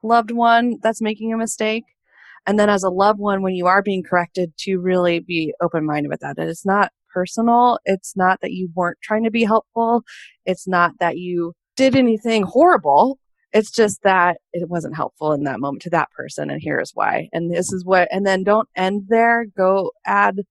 loved 0.03 0.31
one 0.31 0.77
that's 0.81 1.01
making 1.01 1.33
a 1.33 1.37
mistake, 1.37 1.83
And 2.45 2.59
then 2.59 2.69
as 2.69 2.83
a 2.83 2.89
loved 2.89 3.19
one, 3.19 3.41
when 3.41 3.53
you 3.55 3.67
are 3.67 3.81
being 3.81 4.03
corrected, 4.03 4.53
to 4.59 4.77
really 4.77 5.19
be 5.19 5.53
open 5.61 5.85
minded 5.85 6.09
with 6.09 6.19
that. 6.21 6.35
That 6.35 6.49
it's 6.49 6.65
not 6.65 6.91
personal. 7.13 7.79
It's 7.85 8.15
not 8.15 8.39
that 8.41 8.51
you 8.51 8.69
weren't 8.75 8.97
trying 9.01 9.23
to 9.23 9.31
be 9.31 9.43
helpful. 9.43 10.03
It's 10.45 10.67
not 10.67 10.93
that 10.99 11.17
you 11.17 11.53
did 11.75 11.95
anything 11.95 12.43
horrible. 12.43 13.17
It's 13.53 13.71
just 13.71 14.01
that 14.03 14.37
it 14.51 14.67
wasn't 14.69 14.95
helpful 14.95 15.31
in 15.31 15.43
that 15.43 15.59
moment 15.59 15.83
to 15.83 15.89
that 15.91 16.11
person. 16.11 16.49
And 16.49 16.61
here's 16.61 16.91
why. 16.93 17.29
And 17.31 17.53
this 17.53 17.71
is 17.71 17.85
what, 17.85 18.07
and 18.11 18.25
then 18.25 18.43
don't 18.43 18.67
end 18.75 19.03
there. 19.09 19.45
Go 19.55 19.91
add 20.05 20.41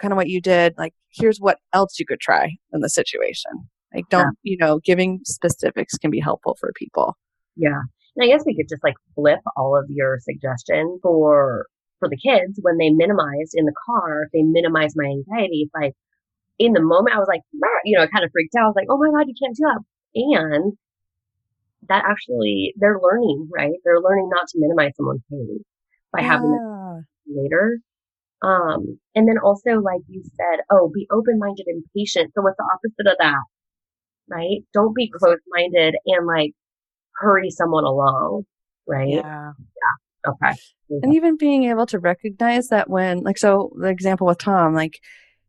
kind 0.00 0.12
of 0.12 0.16
what 0.16 0.28
you 0.28 0.40
did. 0.40 0.74
Like, 0.78 0.94
here's 1.10 1.38
what 1.38 1.58
else 1.72 1.98
you 1.98 2.06
could 2.06 2.20
try 2.20 2.56
in 2.72 2.80
the 2.80 2.88
situation. 2.88 3.52
Like, 3.94 4.08
don't, 4.08 4.36
yeah. 4.42 4.52
you 4.52 4.56
know, 4.56 4.80
giving 4.82 5.20
specifics 5.24 5.98
can 5.98 6.10
be 6.10 6.20
helpful 6.20 6.56
for 6.58 6.72
people. 6.74 7.16
Yeah. 7.56 7.80
And 8.16 8.24
I 8.24 8.26
guess 8.26 8.44
we 8.46 8.56
could 8.56 8.68
just 8.68 8.82
like 8.82 8.96
flip 9.14 9.40
all 9.56 9.76
of 9.76 9.86
your 9.88 10.18
suggestions 10.20 11.00
for 11.02 11.66
for 11.98 12.08
the 12.08 12.16
kids 12.16 12.58
when 12.62 12.78
they 12.78 12.90
minimized 12.90 13.54
in 13.54 13.64
the 13.64 13.74
car, 13.86 14.24
if 14.24 14.32
they 14.32 14.42
minimized 14.42 14.96
my 14.96 15.04
anxiety, 15.04 15.62
it's 15.62 15.74
like 15.74 15.92
in 16.58 16.72
the 16.72 16.82
moment 16.82 17.14
I 17.14 17.18
was 17.18 17.28
like, 17.28 17.42
you 17.84 17.96
know, 17.96 18.02
I 18.02 18.08
kind 18.08 18.24
of 18.24 18.30
freaked 18.32 18.56
out. 18.56 18.64
I 18.64 18.66
was 18.66 18.74
like, 18.74 18.88
oh 18.90 18.98
my 18.98 19.10
God, 19.10 19.28
you 19.28 19.34
can't 19.40 19.56
do 19.56 19.62
that. 19.70 19.80
And 20.14 20.72
that 21.88 22.04
actually 22.06 22.74
they're 22.76 23.00
learning, 23.02 23.48
right? 23.52 23.72
They're 23.84 24.00
learning 24.00 24.28
not 24.30 24.48
to 24.48 24.58
minimize 24.58 24.92
someone's 24.96 25.22
pain 25.30 25.58
by 26.12 26.20
yeah. 26.20 26.28
having 26.28 26.52
it 26.52 27.40
later. 27.40 27.78
Um, 28.42 28.98
and 29.14 29.28
then 29.28 29.38
also, 29.42 29.80
like 29.80 30.00
you 30.08 30.22
said, 30.24 30.64
oh, 30.70 30.90
be 30.92 31.06
open 31.10 31.38
minded 31.38 31.66
and 31.66 31.84
patient. 31.96 32.32
So 32.34 32.42
what's 32.42 32.56
the 32.56 32.68
opposite 32.72 33.12
of 33.12 33.16
that? 33.18 33.42
Right? 34.28 34.62
Don't 34.72 34.94
be 34.94 35.10
close 35.10 35.38
minded 35.48 35.94
and 36.06 36.26
like 36.26 36.52
hurry 37.16 37.50
someone 37.50 37.84
along, 37.84 38.44
right? 38.86 39.08
Yeah. 39.08 39.52
Yeah. 39.52 40.30
Okay. 40.30 40.56
And 41.02 41.14
even 41.14 41.36
being 41.36 41.64
able 41.64 41.86
to 41.86 41.98
recognize 41.98 42.68
that 42.68 42.88
when, 42.88 43.20
like, 43.20 43.38
so 43.38 43.72
the 43.80 43.88
example 43.88 44.26
with 44.26 44.38
Tom, 44.38 44.74
like, 44.74 44.98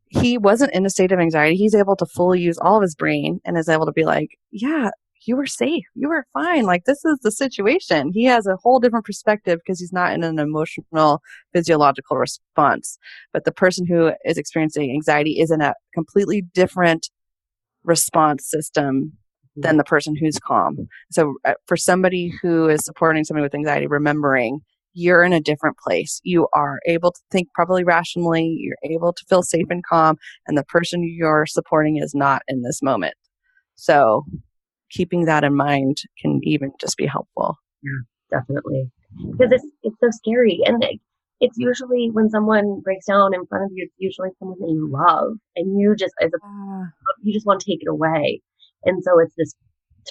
he 0.08 0.38
wasn't 0.38 0.74
in 0.74 0.86
a 0.86 0.90
state 0.90 1.12
of 1.12 1.20
anxiety. 1.20 1.56
He's 1.56 1.76
able 1.76 1.96
to 1.96 2.06
fully 2.06 2.40
use 2.40 2.58
all 2.60 2.78
of 2.78 2.84
his 2.84 2.96
brain 2.96 3.40
and 3.44 3.58
is 3.58 3.68
able 3.68 3.88
to 3.88 3.92
be 3.92 4.06
like, 4.06 4.30
yeah, 4.52 4.92
you 5.28 5.36
were 5.36 5.46
safe. 5.46 5.84
You 5.96 6.10
were 6.10 6.26
fine. 6.34 6.64
Like, 6.66 6.86
this 6.86 7.04
is 7.06 7.20
the 7.22 7.32
situation. 7.32 8.12
He 8.14 8.26
has 8.26 8.48
a 8.48 8.58
whole 8.58 8.80
different 8.80 9.06
perspective 9.06 9.60
because 9.60 9.80
he's 9.80 9.94
not 9.94 10.14
in 10.14 10.24
an 10.24 10.40
emotional, 10.40 11.22
physiological 11.54 12.18
response. 12.18 12.98
But 13.32 13.46
the 13.46 13.52
person 13.52 13.86
who 13.86 14.12
is 14.26 14.38
experiencing 14.38 14.92
anxiety 14.92 15.40
is 15.40 15.52
in 15.52 15.62
a 15.62 15.74
completely 15.94 16.42
different 16.42 17.10
response 17.84 18.50
system 18.50 19.14
than 19.56 19.78
the 19.78 19.84
person 19.84 20.16
who's 20.16 20.40
calm. 20.40 20.88
So 21.12 21.36
uh, 21.46 21.54
for 21.68 21.78
somebody 21.78 22.34
who 22.42 22.70
is 22.70 22.84
supporting 22.84 23.24
somebody 23.24 23.44
with 23.44 23.56
anxiety, 23.56 23.88
remembering 23.88 24.62
you're 24.94 25.24
in 25.24 25.34
a 25.34 25.42
different 25.42 25.78
place. 25.78 26.22
You 26.24 26.48
are 26.54 26.80
able 26.88 27.12
to 27.12 27.20
think 27.32 27.50
probably 27.54 27.84
rationally. 27.84 28.56
You're 28.60 28.78
able 28.84 29.12
to 29.12 29.26
feel 29.28 29.42
safe 29.42 29.66
and 29.70 29.84
calm. 29.84 30.18
And 30.48 30.58
the 30.58 30.64
person 30.64 31.04
you're 31.04 31.46
supporting 31.48 31.98
is 31.98 32.14
not 32.14 32.44
in 32.48 32.62
this 32.62 32.82
moment. 32.82 33.16
So 33.76 34.24
keeping 34.94 35.26
that 35.26 35.44
in 35.44 35.56
mind 35.56 35.98
can 36.22 36.40
even 36.44 36.72
just 36.80 36.98
be 36.98 37.08
helpful. 37.08 37.58
Yeah, 37.82 38.40
definitely. 38.40 38.92
Because 39.32 39.52
it's, 39.52 39.66
it's 39.84 39.98
so 40.00 40.08
scary. 40.12 40.60
And 40.66 40.84
it's 41.40 41.58
usually 41.58 42.10
when 42.12 42.30
someone 42.30 42.82
breaks 42.84 43.06
down 43.06 43.34
in 43.34 43.46
front 43.48 43.66
of 43.66 43.72
you, 43.74 43.86
it's 43.86 43.96
usually 43.98 44.30
someone 44.40 44.60
that 44.60 44.70
you 44.70 44.90
love. 44.90 45.34
And 45.56 45.80
you 45.80 45.96
just, 45.98 46.14
as 46.22 46.32
a, 46.34 46.46
uh, 46.46 46.86
you 47.22 47.34
just 47.34 47.46
want 47.46 47.60
to 47.62 47.70
take 47.70 47.82
it 47.82 47.90
away. 47.90 48.42
And 48.86 49.04
so 49.04 49.20
it's 49.20 49.34
this, 49.38 49.54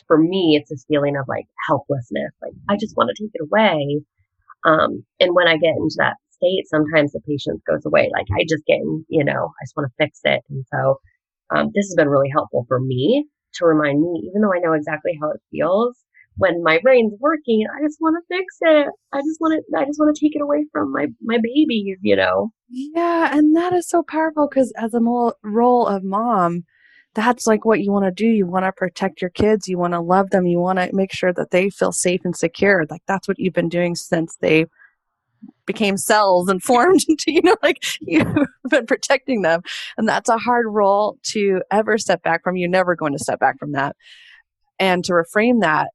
for 0.07 0.19
me, 0.19 0.59
it's 0.61 0.71
this 0.71 0.85
feeling 0.89 1.17
of 1.17 1.27
like 1.29 1.47
helplessness. 1.69 2.33
Like, 2.43 2.53
I 2.69 2.77
just 2.77 2.97
want 2.97 3.11
to 3.15 3.23
take 3.23 3.31
it 3.35 3.43
away. 3.43 4.03
Um, 4.65 5.05
and 5.21 5.35
when 5.35 5.49
I 5.49 5.57
get 5.57 5.75
into 5.77 5.97
that 5.99 6.17
state, 6.31 6.65
sometimes 6.67 7.13
the 7.13 7.21
patience 7.21 7.63
goes 7.69 7.85
away. 7.85 8.11
Like, 8.13 8.27
I 8.35 8.45
just 8.49 8.65
get 8.67 8.77
in, 8.77 9.05
you 9.09 9.25
know, 9.25 9.53
I 9.61 9.65
just 9.65 9.77
want 9.77 9.91
to 9.91 10.05
fix 10.05 10.21
it. 10.25 10.43
And 10.49 10.65
so, 10.73 11.01
um, 11.55 11.71
this 11.75 11.87
has 11.87 11.95
been 11.97 12.09
really 12.09 12.31
helpful 12.31 12.65
for 12.69 12.81
me 12.81 13.27
to 13.55 13.67
remind 13.67 14.01
me, 14.01 14.25
even 14.29 14.43
though 14.43 14.53
I 14.53 14.59
know 14.59 14.73
exactly 14.73 15.19
how 15.21 15.31
it 15.31 15.41
feels, 15.51 15.97
when 16.37 16.63
my 16.63 16.79
brain's 16.83 17.13
working, 17.21 17.67
I 17.77 17.83
just 17.83 17.99
want 18.01 18.17
to 18.17 18.37
fix 18.37 18.57
it. 18.63 18.89
I 19.13 19.19
just 19.19 19.41
want 19.41 19.63
to, 19.69 19.79
I 19.79 19.85
just 19.85 19.99
want 19.99 20.15
to 20.15 20.21
take 20.21 20.35
it 20.35 20.43
away 20.43 20.65
from 20.73 20.93
my, 20.93 21.07
my 21.23 21.37
baby, 21.37 21.97
you 22.01 22.17
know? 22.17 22.51
Yeah. 22.69 23.37
And 23.37 23.55
that 23.57 23.73
is 23.73 23.89
so 23.89 24.03
powerful 24.03 24.49
because 24.49 24.73
as 24.77 24.95
a 24.95 25.01
role 25.01 25.87
of 25.87 26.03
mom, 26.03 26.65
that's 27.15 27.47
like 27.47 27.67
what 27.67 27.81
you 27.81 27.93
want 27.93 28.07
to 28.07 28.11
do. 28.11 28.27
You 28.27 28.47
want 28.47 28.65
to 28.65 28.73
protect 28.73 29.21
your 29.21 29.31
kids. 29.31 29.69
You 29.69 29.77
want 29.77 29.93
to 29.93 30.01
love 30.01 30.31
them. 30.31 30.47
You 30.47 30.59
want 30.59 30.79
to 30.79 30.89
make 30.95 31.13
sure 31.13 31.33
that 31.35 31.51
they 31.51 31.69
feel 31.69 31.93
safe 31.93 32.23
and 32.25 32.35
secure. 32.35 32.87
Like 32.89 33.03
that's 33.07 33.29
what 33.29 33.39
you've 33.39 33.53
been 33.53 33.69
doing 33.69 33.95
since 33.95 34.37
they 34.41 34.65
became 35.67 35.97
cells 35.97 36.49
and 36.49 36.63
formed 36.63 37.05
into, 37.09 37.33
you 37.33 37.43
know, 37.43 37.57
like 37.63 37.85
you've 38.01 38.35
been 38.71 38.87
protecting 38.87 39.43
them. 39.43 39.63
And 39.97 40.09
that's 40.09 40.29
a 40.29 40.39
hard 40.39 40.67
role 40.69 41.19
to 41.29 41.63
ever 41.71 41.99
step 41.99 42.23
back 42.23 42.43
from. 42.43 42.57
You're 42.57 42.69
never 42.69 42.95
going 42.95 43.13
to 43.13 43.19
step 43.19 43.41
back 43.41 43.59
from 43.59 43.73
that. 43.73 43.97
And 44.79 45.05
to 45.05 45.13
reframe 45.13 45.61
that, 45.61 45.91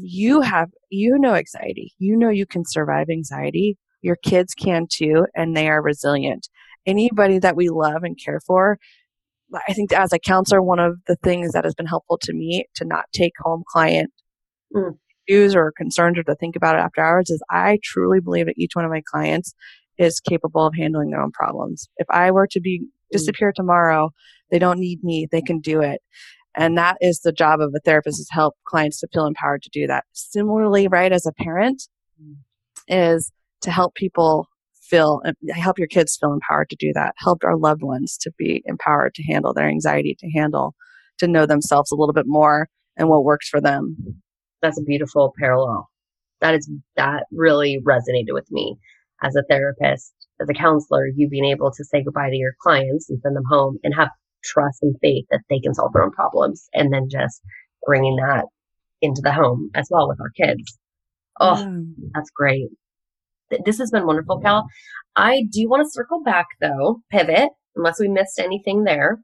you 0.00 0.40
have, 0.40 0.70
you 0.88 1.18
know, 1.18 1.34
anxiety. 1.34 1.92
You 1.98 2.16
know, 2.16 2.28
you 2.28 2.46
can 2.46 2.64
survive 2.64 3.08
anxiety. 3.10 3.76
Your 4.02 4.16
kids 4.16 4.54
can 4.54 4.86
too, 4.90 5.26
and 5.34 5.56
they 5.56 5.68
are 5.68 5.82
resilient. 5.82 6.48
Anybody 6.86 7.38
that 7.40 7.56
we 7.56 7.68
love 7.68 8.04
and 8.04 8.18
care 8.18 8.40
for 8.46 8.78
I 9.68 9.72
think 9.72 9.92
as 9.92 10.12
a 10.12 10.18
counselor, 10.18 10.62
one 10.62 10.78
of 10.78 10.98
the 11.06 11.16
things 11.16 11.52
that 11.52 11.64
has 11.64 11.74
been 11.74 11.86
helpful 11.86 12.18
to 12.22 12.32
me 12.32 12.66
to 12.76 12.84
not 12.84 13.06
take 13.12 13.32
home 13.40 13.64
client 13.66 14.12
mm. 14.74 14.96
Views 15.30 15.54
or 15.54 15.72
concerns 15.76 16.18
or 16.18 16.22
to 16.24 16.34
think 16.34 16.56
about 16.56 16.74
it 16.74 16.80
after 16.80 17.02
hours 17.02 17.30
is 17.30 17.42
I 17.50 17.78
truly 17.82 18.20
believe 18.20 18.46
that 18.46 18.58
each 18.58 18.74
one 18.74 18.84
of 18.84 18.90
my 18.90 19.02
clients 19.08 19.54
is 19.98 20.18
capable 20.20 20.66
of 20.66 20.74
handling 20.74 21.10
their 21.10 21.20
own 21.20 21.30
problems. 21.30 21.88
If 21.98 22.06
I 22.10 22.30
were 22.30 22.46
to 22.48 22.60
be 22.60 22.80
mm. 22.80 22.86
disappear 23.12 23.52
tomorrow, 23.54 24.10
they 24.50 24.58
don't 24.58 24.80
need 24.80 25.04
me. 25.04 25.28
They 25.30 25.42
can 25.42 25.60
do 25.60 25.80
it. 25.80 26.00
And 26.56 26.76
that 26.78 26.96
is 27.00 27.20
the 27.20 27.32
job 27.32 27.60
of 27.60 27.72
a 27.76 27.80
therapist 27.80 28.18
is 28.18 28.28
help 28.30 28.56
clients 28.66 28.98
to 29.00 29.08
feel 29.12 29.26
empowered 29.26 29.62
to 29.62 29.70
do 29.70 29.86
that. 29.86 30.04
Similarly, 30.12 30.88
right, 30.88 31.12
as 31.12 31.26
a 31.26 31.32
parent 31.32 31.82
mm. 32.20 32.36
is 32.88 33.30
to 33.60 33.70
help 33.70 33.94
people 33.94 34.48
feel 34.82 35.22
help 35.50 35.78
your 35.78 35.86
kids 35.86 36.16
feel 36.20 36.32
empowered 36.32 36.68
to 36.68 36.74
do 36.74 36.92
that 36.92 37.14
help 37.18 37.44
our 37.44 37.56
loved 37.56 37.80
ones 37.80 38.18
to 38.20 38.32
be 38.36 38.60
empowered 38.66 39.14
to 39.14 39.22
handle 39.22 39.54
their 39.54 39.68
anxiety 39.68 40.16
to 40.18 40.28
handle 40.30 40.74
to 41.16 41.28
know 41.28 41.46
themselves 41.46 41.92
a 41.92 41.94
little 41.94 42.12
bit 42.12 42.26
more 42.26 42.68
and 42.96 43.08
what 43.08 43.22
works 43.22 43.48
for 43.48 43.60
them 43.60 43.96
that's 44.62 44.78
a 44.78 44.84
beautiful 44.84 45.32
parallel 45.38 45.88
that 46.40 46.54
is 46.54 46.70
that 46.96 47.24
really 47.32 47.80
resonated 47.86 48.32
with 48.32 48.50
me 48.50 48.76
as 49.22 49.36
a 49.36 49.42
therapist 49.48 50.12
as 50.40 50.48
a 50.48 50.54
counselor 50.54 51.06
you 51.14 51.28
being 51.28 51.44
able 51.44 51.70
to 51.70 51.84
say 51.84 52.02
goodbye 52.02 52.30
to 52.30 52.36
your 52.36 52.54
clients 52.62 53.08
and 53.10 53.20
send 53.22 53.36
them 53.36 53.44
home 53.48 53.78
and 53.82 53.94
have 53.94 54.08
trust 54.42 54.78
and 54.82 54.96
faith 55.02 55.24
that 55.30 55.40
they 55.50 55.60
can 55.60 55.74
solve 55.74 55.92
their 55.92 56.02
own 56.02 56.10
problems 56.10 56.68
and 56.72 56.92
then 56.92 57.08
just 57.10 57.42
bringing 57.86 58.16
that 58.16 58.44
into 59.02 59.20
the 59.22 59.32
home 59.32 59.70
as 59.74 59.88
well 59.90 60.08
with 60.08 60.20
our 60.20 60.30
kids 60.30 60.78
oh 61.40 61.58
yeah. 61.58 62.08
that's 62.14 62.30
great 62.30 62.68
this 63.64 63.78
has 63.78 63.90
been 63.90 64.06
wonderful, 64.06 64.40
Cal. 64.40 64.66
I 65.16 65.44
do 65.50 65.68
want 65.68 65.84
to 65.84 65.90
circle 65.90 66.22
back 66.22 66.46
though, 66.60 67.02
pivot, 67.10 67.50
unless 67.76 67.98
we 68.00 68.08
missed 68.08 68.38
anything 68.38 68.84
there, 68.84 69.18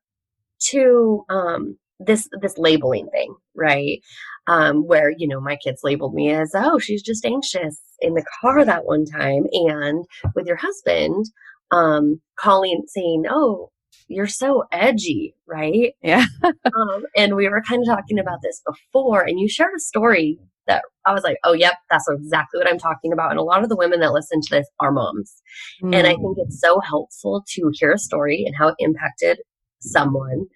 to 0.70 1.24
um, 1.28 1.78
this 1.99 2.28
this 2.40 2.59
labeling 2.59 3.09
thing, 3.11 3.34
right? 3.55 4.01
Um, 4.47 4.86
where 4.86 5.11
you 5.11 5.26
know 5.26 5.40
my 5.40 5.57
kids 5.57 5.80
labeled 5.82 6.14
me 6.14 6.30
as, 6.32 6.53
oh, 6.55 6.78
she's 6.78 7.03
just 7.03 7.24
anxious 7.24 7.80
in 8.01 8.14
the 8.14 8.24
car 8.40 8.64
that 8.64 8.84
one 8.84 9.05
time, 9.05 9.47
and 9.53 10.05
with 10.34 10.47
your 10.47 10.57
husband, 10.57 11.26
um, 11.70 12.20
calling 12.38 12.82
saying, 12.86 13.24
oh, 13.28 13.70
you're 14.09 14.26
so 14.26 14.64
edgy, 14.72 15.34
right? 15.47 15.94
Yeah. 16.03 16.26
um, 16.44 17.05
and 17.16 17.34
we 17.34 17.49
were 17.49 17.62
kind 17.62 17.82
of 17.82 17.88
talking 17.88 18.18
about 18.18 18.38
this 18.42 18.62
before, 18.66 19.22
and 19.22 19.40
you 19.40 19.49
shared 19.49 19.72
a 19.76 19.80
story 19.80 20.38
that 20.66 20.82
I 21.05 21.12
was 21.12 21.22
like, 21.22 21.38
oh, 21.44 21.53
yep, 21.53 21.74
that's 21.90 22.09
exactly 22.09 22.59
what 22.59 22.68
I'm 22.68 22.78
talking 22.78 23.12
about. 23.12 23.30
And 23.30 23.38
a 23.38 23.44
lot 23.44 23.62
of 23.62 23.68
the 23.68 23.76
women 23.76 24.01
that 24.01 24.12
listen 24.12 24.40
to 24.40 24.51
this 24.51 24.66
are 24.80 24.90
moms. 24.90 25.34
Mm. 25.82 25.94
And 25.94 26.07
I 26.07 26.11
think 26.11 26.38
mm. 26.38 26.44
it's 26.44 26.61
so 26.61 26.80
helpful 26.80 27.44
to 27.55 27.70
hear 27.74 27.92
a 27.92 27.99
story 27.99 28.44
and 28.44 28.55
how 28.57 28.68
it 28.68 28.74
impacted 28.78 29.38
someone 29.80 30.47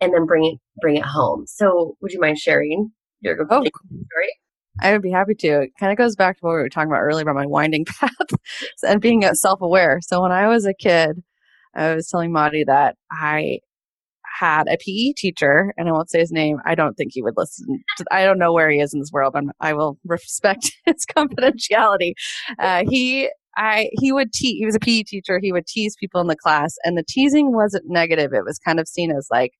and 0.00 0.12
then 0.12 0.26
bring 0.26 0.44
it 0.44 0.58
bring 0.80 0.96
it 0.96 1.04
home. 1.04 1.44
So 1.46 1.96
would 2.00 2.12
you 2.12 2.20
mind 2.20 2.38
sharing 2.38 2.90
your 3.20 3.36
oh, 3.50 3.64
story? 3.64 4.32
I 4.80 4.92
would 4.92 5.02
be 5.02 5.10
happy 5.10 5.34
to. 5.34 5.62
It 5.62 5.70
kind 5.78 5.92
of 5.92 5.98
goes 5.98 6.14
back 6.14 6.36
to 6.36 6.40
what 6.42 6.52
we 6.52 6.58
were 6.58 6.68
talking 6.68 6.90
about 6.90 7.00
earlier 7.00 7.22
about 7.22 7.34
my 7.34 7.46
winding 7.46 7.84
path 8.00 8.12
and 8.82 9.00
being 9.00 9.22
self 9.34 9.60
aware. 9.60 9.98
So 10.02 10.22
when 10.22 10.32
I 10.32 10.48
was 10.48 10.66
a 10.66 10.74
kid, 10.74 11.22
I 11.74 11.94
was 11.94 12.08
telling 12.08 12.32
Mari 12.32 12.64
that 12.64 12.96
I 13.10 13.60
had 14.38 14.68
a 14.68 14.76
PE 14.76 15.14
teacher, 15.16 15.72
and 15.76 15.88
I 15.88 15.92
won't 15.92 16.10
say 16.10 16.20
his 16.20 16.30
name. 16.30 16.58
I 16.64 16.74
don't 16.74 16.94
think 16.94 17.10
he 17.12 17.22
would 17.22 17.34
listen. 17.36 17.82
To, 17.96 18.04
I 18.10 18.24
don't 18.24 18.38
know 18.38 18.52
where 18.52 18.70
he 18.70 18.80
is 18.80 18.94
in 18.94 19.00
this 19.00 19.10
world. 19.12 19.34
I'm, 19.34 19.50
I 19.60 19.72
will 19.72 19.98
respect 20.04 20.70
his 20.84 21.04
confidentiality. 21.06 22.12
Uh, 22.58 22.84
he, 22.88 23.30
I, 23.56 23.90
he 24.00 24.12
would 24.12 24.32
tease. 24.32 24.58
He 24.58 24.66
was 24.66 24.76
a 24.76 24.80
PE 24.80 25.02
teacher. 25.04 25.40
He 25.42 25.52
would 25.52 25.66
tease 25.66 25.96
people 25.98 26.20
in 26.20 26.28
the 26.28 26.36
class, 26.36 26.74
and 26.84 26.96
the 26.96 27.04
teasing 27.08 27.52
wasn't 27.52 27.84
negative. 27.88 28.32
It 28.32 28.44
was 28.44 28.58
kind 28.58 28.78
of 28.78 28.86
seen 28.86 29.10
as 29.10 29.26
like 29.30 29.52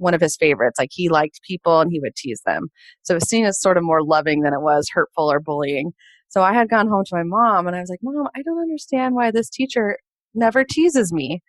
one 0.00 0.14
of 0.14 0.20
his 0.20 0.36
favorites. 0.36 0.78
Like 0.78 0.90
he 0.92 1.08
liked 1.08 1.40
people, 1.46 1.80
and 1.80 1.90
he 1.92 2.00
would 2.00 2.16
tease 2.16 2.42
them. 2.44 2.68
So 3.02 3.14
it 3.14 3.16
was 3.16 3.28
seen 3.28 3.44
as 3.44 3.60
sort 3.60 3.76
of 3.76 3.84
more 3.84 4.02
loving 4.02 4.40
than 4.40 4.54
it 4.54 4.62
was 4.62 4.88
hurtful 4.92 5.30
or 5.30 5.40
bullying. 5.40 5.92
So 6.28 6.42
I 6.42 6.52
had 6.52 6.70
gone 6.70 6.88
home 6.88 7.04
to 7.06 7.16
my 7.16 7.24
mom 7.24 7.66
and 7.66 7.74
I 7.74 7.80
was 7.80 7.90
like, 7.90 7.98
Mom, 8.02 8.28
I 8.36 8.42
don't 8.42 8.60
understand 8.60 9.16
why 9.16 9.32
this 9.32 9.50
teacher 9.50 9.98
never 10.32 10.64
teases 10.64 11.12
me. 11.12 11.42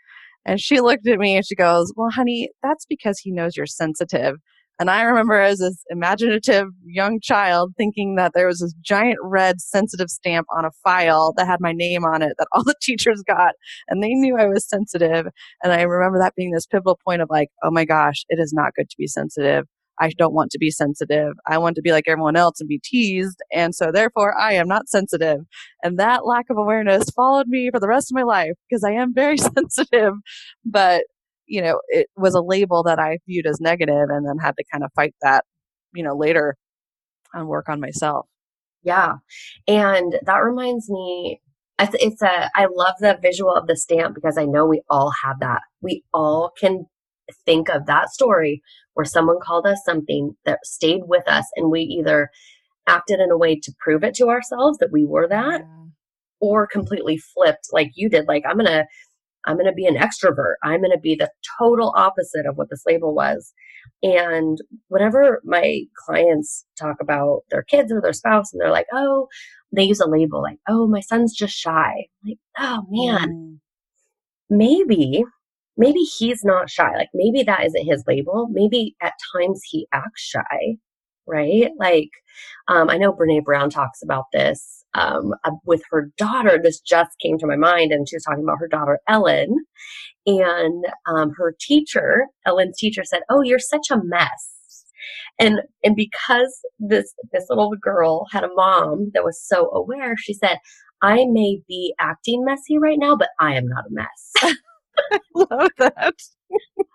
And 0.43 0.59
she 0.59 0.81
looked 0.81 1.07
at 1.07 1.19
me 1.19 1.35
and 1.35 1.45
she 1.45 1.55
goes, 1.55 1.93
Well, 1.95 2.09
honey, 2.09 2.49
that's 2.63 2.85
because 2.87 3.19
he 3.19 3.31
knows 3.31 3.55
you're 3.55 3.67
sensitive. 3.67 4.37
And 4.81 4.89
I 4.89 5.03
remember 5.03 5.39
as 5.39 5.59
this 5.59 5.85
imaginative 5.91 6.69
young 6.83 7.19
child 7.21 7.73
thinking 7.77 8.15
that 8.15 8.31
there 8.33 8.47
was 8.47 8.61
this 8.61 8.73
giant 8.81 9.19
red 9.21 9.61
sensitive 9.61 10.09
stamp 10.09 10.47
on 10.57 10.65
a 10.65 10.71
file 10.83 11.33
that 11.37 11.45
had 11.45 11.61
my 11.61 11.71
name 11.71 12.03
on 12.03 12.23
it 12.23 12.33
that 12.39 12.47
all 12.51 12.63
the 12.63 12.73
teachers 12.81 13.21
got 13.27 13.53
and 13.89 14.01
they 14.01 14.15
knew 14.15 14.39
I 14.39 14.47
was 14.47 14.67
sensitive. 14.67 15.27
And 15.61 15.71
I 15.71 15.83
remember 15.83 16.17
that 16.17 16.33
being 16.33 16.49
this 16.49 16.65
pivotal 16.65 16.99
point 17.05 17.21
of 17.21 17.29
like, 17.29 17.49
oh 17.61 17.69
my 17.69 17.85
gosh, 17.85 18.25
it 18.29 18.39
is 18.39 18.53
not 18.53 18.73
good 18.73 18.89
to 18.89 18.95
be 18.97 19.05
sensitive. 19.05 19.65
I 19.99 20.09
don't 20.17 20.33
want 20.33 20.49
to 20.49 20.57
be 20.57 20.71
sensitive. 20.71 21.33
I 21.47 21.59
want 21.59 21.75
to 21.75 21.83
be 21.83 21.91
like 21.91 22.07
everyone 22.07 22.35
else 22.35 22.59
and 22.59 22.67
be 22.67 22.81
teased. 22.83 23.37
And 23.53 23.75
so 23.75 23.91
therefore 23.91 24.35
I 24.35 24.53
am 24.53 24.67
not 24.67 24.89
sensitive. 24.89 25.41
And 25.83 25.99
that 25.99 26.25
lack 26.25 26.49
of 26.49 26.57
awareness 26.57 27.11
followed 27.11 27.47
me 27.47 27.69
for 27.71 27.79
the 27.79 27.87
rest 27.87 28.11
of 28.11 28.15
my 28.15 28.23
life 28.23 28.53
because 28.67 28.83
I 28.83 28.93
am 28.93 29.13
very 29.13 29.37
sensitive. 29.37 30.15
But, 30.65 31.03
you 31.51 31.61
know, 31.61 31.81
it 31.89 32.07
was 32.15 32.33
a 32.33 32.41
label 32.41 32.81
that 32.83 32.97
I 32.97 33.19
viewed 33.27 33.45
as 33.45 33.59
negative 33.59 34.07
and 34.09 34.25
then 34.25 34.37
had 34.37 34.55
to 34.57 34.63
kind 34.71 34.85
of 34.85 34.91
fight 34.95 35.13
that, 35.21 35.43
you 35.93 36.01
know, 36.01 36.15
later 36.15 36.55
and 37.33 37.47
work 37.47 37.67
on 37.67 37.81
myself. 37.81 38.25
Yeah. 38.83 39.15
And 39.67 40.17
that 40.25 40.37
reminds 40.37 40.89
me 40.89 41.41
it's 41.79 42.21
a 42.21 42.49
i 42.55 42.67
love 42.71 42.93
the 42.99 43.17
visual 43.23 43.55
of 43.55 43.65
the 43.65 43.75
stamp 43.75 44.13
because 44.13 44.37
i 44.37 44.45
know 44.45 44.67
we 44.67 44.83
all 44.87 45.11
have 45.23 45.39
that 45.39 45.61
we 45.81 46.03
all 46.13 46.51
can 46.59 46.85
think 47.43 47.69
of 47.69 47.87
that 47.87 48.09
story 48.09 48.61
where 48.93 49.03
someone 49.03 49.39
called 49.41 49.65
us 49.65 49.81
something 49.83 50.35
that 50.45 50.59
stayed 50.63 51.01
with 51.07 51.27
us 51.27 51.45
and 51.55 51.71
we 51.71 51.81
either 51.81 52.29
acted 52.87 53.19
in 53.19 53.31
a 53.31 53.37
way 53.37 53.59
to 53.59 53.73
prove 53.79 54.03
it 54.03 54.13
to 54.13 54.29
ourselves 54.29 54.77
that 54.77 54.91
we 54.91 55.05
were 55.05 55.27
that 55.27 55.61
yeah. 55.61 55.85
or 56.39 56.67
completely 56.67 57.17
flipped 57.17 57.67
like 57.71 57.89
you 57.95 58.07
did 58.07 58.27
like 58.27 58.43
i'm 58.47 58.57
gonna 58.57 58.85
i'm 59.45 59.57
gonna 59.57 59.73
be 59.73 59.85
an 59.85 59.95
extrovert 59.95 60.55
i'm 60.63 60.81
gonna 60.81 60.97
be 60.97 61.15
the 61.15 61.29
total 61.59 61.93
opposite 61.95 62.45
of 62.45 62.55
what 62.57 62.69
this 62.69 62.83
label 62.85 63.13
was 63.13 63.53
and 64.03 64.59
whenever 64.89 65.41
my 65.43 65.81
clients 66.05 66.65
talk 66.79 66.97
about 67.01 67.41
their 67.49 67.63
kids 67.63 67.91
or 67.91 68.01
their 68.01 68.13
spouse 68.13 68.51
and 68.51 68.61
they're 68.61 68.71
like 68.71 68.87
oh 68.93 69.27
they 69.75 69.83
use 69.83 69.99
a 69.99 70.07
label 70.07 70.41
like 70.41 70.57
oh 70.67 70.87
my 70.87 71.01
son's 71.01 71.33
just 71.33 71.55
shy 71.55 72.05
like 72.25 72.37
oh 72.59 72.83
man 72.89 73.29
mm. 73.29 73.57
maybe 74.49 75.23
maybe 75.77 75.99
he's 75.99 76.43
not 76.43 76.69
shy. 76.69 76.91
Like 76.95 77.09
maybe 77.13 77.43
that 77.43 77.65
isn't 77.65 77.85
his 77.85 78.03
label. 78.07 78.47
Maybe 78.51 78.95
at 79.01 79.13
times 79.35 79.61
he 79.69 79.87
acts 79.91 80.21
shy, 80.21 80.77
right? 81.27 81.71
Like 81.79 82.09
um, 82.67 82.89
I 82.89 82.97
know 82.97 83.13
Brene 83.13 83.43
Brown 83.43 83.69
talks 83.69 84.01
about 84.03 84.25
this 84.31 84.80
um, 84.95 85.33
uh, 85.45 85.51
with 85.65 85.83
her 85.91 86.11
daughter. 86.17 86.59
This 86.61 86.79
just 86.81 87.11
came 87.21 87.37
to 87.39 87.47
my 87.47 87.55
mind, 87.57 87.91
and 87.91 88.07
she 88.09 88.15
was 88.15 88.23
talking 88.23 88.43
about 88.43 88.59
her 88.59 88.67
daughter 88.67 88.99
Ellen, 89.07 89.55
and 90.27 90.85
um, 91.07 91.31
her 91.37 91.55
teacher, 91.59 92.27
Ellen's 92.45 92.77
teacher, 92.77 93.03
said, 93.05 93.21
"Oh, 93.29 93.41
you're 93.43 93.59
such 93.59 93.87
a 93.91 93.99
mess." 94.03 94.55
And 95.39 95.61
and 95.83 95.95
because 95.95 96.59
this 96.79 97.13
this 97.33 97.45
little 97.49 97.71
girl 97.81 98.27
had 98.31 98.43
a 98.43 98.49
mom 98.55 99.11
that 99.13 99.23
was 99.23 99.41
so 99.45 99.69
aware, 99.71 100.15
she 100.17 100.33
said, 100.33 100.57
"I 101.01 101.25
may 101.29 101.61
be 101.67 101.93
acting 101.99 102.45
messy 102.45 102.77
right 102.79 102.99
now, 102.99 103.15
but 103.15 103.29
I 103.39 103.55
am 103.55 103.67
not 103.67 103.85
a 103.85 103.91
mess." 103.91 104.33
I 104.43 105.19
love 105.35 105.71
that. 105.79 106.15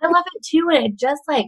I 0.02 0.06
love 0.08 0.24
it 0.34 0.44
too. 0.44 0.68
And 0.72 0.86
it 0.86 0.96
just 0.96 1.22
like 1.28 1.46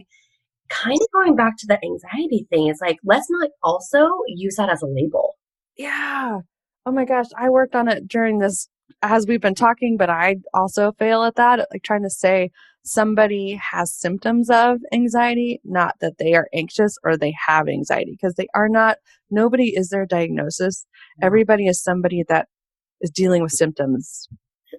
kind 0.69 0.99
of 1.01 1.07
going 1.13 1.35
back 1.35 1.53
to 1.59 1.67
the 1.67 1.79
anxiety 1.83 2.47
thing 2.51 2.67
is 2.69 2.79
like, 2.81 2.97
let's 3.05 3.27
not 3.29 3.49
also 3.63 4.09
use 4.27 4.55
that 4.57 4.69
as 4.69 4.81
a 4.81 4.87
label. 4.87 5.35
Yeah. 5.79 6.39
Oh 6.85 6.91
my 6.91 7.05
gosh. 7.05 7.27
I 7.37 7.49
worked 7.49 7.73
on 7.73 7.87
it 7.87 8.05
during 8.07 8.39
this 8.39 8.67
as 9.01 9.25
we've 9.25 9.39
been 9.39 9.55
talking, 9.55 9.95
but 9.95 10.09
I 10.09 10.35
also 10.53 10.91
fail 10.99 11.23
at 11.23 11.35
that, 11.35 11.67
like 11.71 11.83
trying 11.83 12.03
to 12.03 12.09
say 12.09 12.51
somebody 12.83 13.57
has 13.71 13.93
symptoms 13.93 14.49
of 14.49 14.79
anxiety, 14.91 15.61
not 15.63 15.95
that 16.01 16.17
they 16.19 16.33
are 16.33 16.49
anxious 16.53 16.97
or 17.05 17.15
they 17.15 17.33
have 17.47 17.69
anxiety, 17.69 18.11
because 18.11 18.35
they 18.35 18.47
are 18.53 18.67
not, 18.67 18.97
nobody 19.31 19.73
is 19.75 19.87
their 19.87 20.05
diagnosis. 20.05 20.85
Everybody 21.21 21.67
is 21.67 21.81
somebody 21.81 22.25
that 22.27 22.49
is 22.99 23.09
dealing 23.09 23.41
with 23.41 23.53
symptoms 23.53 24.27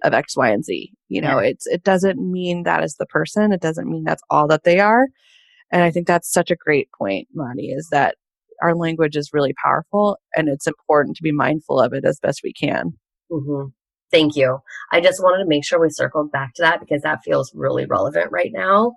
of 0.03 0.13
X, 0.13 0.37
Y, 0.37 0.49
and 0.49 0.63
Z. 0.63 0.91
You 1.09 1.21
know, 1.21 1.39
yeah. 1.39 1.49
it's 1.49 1.65
it 1.65 1.83
doesn't 1.83 2.19
mean 2.19 2.61
that 2.63 2.83
is 2.83 2.95
the 2.97 3.07
person. 3.07 3.51
It 3.51 3.61
doesn't 3.61 3.89
mean 3.89 4.03
that's 4.03 4.23
all 4.29 4.47
that 4.49 4.65
they 4.65 4.79
are. 4.79 5.07
And 5.71 5.81
I 5.81 5.89
think 5.89 6.05
that's 6.05 6.31
such 6.31 6.51
a 6.51 6.55
great 6.55 6.89
point, 6.95 7.27
Mari, 7.33 7.67
is 7.67 7.87
that 7.89 8.17
our 8.61 8.75
language 8.75 9.15
is 9.15 9.31
really 9.33 9.53
powerful 9.63 10.17
and 10.35 10.47
it's 10.49 10.67
important 10.67 11.15
to 11.17 11.23
be 11.23 11.31
mindful 11.31 11.79
of 11.79 11.93
it 11.93 12.05
as 12.05 12.19
best 12.19 12.41
we 12.43 12.53
can. 12.53 12.93
Mm-hmm. 13.31 13.69
Thank 14.11 14.35
you. 14.35 14.59
I 14.91 14.99
just 14.99 15.23
wanted 15.23 15.43
to 15.43 15.49
make 15.49 15.65
sure 15.65 15.79
we 15.79 15.89
circled 15.89 16.31
back 16.31 16.53
to 16.55 16.61
that 16.61 16.79
because 16.81 17.01
that 17.03 17.23
feels 17.23 17.51
really 17.55 17.85
relevant 17.85 18.31
right 18.31 18.51
now. 18.53 18.93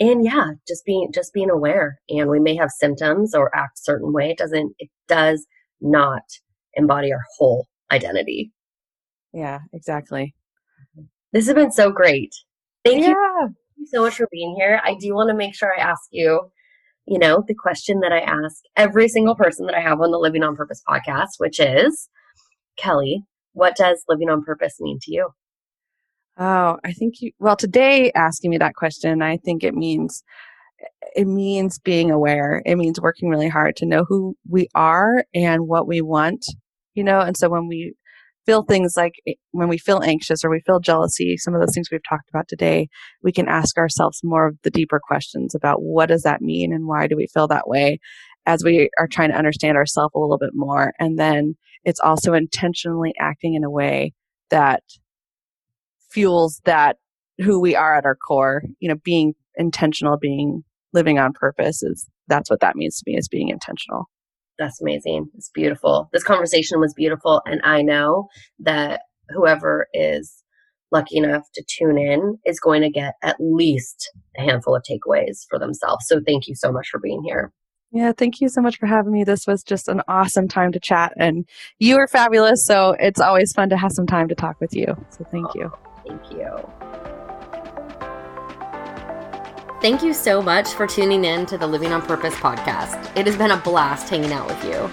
And 0.00 0.24
yeah, 0.24 0.50
just 0.66 0.84
being 0.84 1.10
just 1.12 1.32
being 1.32 1.50
aware. 1.50 1.98
And 2.08 2.28
we 2.28 2.40
may 2.40 2.56
have 2.56 2.70
symptoms 2.70 3.34
or 3.34 3.54
act 3.54 3.78
a 3.78 3.82
certain 3.82 4.12
way. 4.12 4.30
It 4.30 4.38
doesn't 4.38 4.74
it 4.78 4.90
does 5.06 5.46
not 5.80 6.22
embody 6.74 7.12
our 7.12 7.22
whole 7.36 7.66
identity. 7.90 8.52
Yeah, 9.32 9.60
exactly. 9.72 10.34
This 11.32 11.46
has 11.46 11.54
been 11.54 11.72
so 11.72 11.90
great. 11.90 12.32
Thank 12.84 13.02
yeah. 13.02 13.14
you 13.76 13.86
so 13.86 14.02
much 14.02 14.14
for 14.14 14.28
being 14.30 14.56
here. 14.58 14.80
I 14.82 14.94
do 14.98 15.14
want 15.14 15.28
to 15.30 15.36
make 15.36 15.54
sure 15.54 15.72
I 15.76 15.80
ask 15.80 16.02
you, 16.10 16.50
you 17.08 17.18
know, 17.18 17.42
the 17.46 17.54
question 17.54 18.00
that 18.00 18.12
I 18.12 18.20
ask 18.20 18.62
every 18.76 19.08
single 19.08 19.34
person 19.34 19.64
that 19.66 19.74
I 19.74 19.80
have 19.80 20.00
on 20.00 20.10
the 20.10 20.18
Living 20.18 20.42
on 20.42 20.54
Purpose 20.54 20.82
podcast, 20.86 21.38
which 21.38 21.58
is 21.58 22.08
Kelly, 22.76 23.24
what 23.54 23.76
does 23.76 24.04
living 24.08 24.28
on 24.28 24.44
purpose 24.44 24.76
mean 24.78 24.98
to 25.02 25.12
you? 25.12 25.30
Oh, 26.36 26.76
I 26.84 26.92
think 26.92 27.14
you, 27.20 27.32
well, 27.38 27.56
today 27.56 28.12
asking 28.14 28.50
me 28.50 28.58
that 28.58 28.74
question, 28.74 29.22
I 29.22 29.38
think 29.38 29.64
it 29.64 29.74
means, 29.74 30.22
it 31.16 31.26
means 31.26 31.78
being 31.78 32.10
aware. 32.10 32.62
It 32.66 32.76
means 32.76 33.00
working 33.00 33.30
really 33.30 33.48
hard 33.48 33.74
to 33.76 33.86
know 33.86 34.04
who 34.04 34.36
we 34.48 34.68
are 34.74 35.24
and 35.34 35.66
what 35.66 35.88
we 35.88 36.02
want, 36.02 36.44
you 36.94 37.02
know, 37.02 37.20
and 37.20 37.36
so 37.36 37.48
when 37.48 37.68
we 37.68 37.94
feel 38.48 38.62
things 38.62 38.94
like 38.96 39.12
eh, 39.26 39.34
when 39.50 39.68
we 39.68 39.76
feel 39.76 40.00
anxious 40.02 40.42
or 40.42 40.50
we 40.50 40.62
feel 40.64 40.80
jealousy, 40.80 41.36
some 41.36 41.54
of 41.54 41.60
those 41.60 41.74
things 41.74 41.90
we've 41.92 42.00
talked 42.08 42.30
about 42.30 42.48
today, 42.48 42.88
we 43.22 43.30
can 43.30 43.46
ask 43.46 43.76
ourselves 43.76 44.20
more 44.24 44.46
of 44.46 44.56
the 44.62 44.70
deeper 44.70 44.98
questions 45.06 45.54
about 45.54 45.82
what 45.82 46.06
does 46.06 46.22
that 46.22 46.40
mean 46.40 46.72
and 46.72 46.86
why 46.86 47.06
do 47.06 47.14
we 47.14 47.26
feel 47.26 47.46
that 47.46 47.68
way 47.68 48.00
as 48.46 48.64
we 48.64 48.88
are 48.98 49.06
trying 49.06 49.28
to 49.28 49.36
understand 49.36 49.76
ourselves 49.76 50.12
a 50.14 50.18
little 50.18 50.38
bit 50.38 50.52
more. 50.54 50.94
And 50.98 51.18
then 51.18 51.56
it's 51.84 52.00
also 52.00 52.32
intentionally 52.32 53.12
acting 53.20 53.52
in 53.52 53.64
a 53.64 53.70
way 53.70 54.14
that 54.48 54.82
fuels 56.10 56.62
that 56.64 56.96
who 57.36 57.60
we 57.60 57.76
are 57.76 57.94
at 57.94 58.06
our 58.06 58.16
core, 58.16 58.62
you 58.80 58.88
know, 58.88 58.96
being 59.04 59.34
intentional, 59.56 60.16
being 60.16 60.64
living 60.94 61.18
on 61.18 61.34
purpose 61.34 61.82
is 61.82 62.08
that's 62.28 62.48
what 62.48 62.60
that 62.60 62.76
means 62.76 62.96
to 62.96 63.04
me 63.06 63.18
is 63.18 63.28
being 63.28 63.50
intentional. 63.50 64.08
That's 64.58 64.80
amazing. 64.80 65.28
It's 65.34 65.50
beautiful. 65.50 66.08
This 66.12 66.24
conversation 66.24 66.80
was 66.80 66.92
beautiful. 66.94 67.42
And 67.46 67.60
I 67.62 67.82
know 67.82 68.28
that 68.60 69.02
whoever 69.30 69.86
is 69.92 70.42
lucky 70.90 71.18
enough 71.18 71.44
to 71.54 71.64
tune 71.68 71.98
in 71.98 72.38
is 72.44 72.58
going 72.58 72.82
to 72.82 72.90
get 72.90 73.14
at 73.22 73.36
least 73.38 74.10
a 74.38 74.42
handful 74.42 74.74
of 74.74 74.82
takeaways 74.82 75.40
for 75.48 75.58
themselves. 75.58 76.06
So 76.08 76.20
thank 76.26 76.48
you 76.48 76.54
so 76.54 76.72
much 76.72 76.88
for 76.90 76.98
being 76.98 77.22
here. 77.24 77.52
Yeah, 77.90 78.12
thank 78.16 78.40
you 78.40 78.48
so 78.48 78.60
much 78.60 78.78
for 78.78 78.86
having 78.86 79.12
me. 79.12 79.24
This 79.24 79.46
was 79.46 79.62
just 79.62 79.88
an 79.88 80.02
awesome 80.08 80.46
time 80.46 80.72
to 80.72 80.80
chat, 80.80 81.14
and 81.16 81.48
you 81.78 81.96
are 81.96 82.06
fabulous. 82.06 82.66
So 82.66 82.94
it's 82.98 83.18
always 83.18 83.52
fun 83.52 83.70
to 83.70 83.78
have 83.78 83.92
some 83.92 84.06
time 84.06 84.28
to 84.28 84.34
talk 84.34 84.60
with 84.60 84.74
you. 84.74 84.94
So 85.08 85.24
thank 85.30 85.54
you. 85.54 85.72
Thank 86.06 86.30
you. 86.30 87.07
Thank 89.80 90.02
you 90.02 90.12
so 90.12 90.42
much 90.42 90.70
for 90.70 90.88
tuning 90.88 91.24
in 91.24 91.46
to 91.46 91.56
the 91.56 91.66
Living 91.68 91.92
on 91.92 92.02
Purpose 92.02 92.34
podcast. 92.34 93.16
It 93.16 93.26
has 93.26 93.36
been 93.36 93.52
a 93.52 93.56
blast 93.58 94.08
hanging 94.08 94.32
out 94.32 94.48
with 94.48 94.64
you. 94.64 94.90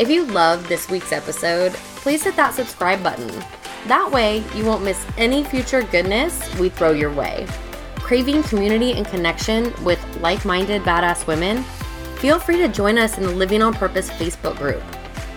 If 0.00 0.08
you 0.08 0.26
loved 0.26 0.66
this 0.66 0.88
week's 0.88 1.10
episode, 1.10 1.72
please 1.72 2.22
hit 2.22 2.36
that 2.36 2.54
subscribe 2.54 3.02
button. 3.02 3.26
That 3.88 4.08
way, 4.12 4.44
you 4.54 4.64
won't 4.64 4.84
miss 4.84 5.04
any 5.16 5.42
future 5.42 5.82
goodness 5.82 6.56
we 6.56 6.68
throw 6.68 6.92
your 6.92 7.12
way. 7.12 7.48
Craving 7.96 8.44
community 8.44 8.92
and 8.92 9.04
connection 9.04 9.74
with 9.82 10.00
like 10.20 10.44
minded 10.44 10.82
badass 10.82 11.26
women? 11.26 11.64
Feel 12.18 12.38
free 12.38 12.58
to 12.58 12.68
join 12.68 12.96
us 12.96 13.18
in 13.18 13.24
the 13.24 13.32
Living 13.32 13.60
on 13.60 13.74
Purpose 13.74 14.08
Facebook 14.08 14.56
group. 14.56 14.84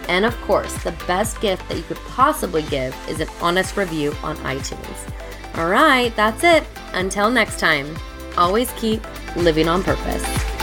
And 0.09 0.25
of 0.25 0.39
course, 0.41 0.75
the 0.83 0.95
best 1.07 1.41
gift 1.41 1.67
that 1.69 1.77
you 1.77 1.83
could 1.83 1.97
possibly 2.09 2.61
give 2.63 2.95
is 3.09 3.19
an 3.19 3.29
honest 3.41 3.77
review 3.77 4.13
on 4.21 4.37
iTunes. 4.37 5.11
All 5.55 5.69
right, 5.69 6.15
that's 6.15 6.43
it. 6.43 6.63
Until 6.93 7.31
next 7.31 7.59
time 7.59 7.95
always 8.37 8.71
keep 8.73 9.01
living 9.35 9.67
on 9.67 9.83
purpose. 9.83 10.60